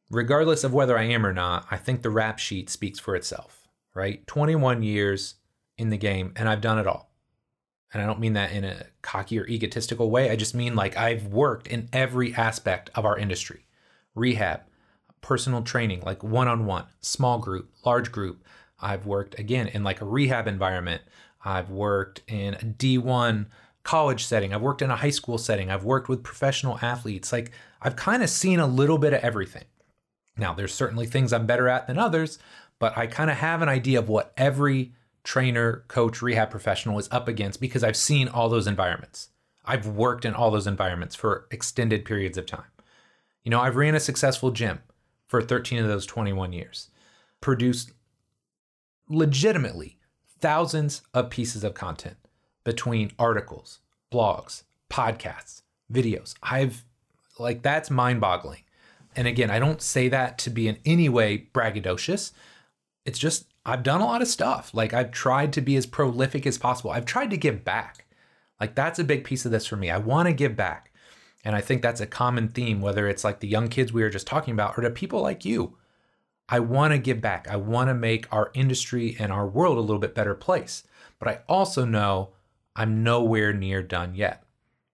Regardless 0.10 0.64
of 0.64 0.74
whether 0.74 0.98
I 0.98 1.04
am 1.04 1.26
or 1.26 1.34
not, 1.34 1.66
I 1.72 1.78
think 1.78 2.02
the 2.02 2.10
rap 2.10 2.40
sheet 2.40 2.70
speaks 2.70 3.00
for 3.00 3.16
itself, 3.16 3.65
right? 3.96 4.26
21 4.28 4.84
years 4.84 5.36
in 5.78 5.90
the 5.90 5.98
game, 5.98 6.34
and 6.36 6.48
I've 6.48 6.62
done 6.62 6.78
it 6.78 6.86
all. 6.86 7.10
And 7.94 8.04
I 8.04 8.06
don't 8.06 8.20
mean 8.20 8.34
that 8.34 8.52
in 8.52 8.66
a 8.66 8.86
cocky 9.02 9.40
or 9.40 9.48
egotistical 9.48 10.12
way. 10.12 10.30
I 10.30 10.36
just 10.36 10.54
mean 10.54 10.76
like 10.76 10.98
I've 10.98 11.28
worked 11.28 11.68
in 11.68 11.90
every 11.94 12.36
aspect 12.36 12.90
of 12.94 13.06
our 13.06 13.18
industry 13.18 13.66
rehab, 14.14 14.62
personal 15.22 15.62
training, 15.62 16.02
like 16.02 16.24
one 16.24 16.48
on 16.48 16.66
one, 16.66 16.86
small 17.02 17.40
group, 17.40 17.72
large 17.86 18.12
group. 18.12 18.44
I've 18.80 19.06
worked 19.06 19.40
again 19.40 19.68
in 19.68 19.84
like 19.84 20.02
a 20.02 20.06
rehab 20.06 20.48
environment. 20.48 21.02
I've 21.44 21.70
worked 21.70 22.22
in 22.28 22.56
a 22.56 22.60
D1 22.60 23.46
college 23.84 24.26
setting. 24.26 24.54
I've 24.54 24.62
worked 24.62 24.82
in 24.82 24.92
a 24.92 24.96
high 24.98 25.10
school 25.10 25.38
setting. 25.38 25.70
I've 25.70 25.86
worked 25.86 26.10
with 26.10 26.24
professional 26.24 26.80
athletes. 26.82 27.32
Like 27.32 27.52
I've 27.82 27.96
kind 27.96 28.24
of 28.24 28.30
seen 28.30 28.60
a 28.60 28.68
little 28.68 28.98
bit 28.98 29.14
of 29.14 29.22
everything. 29.22 29.66
Now, 30.38 30.54
there's 30.54 30.74
certainly 30.74 31.06
things 31.06 31.32
I'm 31.32 31.46
better 31.46 31.70
at 31.70 31.88
than 31.88 31.98
others, 31.98 32.40
but 32.80 32.98
I 32.98 33.08
kind 33.08 33.30
of 33.30 33.38
have 33.38 33.62
an 33.62 33.70
idea 33.70 34.00
of 34.00 34.10
what 34.10 34.34
every 34.38 34.94
trainer, 35.24 35.84
coach, 35.88 36.22
rehab 36.22 36.52
professional 36.52 37.00
is 37.00 37.10
up 37.12 37.28
against 37.28 37.60
because 37.60 37.84
I've 37.84 37.98
seen 37.98 38.28
all 38.28 38.50
those 38.50 38.68
environments. 38.68 39.30
I've 39.66 39.88
worked 39.88 40.26
in 40.26 40.34
all 40.34 40.52
those 40.52 40.68
environments 40.68 41.16
for 41.16 41.48
extended 41.52 42.06
periods 42.06 42.38
of 42.38 42.46
time. 42.46 42.66
You 43.44 43.52
know, 43.52 43.60
I've 43.60 43.76
ran 43.76 43.96
a 43.96 44.00
successful 44.00 44.52
gym 44.52 44.80
for 45.28 45.42
13 45.42 45.80
of 45.80 45.88
those 45.88 46.06
21 46.06 46.54
years, 46.54 46.90
produced 47.42 47.92
legitimately 49.10 49.98
thousands 50.40 51.02
of 51.14 51.30
pieces 51.30 51.64
of 51.64 51.74
content 51.74 52.18
between 52.64 53.12
articles, 53.18 53.80
blogs, 54.12 54.64
podcasts, 54.90 55.62
videos. 55.92 56.36
I've 56.44 56.84
like 57.38 57.62
that's 57.64 57.92
mind-boggling. 57.92 58.62
And 59.16 59.28
again, 59.28 59.50
I 59.50 59.60
don't 59.60 59.82
say 59.82 60.10
that 60.10 60.38
to 60.40 60.50
be 60.50 60.68
in 60.68 60.78
any 60.86 61.10
way 61.10 61.48
braggadocious. 61.54 62.32
It's 63.06 63.20
just 63.20 63.46
I've 63.66 63.84
done 63.84 64.02
a 64.02 64.06
lot 64.06 64.22
of 64.22 64.28
stuff. 64.28 64.74
Like 64.74 64.94
I've 64.94 65.12
tried 65.12 65.54
to 65.54 65.62
be 65.62 65.76
as 65.76 65.86
prolific 65.86 66.46
as 66.46 66.58
possible. 66.58 66.92
I've 66.92 67.06
tried 67.06 67.30
to 67.32 67.38
give 67.38 67.64
back. 67.64 68.06
Like 68.60 68.76
that's 68.76 69.00
a 69.00 69.04
big 69.04 69.24
piece 69.24 69.46
of 69.46 69.52
this 69.52 69.66
for 69.66 69.76
me. 69.76 69.90
I 69.90 69.98
want 69.98 70.28
to 70.28 70.34
give 70.34 70.56
back. 70.56 70.92
And 71.44 71.56
I 71.56 71.62
think 71.62 71.82
that's 71.82 72.02
a 72.02 72.08
common 72.08 72.50
theme, 72.50 72.82
whether 72.82 73.08
it's 73.08 73.24
like 73.24 73.40
the 73.40 73.48
young 73.48 73.68
kids 73.68 73.94
we 73.94 74.02
were 74.02 74.10
just 74.10 74.26
talking 74.26 74.54
about 74.54 74.78
or 74.78 74.82
to 74.82 74.90
people 74.90 75.22
like 75.22 75.46
you. 75.46 75.78
I 76.50 76.60
want 76.60 76.94
to 76.94 77.00
give 77.00 77.22
back. 77.22 77.48
I 77.48 77.56
want 77.56 77.90
to 77.90 77.94
make 77.94 78.32
our 78.34 78.52
industry 78.54 79.16
and 79.20 79.32
our 79.32 79.48
world 79.48 79.78
a 79.78 79.82
little 79.82 80.00
bit 80.00 80.16
better 80.16 80.36
place. 80.36 80.84
But 81.20 81.28
I 81.28 81.40
also 81.48 81.86
know 81.86 82.30
I'm 82.76 83.04
nowhere 83.04 83.54
near 83.54 83.84
done 83.84 84.16
yet. 84.16 84.44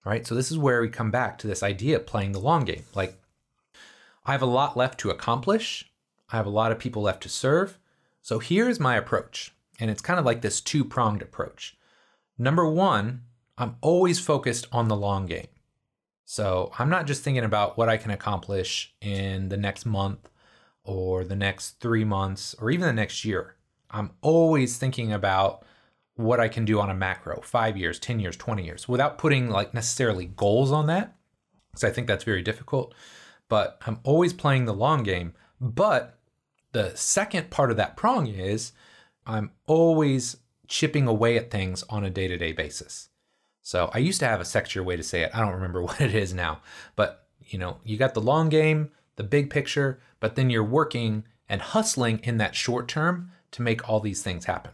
Right. 0.04 0.26
So 0.26 0.34
this 0.34 0.52
is 0.52 0.58
where 0.58 0.82
we 0.82 0.90
come 0.90 1.12
back 1.12 1.38
to 1.38 1.48
this 1.48 1.62
idea 1.62 1.98
of 1.98 2.08
playing 2.08 2.32
the 2.32 2.40
long 2.40 2.66
game. 2.66 2.84
Like 2.96 3.22
I 4.26 4.32
have 4.32 4.42
a 4.42 4.48
lot 4.48 4.76
left 4.76 5.00
to 5.02 5.12
accomplish. 5.12 5.92
I 6.32 6.38
have 6.38 6.48
a 6.48 6.52
lot 6.52 6.72
of 6.72 6.80
people 6.80 7.04
left 7.04 7.24
to 7.24 7.30
serve. 7.30 7.78
So 8.22 8.40
here's 8.40 8.80
my 8.80 8.96
approach. 8.96 9.54
And 9.80 9.90
it's 9.90 10.02
kind 10.02 10.20
of 10.20 10.26
like 10.26 10.42
this 10.42 10.62
two 10.62 10.84
pronged 10.84 11.22
approach. 11.22 11.78
Number 12.38 12.70
one, 12.70 13.24
I'm 13.58 13.78
always 13.82 14.20
focused 14.20 14.68
on 14.72 14.88
the 14.88 14.96
long 14.96 15.26
game. 15.26 15.48
So 16.26 16.72
I'm 16.80 16.90
not 16.90 17.08
just 17.08 17.24
thinking 17.24 17.44
about 17.44 17.78
what 17.78 17.90
I 17.90 17.98
can 17.98 18.12
accomplish 18.12 18.94
in 19.02 19.50
the 19.50 19.58
next 19.58 19.86
month 19.86 20.30
or 20.84 21.24
the 21.24 21.36
next 21.36 21.80
three 21.80 22.06
months 22.06 22.56
or 22.60 22.72
even 22.72 22.88
the 22.88 22.94
next 22.94 23.26
year. 23.26 23.56
I'm 23.90 24.12
always 24.22 24.78
thinking 24.78 25.12
about 25.12 25.66
what 26.16 26.40
I 26.40 26.48
can 26.48 26.64
do 26.64 26.80
on 26.80 26.90
a 26.90 26.96
macro, 26.96 27.42
five 27.42 27.76
years, 27.76 28.00
10 28.00 28.20
years, 28.20 28.38
20 28.38 28.64
years, 28.64 28.88
without 28.88 29.18
putting 29.18 29.50
like 29.50 29.74
necessarily 29.74 30.26
goals 30.26 30.72
on 30.72 30.88
that. 30.88 31.16
Because 31.72 31.84
I 31.84 31.90
think 31.90 32.08
that's 32.08 32.24
very 32.24 32.42
difficult 32.42 32.94
but 33.52 33.82
I'm 33.86 34.00
always 34.04 34.32
playing 34.32 34.64
the 34.64 34.74
long 34.74 35.04
game. 35.04 35.34
But 35.60 36.18
the 36.72 36.96
second 36.96 37.50
part 37.50 37.72
of 37.72 37.78
that 37.78 37.98
prong 37.98 38.28
is 38.28 38.72
I'm 39.26 39.52
always 39.68 40.38
chipping 40.68 41.08
away 41.08 41.38
at 41.38 41.52
things 41.52 41.84
on 41.90 42.04
a 42.04 42.10
day 42.10 42.28
to 42.28 42.38
day 42.38 42.54
basis. 42.54 43.10
So 43.62 43.92
I 43.94 44.00
used 44.00 44.20
to 44.22 44.28
have 44.28 44.42
a 44.42 44.46
sexier 44.46 44.84
way 44.84 44.96
to 44.96 45.04
say 45.04 45.22
it. 45.22 45.32
I 45.34 45.40
don't 45.40 45.54
remember 45.54 45.82
what 45.84 46.02
it 46.02 46.16
is 46.16 46.34
now. 46.34 46.62
But 46.96 47.28
you 47.42 47.60
know, 47.60 47.78
you 47.84 47.98
got 47.98 48.14
the 48.14 48.22
long 48.22 48.50
game, 48.50 48.92
the 49.18 49.24
big 49.24 49.50
picture, 49.50 50.00
but 50.20 50.36
then 50.36 50.50
you're 50.50 50.64
working 50.64 51.26
and 51.50 51.62
hustling 51.62 52.20
in 52.24 52.38
that 52.38 52.56
short 52.56 52.88
term 52.88 53.32
to 53.52 53.62
make 53.62 53.90
all 53.90 54.00
these 54.00 54.24
things 54.24 54.46
happen. 54.46 54.72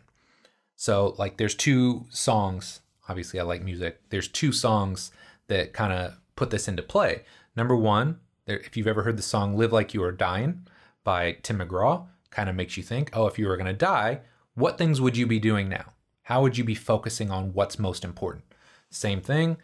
So 0.76 1.16
like 1.18 1.38
there's 1.38 1.56
two 1.56 2.06
songs, 2.10 2.82
obviously 3.10 3.40
I 3.40 3.44
like 3.44 3.64
music. 3.64 4.00
There's 4.10 4.28
two 4.28 4.52
songs 4.52 5.12
that 5.48 5.74
kind 5.74 5.92
of 5.92 6.20
put 6.36 6.52
this 6.52 6.68
into 6.68 6.84
play. 6.84 7.24
Number 7.56 7.76
1 7.76 8.20
if 8.46 8.78
you've 8.78 8.88
ever 8.88 9.04
heard 9.04 9.18
the 9.18 9.24
song 9.24 9.58
Live 9.58 9.74
Like 9.74 9.94
You 9.94 10.04
Are 10.04 10.12
Dying 10.12 10.68
by 11.08 11.38
Tim 11.42 11.60
McGraw, 11.60 12.06
kind 12.32 12.50
of 12.50 12.56
makes 12.58 12.76
you 12.76 12.84
think, 12.84 13.12
oh, 13.14 13.28
if 13.28 13.40
you 13.40 13.48
were 13.48 13.56
going 13.56 13.66
to 13.66 13.72
die, 13.72 14.20
what 14.56 14.78
things 14.78 15.00
would 15.00 15.16
you 15.16 15.26
be 15.26 15.40
doing 15.40 15.70
now? 15.70 15.94
How 16.24 16.42
would 16.42 16.58
you 16.58 16.66
be 16.66 16.76
focusing 16.76 17.32
on 17.32 17.54
what's 17.54 17.80
most 17.80 18.04
important? 18.04 18.44
Same 18.90 19.22
thing, 19.22 19.56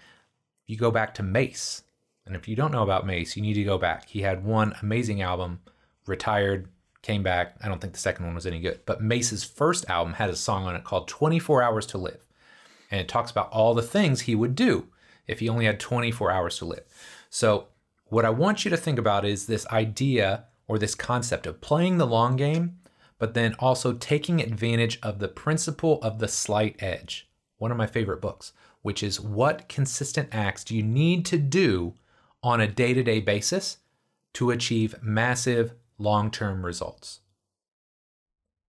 you 0.68 0.78
go 0.78 0.90
back 0.90 1.14
to 1.16 1.22
Mase. 1.22 1.84
And 2.26 2.34
if 2.34 2.48
you 2.48 2.56
don't 2.56 2.72
know 2.72 2.82
about 2.82 3.06
Mase, 3.06 3.36
you 3.36 3.42
need 3.42 3.56
to 3.56 3.64
go 3.66 3.78
back. 3.78 4.08
He 4.08 4.22
had 4.22 4.46
one 4.46 4.74
amazing 4.82 5.22
album, 5.22 5.60
retired, 6.06 6.70
came 7.02 7.24
back. 7.24 7.58
I 7.62 7.68
don't 7.68 7.82
think 7.82 7.92
the 7.92 8.00
second 8.00 8.26
one 8.26 8.36
was 8.36 8.46
any 8.46 8.62
good. 8.62 8.80
But 8.86 9.04
Mase's 9.04 9.44
first 9.44 9.90
album 9.90 10.14
had 10.14 10.30
a 10.30 10.38
song 10.38 10.66
on 10.66 10.78
it 10.78 10.86
called 10.86 11.10
24 11.10 11.62
Hours 11.62 11.86
to 11.88 11.98
Live. 11.98 12.26
And 12.90 13.02
it 13.02 13.10
talks 13.10 13.32
about 13.32 13.52
all 13.52 13.74
the 13.74 13.82
things 13.82 14.22
he 14.22 14.34
would 14.34 14.56
do 14.56 14.88
if 15.28 15.42
he 15.42 15.50
only 15.50 15.66
had 15.66 15.82
24 15.82 16.32
hours 16.32 16.58
to 16.60 16.66
live. 16.66 16.86
So 17.30 17.68
what 18.06 18.24
I 18.24 18.30
want 18.30 18.64
you 18.64 18.72
to 18.72 18.78
think 18.78 18.98
about 18.98 19.26
is 19.26 19.46
this 19.46 19.68
idea 19.68 20.46
or 20.74 20.80
this 20.80 20.96
concept 20.96 21.46
of 21.46 21.62
playing 21.62 22.00
the 22.00 22.08
long 22.08 22.36
game, 22.36 22.80
but 23.20 23.36
then 23.36 23.54
also 23.60 23.94
taking 23.94 24.42
advantage 24.42 24.98
of 25.04 25.20
the 25.20 25.28
principle 25.28 26.00
of 26.02 26.18
the 26.18 26.28
slight 26.28 26.76
edge. 26.80 27.30
One 27.60 27.70
of 27.70 27.78
my 27.78 27.86
favorite 27.86 28.22
books, 28.22 28.54
which 28.82 29.04
is 29.04 29.22
what 29.22 29.70
consistent 29.70 30.30
acts 30.32 30.64
do 30.64 30.76
you 30.76 30.82
need 30.82 31.28
to 31.28 31.38
do 31.38 31.94
on 32.42 32.60
a 32.60 32.68
day 32.68 32.92
to 32.96 33.04
day 33.04 33.20
basis 33.20 33.78
to 34.34 34.50
achieve 34.50 34.96
massive 35.00 35.76
long 36.00 36.32
term 36.32 36.66
results? 36.66 37.20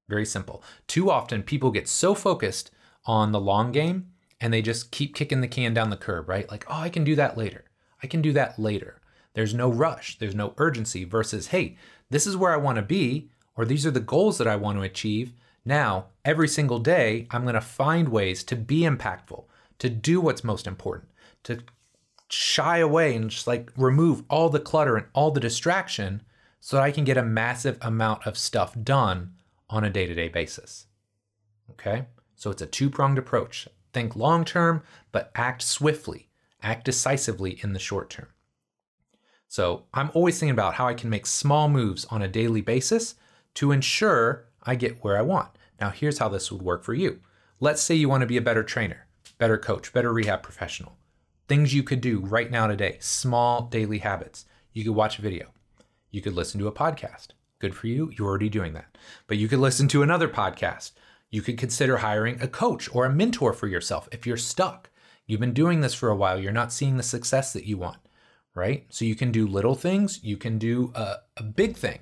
Very 0.07 0.27
simple. 0.27 0.63
Too 0.87 1.11
often, 1.11 1.43
people 1.43 1.71
get 1.71 1.89
so 1.89 2.15
focused 2.15 2.71
on 3.07 3.33
the 3.33 3.41
long 3.41 3.73
game 3.73 4.11
and 4.43 4.53
they 4.53 4.61
just 4.61 4.91
keep 4.91 5.15
kicking 5.15 5.41
the 5.41 5.49
can 5.49 5.73
down 5.73 5.89
the 5.89 5.97
curb, 5.97 6.29
right? 6.29 6.51
Like, 6.51 6.67
oh, 6.69 6.81
I 6.81 6.91
can 6.91 7.03
do 7.03 7.15
that 7.15 7.39
later. 7.39 7.65
I 8.03 8.07
can 8.07 8.21
do 8.21 8.35
that 8.35 8.59
later. 8.59 9.01
There's 9.35 9.53
no 9.53 9.69
rush, 9.69 10.17
there's 10.19 10.35
no 10.35 10.55
urgency 10.59 11.05
versus, 11.05 11.49
hey, 11.49 11.77
this 12.11 12.27
is 12.27 12.37
where 12.37 12.53
I 12.53 12.59
want 12.59 12.77
to 12.77 12.83
be, 12.83 13.31
or 13.57 13.65
these 13.65 13.87
are 13.87 13.91
the 13.91 14.01
goals 14.01 14.39
that 14.39 14.47
I 14.47 14.57
want 14.57 14.79
to 14.79 14.83
achieve. 14.83 15.33
Now, 15.65 16.07
every 16.25 16.49
single 16.49 16.79
day, 16.79 17.27
I'm 17.31 17.43
going 17.43 17.55
to 17.55 17.61
find 17.61 18.09
ways 18.09 18.45
to 18.45 18.57
be 18.57 18.81
impactful, 18.81 19.45
to 19.79 19.89
do 19.89 20.21
what's 20.21 20.45
most 20.45 20.67
important, 20.67 21.11
to 21.45 21.61
shy 22.29 22.79
away 22.79 23.15
and 23.15 23.31
just 23.31 23.47
like 23.47 23.71
remove 23.77 24.25
all 24.29 24.49
the 24.49 24.61
clutter 24.61 24.97
and 24.97 25.07
all 25.13 25.31
the 25.31 25.41
distraction 25.41 26.23
so 26.61 26.77
that 26.77 26.83
I 26.83 26.91
can 26.91 27.05
get 27.05 27.17
a 27.17 27.23
massive 27.23 27.79
amount 27.81 28.27
of 28.27 28.39
stuff 28.39 28.75
done 28.83 29.35
on 29.71 29.85
a 29.85 29.91
day 29.91 30.07
to 30.07 30.15
day 30.15 30.29
basis. 30.29 30.87
Okay? 31.71 32.07
So 32.35 32.51
it's 32.51 32.63
a 32.63 32.67
two 32.67 32.91
pronged 32.91 33.19
approach. 33.19 33.69
Think 33.93 34.17
long 34.17 34.45
term, 34.45 34.83
but 35.13 35.31
act 35.35 35.63
swiftly, 35.63 36.29
act 36.63 36.85
decisively 36.85 37.61
in 37.63 37.73
the 37.73 37.79
short 37.79 38.11
term. 38.11 38.29
So 39.55 39.85
I'm 39.95 40.11
always 40.15 40.37
thinking 40.37 40.51
about 40.51 40.75
how 40.75 40.89
I 40.89 40.95
can 40.95 41.09
make 41.09 41.27
small 41.27 41.69
moves 41.69 42.05
on 42.07 42.23
a 42.23 42.27
daily 42.27 42.61
basis 42.61 43.15
to 43.55 43.71
ensure 43.71 44.49
I 44.65 44.75
get 44.75 45.05
where 45.05 45.17
I 45.17 45.23
want. 45.23 45.51
Now, 45.81 45.91
here's 45.91 46.19
how 46.19 46.29
this 46.29 46.51
would 46.51 46.61
work 46.61 46.83
for 46.83 46.93
you. 46.93 47.21
Let's 47.61 47.81
say 47.81 47.95
you 47.95 48.09
want 48.09 48.23
to 48.23 48.27
be 48.27 48.37
a 48.37 48.43
better 48.43 48.65
trainer, 48.65 49.07
better 49.39 49.57
coach, 49.57 49.93
better 49.93 50.13
rehab 50.13 50.43
professional. 50.43 50.97
Things 51.47 51.73
you 51.73 51.85
could 51.85 52.01
do 52.01 52.19
right 52.19 52.51
now 52.51 52.67
today, 52.67 52.97
small 52.99 53.69
daily 53.69 53.99
habits. 53.99 54.45
You 54.73 54.83
could 54.83 54.97
watch 54.97 55.21
a 55.21 55.23
video. 55.23 55.53
You 56.11 56.21
could 56.21 56.35
listen 56.35 56.59
to 56.59 56.67
a 56.67 56.73
podcast. 56.73 57.29
Good 57.61 57.77
for 57.77 57.87
you. 57.87 58.11
You're 58.19 58.27
already 58.27 58.49
doing 58.49 58.73
that. 58.73 58.99
But 59.29 59.37
you 59.37 59.47
could 59.47 59.61
listen 59.61 59.87
to 59.87 60.03
another 60.03 60.29
podcast. 60.29 60.91
You 61.31 61.43
could 61.43 61.59
consider 61.59 61.99
hiring 61.99 62.43
a 62.43 62.49
coach 62.49 62.93
or 62.93 63.05
a 63.05 63.15
mentor 63.15 63.53
for 63.53 63.69
yourself 63.69 64.09
if 64.11 64.27
you're 64.27 64.37
stuck. 64.37 64.91
You've 65.29 65.39
been 65.39 65.55
doing 65.55 65.81
this 65.81 65.95
for 65.95 66.09
a 66.09 66.17
while, 66.17 66.41
you're 66.41 66.51
not 66.51 66.73
seeing 66.73 66.97
the 66.97 67.05
success 67.05 67.53
that 67.53 67.67
you 67.67 67.79
want, 67.79 67.99
right? 68.55 68.87
So 68.89 69.05
you 69.05 69.15
can 69.15 69.33
do 69.33 69.47
little 69.47 69.75
things, 69.75 70.23
you 70.23 70.37
can 70.37 70.59
do 70.59 70.93
a, 70.95 71.17
a 71.37 71.43
big 71.43 71.77
thing, 71.77 72.01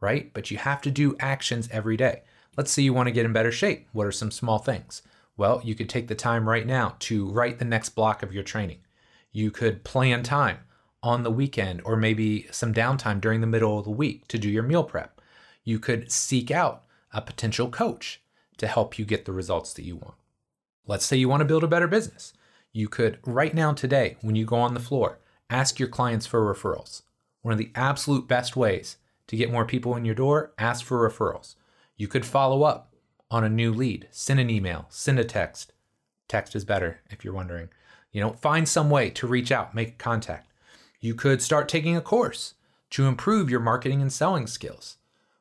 right? 0.00 0.32
But 0.32 0.50
you 0.50 0.58
have 0.58 0.80
to 0.82 0.90
do 0.90 1.16
actions 1.20 1.68
every 1.70 1.96
day. 1.96 2.22
Let's 2.56 2.70
say 2.70 2.82
you 2.82 2.92
want 2.92 3.06
to 3.06 3.12
get 3.12 3.24
in 3.24 3.32
better 3.32 3.52
shape. 3.52 3.88
What 3.92 4.06
are 4.06 4.12
some 4.12 4.30
small 4.30 4.58
things? 4.58 5.02
Well, 5.36 5.60
you 5.64 5.74
could 5.74 5.88
take 5.88 6.08
the 6.08 6.14
time 6.14 6.48
right 6.48 6.66
now 6.66 6.96
to 7.00 7.28
write 7.30 7.58
the 7.58 7.64
next 7.64 7.90
block 7.90 8.22
of 8.22 8.32
your 8.32 8.42
training. 8.42 8.80
You 9.32 9.50
could 9.50 9.84
plan 9.84 10.22
time 10.22 10.58
on 11.02 11.22
the 11.22 11.30
weekend 11.30 11.80
or 11.84 11.96
maybe 11.96 12.46
some 12.50 12.74
downtime 12.74 13.20
during 13.20 13.40
the 13.40 13.46
middle 13.46 13.78
of 13.78 13.84
the 13.84 13.90
week 13.90 14.28
to 14.28 14.38
do 14.38 14.50
your 14.50 14.62
meal 14.62 14.84
prep. 14.84 15.20
You 15.64 15.78
could 15.78 16.12
seek 16.12 16.50
out 16.50 16.84
a 17.12 17.20
potential 17.22 17.70
coach 17.70 18.20
to 18.58 18.66
help 18.66 18.98
you 18.98 19.04
get 19.04 19.24
the 19.24 19.32
results 19.32 19.72
that 19.74 19.84
you 19.84 19.96
want. 19.96 20.14
Let's 20.86 21.06
say 21.06 21.16
you 21.16 21.28
want 21.28 21.40
to 21.40 21.46
build 21.46 21.64
a 21.64 21.68
better 21.68 21.88
business. 21.88 22.32
You 22.72 22.88
could, 22.88 23.18
right 23.24 23.54
now, 23.54 23.72
today, 23.72 24.16
when 24.20 24.36
you 24.36 24.44
go 24.44 24.56
on 24.56 24.74
the 24.74 24.80
floor, 24.80 25.18
ask 25.52 25.78
your 25.78 25.88
clients 25.88 26.26
for 26.26 26.40
referrals. 26.40 27.02
One 27.42 27.52
of 27.52 27.58
the 27.58 27.70
absolute 27.74 28.26
best 28.26 28.56
ways 28.56 28.96
to 29.26 29.36
get 29.36 29.52
more 29.52 29.64
people 29.64 29.94
in 29.96 30.04
your 30.04 30.14
door, 30.14 30.52
ask 30.58 30.84
for 30.84 31.08
referrals. 31.08 31.56
You 31.96 32.08
could 32.08 32.24
follow 32.24 32.62
up 32.62 32.94
on 33.30 33.44
a 33.44 33.48
new 33.48 33.72
lead. 33.72 34.08
Send 34.10 34.40
an 34.40 34.50
email, 34.50 34.86
send 34.88 35.18
a 35.18 35.24
text. 35.24 35.72
Text 36.28 36.56
is 36.56 36.64
better 36.64 37.00
if 37.10 37.24
you're 37.24 37.34
wondering. 37.34 37.68
You 38.12 38.20
know, 38.20 38.32
find 38.32 38.68
some 38.68 38.90
way 38.90 39.10
to 39.10 39.26
reach 39.26 39.52
out, 39.52 39.74
make 39.74 39.98
contact. 39.98 40.50
You 41.00 41.14
could 41.14 41.42
start 41.42 41.68
taking 41.68 41.96
a 41.96 42.00
course 42.00 42.54
to 42.90 43.06
improve 43.06 43.50
your 43.50 43.60
marketing 43.60 44.00
and 44.02 44.12
selling 44.12 44.46
skills, 44.46 44.96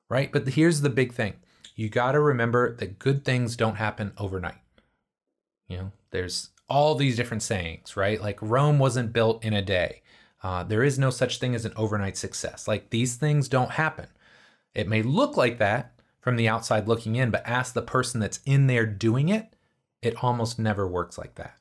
right? 0.09 0.31
But 0.31 0.47
here's 0.49 0.81
the 0.81 0.89
big 0.89 1.13
thing 1.13 1.35
you 1.75 1.89
got 1.89 2.13
to 2.13 2.19
remember 2.19 2.75
that 2.77 2.99
good 2.99 3.23
things 3.23 3.55
don't 3.55 3.75
happen 3.75 4.13
overnight. 4.17 4.59
You 5.67 5.77
know, 5.77 5.91
there's 6.11 6.49
all 6.71 6.95
these 6.95 7.17
different 7.17 7.43
sayings, 7.43 7.97
right? 7.97 8.21
Like 8.21 8.41
Rome 8.41 8.79
wasn't 8.79 9.13
built 9.13 9.43
in 9.43 9.53
a 9.53 9.61
day. 9.61 10.01
Uh, 10.41 10.63
there 10.63 10.83
is 10.83 10.97
no 10.97 11.09
such 11.09 11.37
thing 11.37 11.53
as 11.53 11.65
an 11.65 11.73
overnight 11.75 12.17
success. 12.17 12.67
Like 12.67 12.89
these 12.89 13.15
things 13.15 13.49
don't 13.49 13.71
happen. 13.71 14.07
It 14.73 14.87
may 14.87 15.03
look 15.03 15.35
like 15.35 15.59
that, 15.59 15.99
from 16.21 16.37
the 16.37 16.47
outside 16.47 16.87
looking 16.87 17.15
in, 17.15 17.29
but 17.31 17.45
ask 17.45 17.73
the 17.73 17.81
person 17.81 18.21
that's 18.21 18.39
in 18.45 18.67
there 18.67 18.85
doing 18.85 19.27
it, 19.27 19.53
it 20.01 20.23
almost 20.23 20.57
never 20.57 20.87
works 20.87 21.17
like 21.17 21.35
that. 21.35 21.57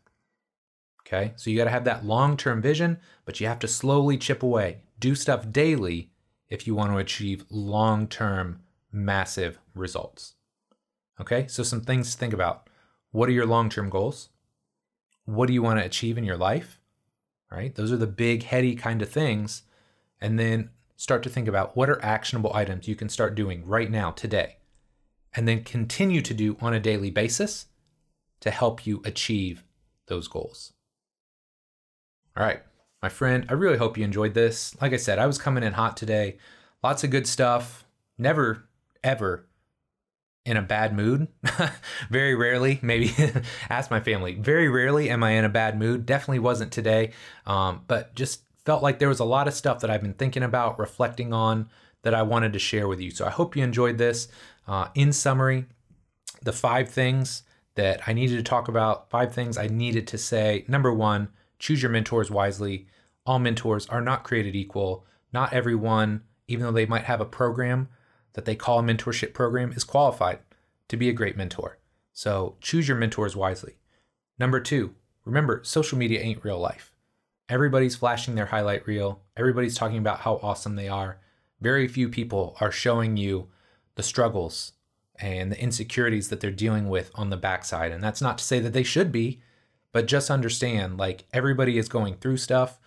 Okay, 1.00 1.32
so 1.34 1.50
you 1.50 1.56
got 1.56 1.64
to 1.64 1.70
have 1.70 1.84
that 1.84 2.04
long 2.04 2.36
term 2.36 2.62
vision, 2.62 2.98
but 3.24 3.40
you 3.40 3.48
have 3.48 3.58
to 3.60 3.68
slowly 3.68 4.16
chip 4.16 4.42
away, 4.42 4.82
do 5.00 5.14
stuff 5.14 5.50
daily 5.50 6.10
if 6.48 6.66
you 6.66 6.74
want 6.74 6.92
to 6.92 6.98
achieve 6.98 7.44
long 7.50 8.06
term, 8.06 8.60
massive 8.92 9.58
results. 9.74 10.34
Okay, 11.20 11.46
so 11.48 11.62
some 11.62 11.80
things 11.80 12.12
to 12.12 12.18
think 12.18 12.32
about. 12.32 12.68
What 13.10 13.28
are 13.28 13.32
your 13.32 13.46
long 13.46 13.70
term 13.70 13.90
goals? 13.90 14.28
What 15.30 15.46
do 15.46 15.52
you 15.52 15.62
want 15.62 15.78
to 15.78 15.86
achieve 15.86 16.18
in 16.18 16.24
your 16.24 16.36
life? 16.36 16.80
Right? 17.50 17.74
Those 17.74 17.92
are 17.92 17.96
the 17.96 18.06
big, 18.06 18.44
heady 18.44 18.74
kind 18.74 19.02
of 19.02 19.08
things. 19.08 19.62
And 20.20 20.38
then 20.38 20.70
start 20.96 21.22
to 21.22 21.30
think 21.30 21.48
about 21.48 21.76
what 21.76 21.88
are 21.88 22.04
actionable 22.04 22.52
items 22.54 22.86
you 22.86 22.94
can 22.94 23.08
start 23.08 23.34
doing 23.34 23.64
right 23.66 23.90
now, 23.90 24.10
today, 24.10 24.56
and 25.34 25.48
then 25.48 25.64
continue 25.64 26.20
to 26.20 26.34
do 26.34 26.56
on 26.60 26.74
a 26.74 26.80
daily 26.80 27.10
basis 27.10 27.66
to 28.40 28.50
help 28.50 28.86
you 28.86 29.00
achieve 29.04 29.64
those 30.08 30.28
goals. 30.28 30.74
All 32.36 32.44
right, 32.44 32.60
my 33.02 33.08
friend, 33.08 33.46
I 33.48 33.54
really 33.54 33.78
hope 33.78 33.96
you 33.96 34.04
enjoyed 34.04 34.34
this. 34.34 34.76
Like 34.80 34.92
I 34.92 34.98
said, 34.98 35.18
I 35.18 35.26
was 35.26 35.38
coming 35.38 35.64
in 35.64 35.72
hot 35.72 35.96
today. 35.96 36.36
Lots 36.82 37.02
of 37.02 37.10
good 37.10 37.26
stuff. 37.26 37.86
Never, 38.18 38.68
ever 39.02 39.46
in 40.44 40.56
a 40.56 40.62
bad 40.62 40.94
mood. 40.94 41.28
very 42.10 42.34
rarely, 42.34 42.78
maybe 42.82 43.14
ask 43.70 43.90
my 43.90 44.00
family. 44.00 44.34
Very 44.34 44.68
rarely 44.68 45.10
am 45.10 45.22
I 45.22 45.32
in 45.32 45.44
a 45.44 45.50
bad 45.50 45.78
mood. 45.78 46.06
Definitely 46.06 46.38
wasn't 46.38 46.72
today. 46.72 47.12
Um, 47.46 47.82
but 47.86 48.14
just 48.14 48.42
felt 48.64 48.82
like 48.82 48.98
there 48.98 49.08
was 49.08 49.20
a 49.20 49.24
lot 49.24 49.48
of 49.48 49.54
stuff 49.54 49.80
that 49.80 49.90
I've 49.90 50.02
been 50.02 50.14
thinking 50.14 50.42
about, 50.42 50.78
reflecting 50.78 51.32
on, 51.32 51.68
that 52.02 52.14
I 52.14 52.22
wanted 52.22 52.52
to 52.54 52.58
share 52.58 52.88
with 52.88 53.00
you. 53.00 53.10
So 53.10 53.26
I 53.26 53.30
hope 53.30 53.54
you 53.54 53.62
enjoyed 53.62 53.98
this. 53.98 54.28
Uh, 54.66 54.88
in 54.94 55.12
summary, 55.12 55.66
the 56.42 56.52
five 56.52 56.88
things 56.88 57.42
that 57.74 58.00
I 58.06 58.12
needed 58.12 58.36
to 58.36 58.42
talk 58.42 58.68
about, 58.68 59.10
five 59.10 59.34
things 59.34 59.58
I 59.58 59.66
needed 59.66 60.06
to 60.08 60.18
say. 60.18 60.64
Number 60.68 60.92
one, 60.92 61.28
choose 61.58 61.82
your 61.82 61.90
mentors 61.90 62.30
wisely. 62.30 62.86
All 63.26 63.38
mentors 63.38 63.86
are 63.88 64.00
not 64.00 64.24
created 64.24 64.56
equal. 64.56 65.04
Not 65.32 65.52
everyone, 65.52 66.22
even 66.48 66.64
though 66.64 66.72
they 66.72 66.86
might 66.86 67.04
have 67.04 67.20
a 67.20 67.26
program 67.26 67.88
that 68.34 68.44
they 68.44 68.56
call 68.56 68.78
a 68.78 68.82
mentorship 68.82 69.32
program, 69.32 69.72
is 69.72 69.84
qualified 69.84 70.40
to 70.88 70.96
be 70.96 71.08
a 71.08 71.14
great 71.14 71.36
mentor. 71.36 71.78
So 72.12 72.56
choose 72.60 72.88
your 72.88 72.96
mentors 72.96 73.36
wisely. 73.36 73.76
Number 74.38 74.60
two, 74.60 74.94
remember, 75.24 75.60
social 75.64 75.98
media 75.98 76.20
ain't 76.20 76.44
real 76.44 76.58
life. 76.58 76.92
Everybody's 77.48 77.96
flashing 77.96 78.34
their 78.34 78.46
highlight 78.46 78.86
reel. 78.86 79.22
Everybody's 79.36 79.74
talking 79.74 79.98
about 79.98 80.20
how 80.20 80.38
awesome 80.42 80.76
they 80.76 80.88
are. 80.88 81.18
Very 81.60 81.88
few 81.88 82.08
people 82.08 82.56
are 82.60 82.72
showing 82.72 83.16
you 83.16 83.48
the 83.96 84.02
struggles 84.02 84.72
and 85.16 85.52
the 85.52 85.60
insecurities 85.60 86.28
that 86.28 86.40
they're 86.40 86.50
dealing 86.50 86.88
with 86.88 87.10
on 87.14 87.30
the 87.30 87.36
backside. 87.36 87.92
And 87.92 88.02
that's 88.02 88.22
not 88.22 88.38
to 88.38 88.44
say 88.44 88.60
that 88.60 88.72
they 88.72 88.82
should 88.82 89.12
be, 89.12 89.40
but 89.92 90.06
just 90.06 90.30
understand 90.30 90.96
like 90.96 91.24
everybody 91.32 91.76
is 91.76 91.88
going 91.88 92.14
through 92.14 92.38
stuff. 92.38 92.78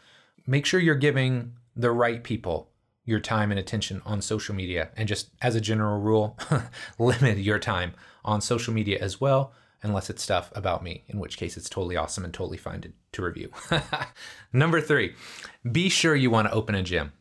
Make 0.48 0.66
sure 0.66 0.80
you're 0.80 0.96
giving 0.96 1.54
the 1.76 1.92
right 1.92 2.24
people 2.24 2.70
your 3.06 3.20
time 3.20 3.52
and 3.52 3.60
attention 3.60 4.02
on 4.06 4.22
social 4.22 4.56
media. 4.56 4.90
And 4.96 5.08
just 5.08 5.30
as 5.42 5.56
a 5.56 5.62
general 5.62 6.00
rule, 6.00 6.38
limit 7.00 7.38
your 7.38 7.60
time 7.60 7.94
on 8.24 8.42
social 8.42 8.74
media 8.74 8.98
as 9.00 9.20
well 9.20 9.54
unless 9.84 10.10
it's 10.10 10.24
stuff 10.24 10.50
about 10.56 10.82
me, 10.82 11.04
in 11.10 11.20
which 11.20 11.38
case 11.38 11.58
it's 11.58 11.70
totally 11.70 11.98
awesome 11.98 12.24
and 12.24 12.34
totally 12.34 12.58
fine 12.58 12.80
to, 12.82 12.92
to 13.12 13.22
review. 13.22 13.52
Number 14.54 14.80
three, 14.80 15.14
be 15.70 15.90
sure 15.90 16.16
you 16.16 16.32
want 16.32 16.48
to 16.48 16.54
open 16.54 16.74
a 16.74 16.82
gym. 16.82 17.12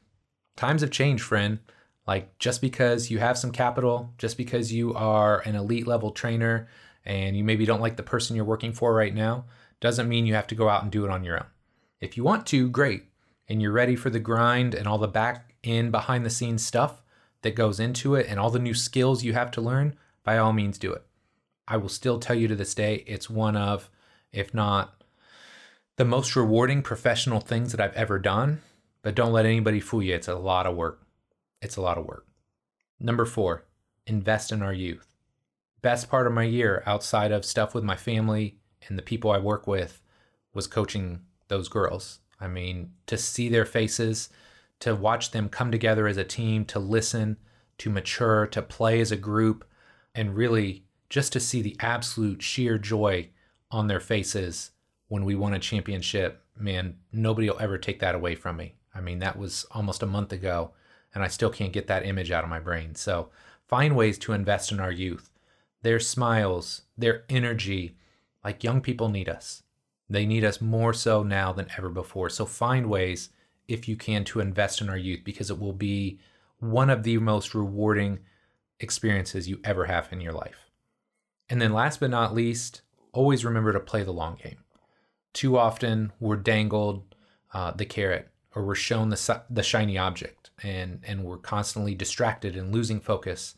Times 0.56 0.82
have 0.82 0.92
changed, 0.92 1.24
friend. 1.24 1.58
Like 2.06 2.38
just 2.38 2.60
because 2.60 3.10
you 3.10 3.18
have 3.18 3.36
some 3.36 3.52
capital, 3.52 4.14
just 4.16 4.36
because 4.36 4.72
you 4.72 4.94
are 4.94 5.40
an 5.40 5.56
elite 5.56 5.86
level 5.86 6.10
trainer 6.12 6.68
and 7.04 7.36
you 7.36 7.42
maybe 7.42 7.66
don't 7.66 7.80
like 7.80 7.96
the 7.96 8.02
person 8.02 8.36
you're 8.36 8.44
working 8.44 8.72
for 8.72 8.94
right 8.94 9.14
now, 9.14 9.44
doesn't 9.80 10.08
mean 10.08 10.26
you 10.26 10.34
have 10.34 10.46
to 10.48 10.54
go 10.54 10.68
out 10.68 10.82
and 10.82 10.92
do 10.92 11.04
it 11.04 11.10
on 11.10 11.24
your 11.24 11.38
own. 11.38 11.46
If 12.00 12.16
you 12.16 12.22
want 12.22 12.46
to, 12.48 12.68
great. 12.68 13.04
And 13.48 13.60
you're 13.60 13.72
ready 13.72 13.96
for 13.96 14.10
the 14.10 14.20
grind 14.20 14.74
and 14.74 14.86
all 14.86 14.98
the 14.98 15.08
back 15.08 15.51
end 15.64 15.92
behind 15.92 16.24
the 16.24 16.30
scenes 16.30 16.64
stuff 16.64 17.02
that 17.42 17.54
goes 17.54 17.80
into 17.80 18.14
it 18.14 18.26
and 18.28 18.38
all 18.38 18.50
the 18.50 18.58
new 18.58 18.74
skills 18.74 19.24
you 19.24 19.32
have 19.32 19.50
to 19.52 19.60
learn, 19.60 19.96
by 20.24 20.38
all 20.38 20.52
means 20.52 20.78
do 20.78 20.92
it. 20.92 21.04
I 21.66 21.76
will 21.76 21.88
still 21.88 22.18
tell 22.18 22.36
you 22.36 22.48
to 22.48 22.56
this 22.56 22.74
day, 22.74 23.04
it's 23.06 23.30
one 23.30 23.56
of, 23.56 23.88
if 24.32 24.52
not 24.52 25.02
the 25.96 26.04
most 26.04 26.34
rewarding 26.34 26.82
professional 26.82 27.40
things 27.40 27.72
that 27.72 27.80
I've 27.80 27.94
ever 27.94 28.18
done. 28.18 28.62
But 29.02 29.16
don't 29.16 29.32
let 29.32 29.46
anybody 29.46 29.80
fool 29.80 30.02
you. 30.02 30.14
It's 30.14 30.28
a 30.28 30.36
lot 30.36 30.66
of 30.66 30.76
work. 30.76 31.04
It's 31.60 31.76
a 31.76 31.80
lot 31.80 31.98
of 31.98 32.06
work. 32.06 32.26
Number 33.00 33.24
four, 33.24 33.64
invest 34.06 34.52
in 34.52 34.62
our 34.62 34.72
youth. 34.72 35.08
Best 35.80 36.08
part 36.08 36.28
of 36.28 36.32
my 36.32 36.44
year 36.44 36.84
outside 36.86 37.32
of 37.32 37.44
stuff 37.44 37.74
with 37.74 37.82
my 37.82 37.96
family 37.96 38.58
and 38.86 38.96
the 38.96 39.02
people 39.02 39.32
I 39.32 39.38
work 39.38 39.66
with 39.66 40.00
was 40.54 40.68
coaching 40.68 41.22
those 41.48 41.68
girls. 41.68 42.20
I 42.40 42.46
mean, 42.46 42.92
to 43.06 43.16
see 43.16 43.48
their 43.48 43.64
faces, 43.64 44.28
to 44.82 44.96
watch 44.96 45.30
them 45.30 45.48
come 45.48 45.70
together 45.70 46.08
as 46.08 46.16
a 46.16 46.24
team, 46.24 46.64
to 46.64 46.80
listen, 46.80 47.36
to 47.78 47.88
mature, 47.88 48.48
to 48.48 48.60
play 48.60 49.00
as 49.00 49.12
a 49.12 49.16
group, 49.16 49.64
and 50.12 50.34
really 50.34 50.84
just 51.08 51.32
to 51.32 51.38
see 51.38 51.62
the 51.62 51.76
absolute 51.78 52.42
sheer 52.42 52.78
joy 52.78 53.28
on 53.70 53.86
their 53.86 54.00
faces 54.00 54.72
when 55.06 55.24
we 55.24 55.36
won 55.36 55.54
a 55.54 55.60
championship, 55.60 56.42
man, 56.58 56.96
nobody 57.12 57.48
will 57.48 57.60
ever 57.60 57.78
take 57.78 58.00
that 58.00 58.16
away 58.16 58.34
from 58.34 58.56
me. 58.56 58.74
I 58.92 59.00
mean, 59.00 59.20
that 59.20 59.38
was 59.38 59.64
almost 59.70 60.02
a 60.02 60.06
month 60.06 60.32
ago, 60.32 60.72
and 61.14 61.22
I 61.22 61.28
still 61.28 61.50
can't 61.50 61.72
get 61.72 61.86
that 61.86 62.04
image 62.04 62.32
out 62.32 62.42
of 62.42 62.50
my 62.50 62.58
brain. 62.58 62.96
So 62.96 63.28
find 63.68 63.94
ways 63.94 64.18
to 64.18 64.32
invest 64.32 64.72
in 64.72 64.80
our 64.80 64.90
youth. 64.90 65.30
Their 65.82 66.00
smiles, 66.00 66.82
their 66.98 67.22
energy, 67.28 67.96
like 68.44 68.64
young 68.64 68.80
people 68.80 69.08
need 69.08 69.28
us. 69.28 69.62
They 70.10 70.26
need 70.26 70.44
us 70.44 70.60
more 70.60 70.92
so 70.92 71.22
now 71.22 71.52
than 71.52 71.68
ever 71.78 71.88
before. 71.88 72.30
So 72.30 72.46
find 72.46 72.86
ways, 72.88 73.28
if 73.72 73.88
you 73.88 73.96
can, 73.96 74.24
to 74.24 74.40
invest 74.40 74.80
in 74.80 74.88
our 74.88 74.96
youth 74.96 75.20
because 75.24 75.50
it 75.50 75.58
will 75.58 75.72
be 75.72 76.20
one 76.58 76.90
of 76.90 77.02
the 77.02 77.18
most 77.18 77.54
rewarding 77.54 78.20
experiences 78.78 79.48
you 79.48 79.60
ever 79.64 79.86
have 79.86 80.08
in 80.12 80.20
your 80.20 80.32
life. 80.32 80.70
And 81.48 81.60
then 81.60 81.72
last 81.72 82.00
but 82.00 82.10
not 82.10 82.34
least, 82.34 82.82
always 83.12 83.44
remember 83.44 83.72
to 83.72 83.80
play 83.80 84.02
the 84.02 84.12
long 84.12 84.38
game. 84.42 84.58
Too 85.32 85.56
often 85.56 86.12
we're 86.20 86.36
dangled 86.36 87.14
uh, 87.52 87.70
the 87.72 87.86
carrot 87.86 88.28
or 88.54 88.64
we're 88.64 88.74
shown 88.74 89.08
the, 89.08 89.42
the 89.48 89.62
shiny 89.62 89.96
object 89.96 90.50
and, 90.62 91.00
and 91.06 91.24
we're 91.24 91.38
constantly 91.38 91.94
distracted 91.94 92.56
and 92.56 92.72
losing 92.72 93.00
focus. 93.00 93.54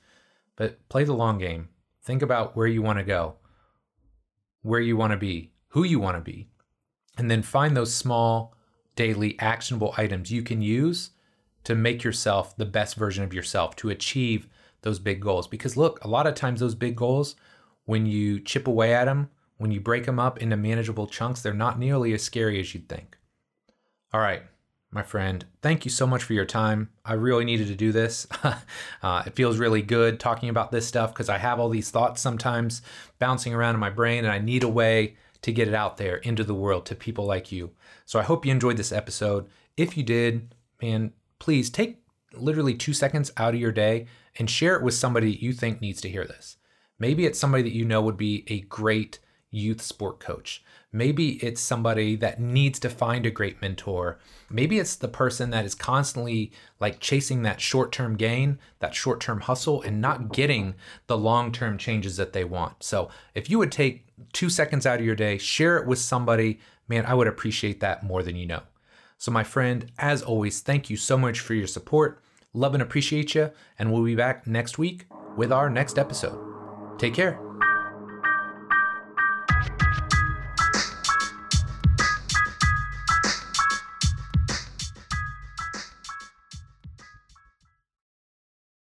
But 0.56 0.88
play 0.88 1.04
the 1.04 1.14
long 1.14 1.38
game. 1.38 1.68
Think 2.02 2.22
about 2.22 2.56
where 2.56 2.66
you 2.66 2.82
want 2.82 2.98
to 2.98 3.04
go, 3.04 3.36
where 4.62 4.80
you 4.80 4.96
want 4.96 5.12
to 5.12 5.16
be, 5.16 5.50
who 5.68 5.84
you 5.84 5.98
want 5.98 6.16
to 6.16 6.20
be, 6.20 6.48
and 7.16 7.30
then 7.30 7.42
find 7.42 7.76
those 7.76 7.94
small, 7.94 8.53
daily, 8.96 9.38
actionable 9.38 9.94
items 9.96 10.30
you 10.30 10.42
can 10.42 10.62
use 10.62 11.10
to 11.64 11.74
make 11.74 12.04
yourself 12.04 12.56
the 12.56 12.66
best 12.66 12.96
version 12.96 13.24
of 13.24 13.34
yourself 13.34 13.74
to 13.76 13.90
achieve 13.90 14.48
those 14.82 14.98
big 14.98 15.20
goals. 15.20 15.48
Because 15.48 15.76
look, 15.76 16.02
a 16.04 16.08
lot 16.08 16.26
of 16.26 16.34
times 16.34 16.60
those 16.60 16.74
big 16.74 16.94
goals, 16.94 17.36
when 17.86 18.06
you 18.06 18.38
chip 18.40 18.66
away 18.66 18.94
at 18.94 19.06
them, 19.06 19.30
when 19.56 19.70
you 19.70 19.80
break 19.80 20.06
them 20.06 20.18
up 20.18 20.38
into 20.38 20.56
manageable 20.56 21.06
chunks, 21.06 21.40
they're 21.40 21.54
not 21.54 21.78
nearly 21.78 22.12
as 22.12 22.22
scary 22.22 22.60
as 22.60 22.74
you'd 22.74 22.88
think. 22.88 23.16
All 24.12 24.20
right, 24.20 24.42
my 24.90 25.02
friend, 25.02 25.44
thank 25.62 25.84
you 25.84 25.90
so 25.90 26.06
much 26.06 26.22
for 26.22 26.34
your 26.34 26.44
time. 26.44 26.90
I 27.04 27.14
really 27.14 27.44
needed 27.44 27.68
to 27.68 27.74
do 27.74 27.92
this. 27.92 28.26
uh, 29.02 29.22
it 29.26 29.34
feels 29.34 29.58
really 29.58 29.82
good 29.82 30.20
talking 30.20 30.48
about 30.48 30.70
this 30.70 30.86
stuff 30.86 31.12
because 31.12 31.28
I 31.28 31.38
have 31.38 31.58
all 31.58 31.68
these 31.68 31.90
thoughts 31.90 32.20
sometimes 32.20 32.82
bouncing 33.18 33.54
around 33.54 33.74
in 33.74 33.80
my 33.80 33.90
brain, 33.90 34.24
and 34.24 34.32
I 34.32 34.38
need 34.38 34.62
a 34.62 34.68
way 34.68 35.16
to 35.44 35.52
get 35.52 35.68
it 35.68 35.74
out 35.74 35.98
there 35.98 36.16
into 36.16 36.42
the 36.42 36.54
world 36.54 36.86
to 36.86 36.94
people 36.94 37.26
like 37.26 37.52
you. 37.52 37.70
So 38.06 38.18
I 38.18 38.22
hope 38.22 38.46
you 38.46 38.50
enjoyed 38.50 38.78
this 38.78 38.92
episode. 38.92 39.46
If 39.76 39.94
you 39.94 40.02
did, 40.02 40.54
man, 40.80 41.12
please 41.38 41.68
take 41.68 41.98
literally 42.32 42.72
two 42.72 42.94
seconds 42.94 43.30
out 43.36 43.52
of 43.52 43.60
your 43.60 43.70
day 43.70 44.06
and 44.38 44.48
share 44.48 44.74
it 44.74 44.82
with 44.82 44.94
somebody 44.94 45.32
you 45.32 45.52
think 45.52 45.82
needs 45.82 46.00
to 46.00 46.08
hear 46.08 46.24
this. 46.24 46.56
Maybe 46.98 47.26
it's 47.26 47.38
somebody 47.38 47.62
that 47.62 47.74
you 47.74 47.84
know 47.84 48.00
would 48.00 48.16
be 48.16 48.44
a 48.48 48.60
great 48.60 49.18
youth 49.50 49.82
sport 49.82 50.18
coach. 50.18 50.64
Maybe 50.94 51.44
it's 51.44 51.60
somebody 51.60 52.14
that 52.16 52.40
needs 52.40 52.78
to 52.78 52.88
find 52.88 53.26
a 53.26 53.30
great 53.30 53.60
mentor. 53.60 54.20
Maybe 54.48 54.78
it's 54.78 54.94
the 54.94 55.08
person 55.08 55.50
that 55.50 55.64
is 55.64 55.74
constantly 55.74 56.52
like 56.78 57.00
chasing 57.00 57.42
that 57.42 57.60
short 57.60 57.90
term 57.90 58.16
gain, 58.16 58.60
that 58.78 58.94
short 58.94 59.20
term 59.20 59.40
hustle, 59.40 59.82
and 59.82 60.00
not 60.00 60.32
getting 60.32 60.76
the 61.08 61.18
long 61.18 61.50
term 61.50 61.78
changes 61.78 62.16
that 62.18 62.32
they 62.32 62.44
want. 62.44 62.84
So 62.84 63.08
if 63.34 63.50
you 63.50 63.58
would 63.58 63.72
take 63.72 64.06
two 64.32 64.48
seconds 64.48 64.86
out 64.86 65.00
of 65.00 65.04
your 65.04 65.16
day, 65.16 65.36
share 65.36 65.78
it 65.78 65.86
with 65.88 65.98
somebody, 65.98 66.60
man, 66.86 67.04
I 67.06 67.14
would 67.14 67.26
appreciate 67.26 67.80
that 67.80 68.04
more 68.04 68.22
than 68.22 68.36
you 68.36 68.46
know. 68.46 68.62
So, 69.18 69.32
my 69.32 69.42
friend, 69.42 69.90
as 69.98 70.22
always, 70.22 70.60
thank 70.60 70.90
you 70.90 70.96
so 70.96 71.18
much 71.18 71.40
for 71.40 71.54
your 71.54 71.66
support. 71.66 72.22
Love 72.52 72.74
and 72.74 72.82
appreciate 72.82 73.34
you. 73.34 73.50
And 73.78 73.92
we'll 73.92 74.04
be 74.04 74.14
back 74.14 74.46
next 74.46 74.78
week 74.78 75.06
with 75.36 75.50
our 75.50 75.68
next 75.68 75.98
episode. 75.98 76.38
Take 76.98 77.14
care. 77.14 77.43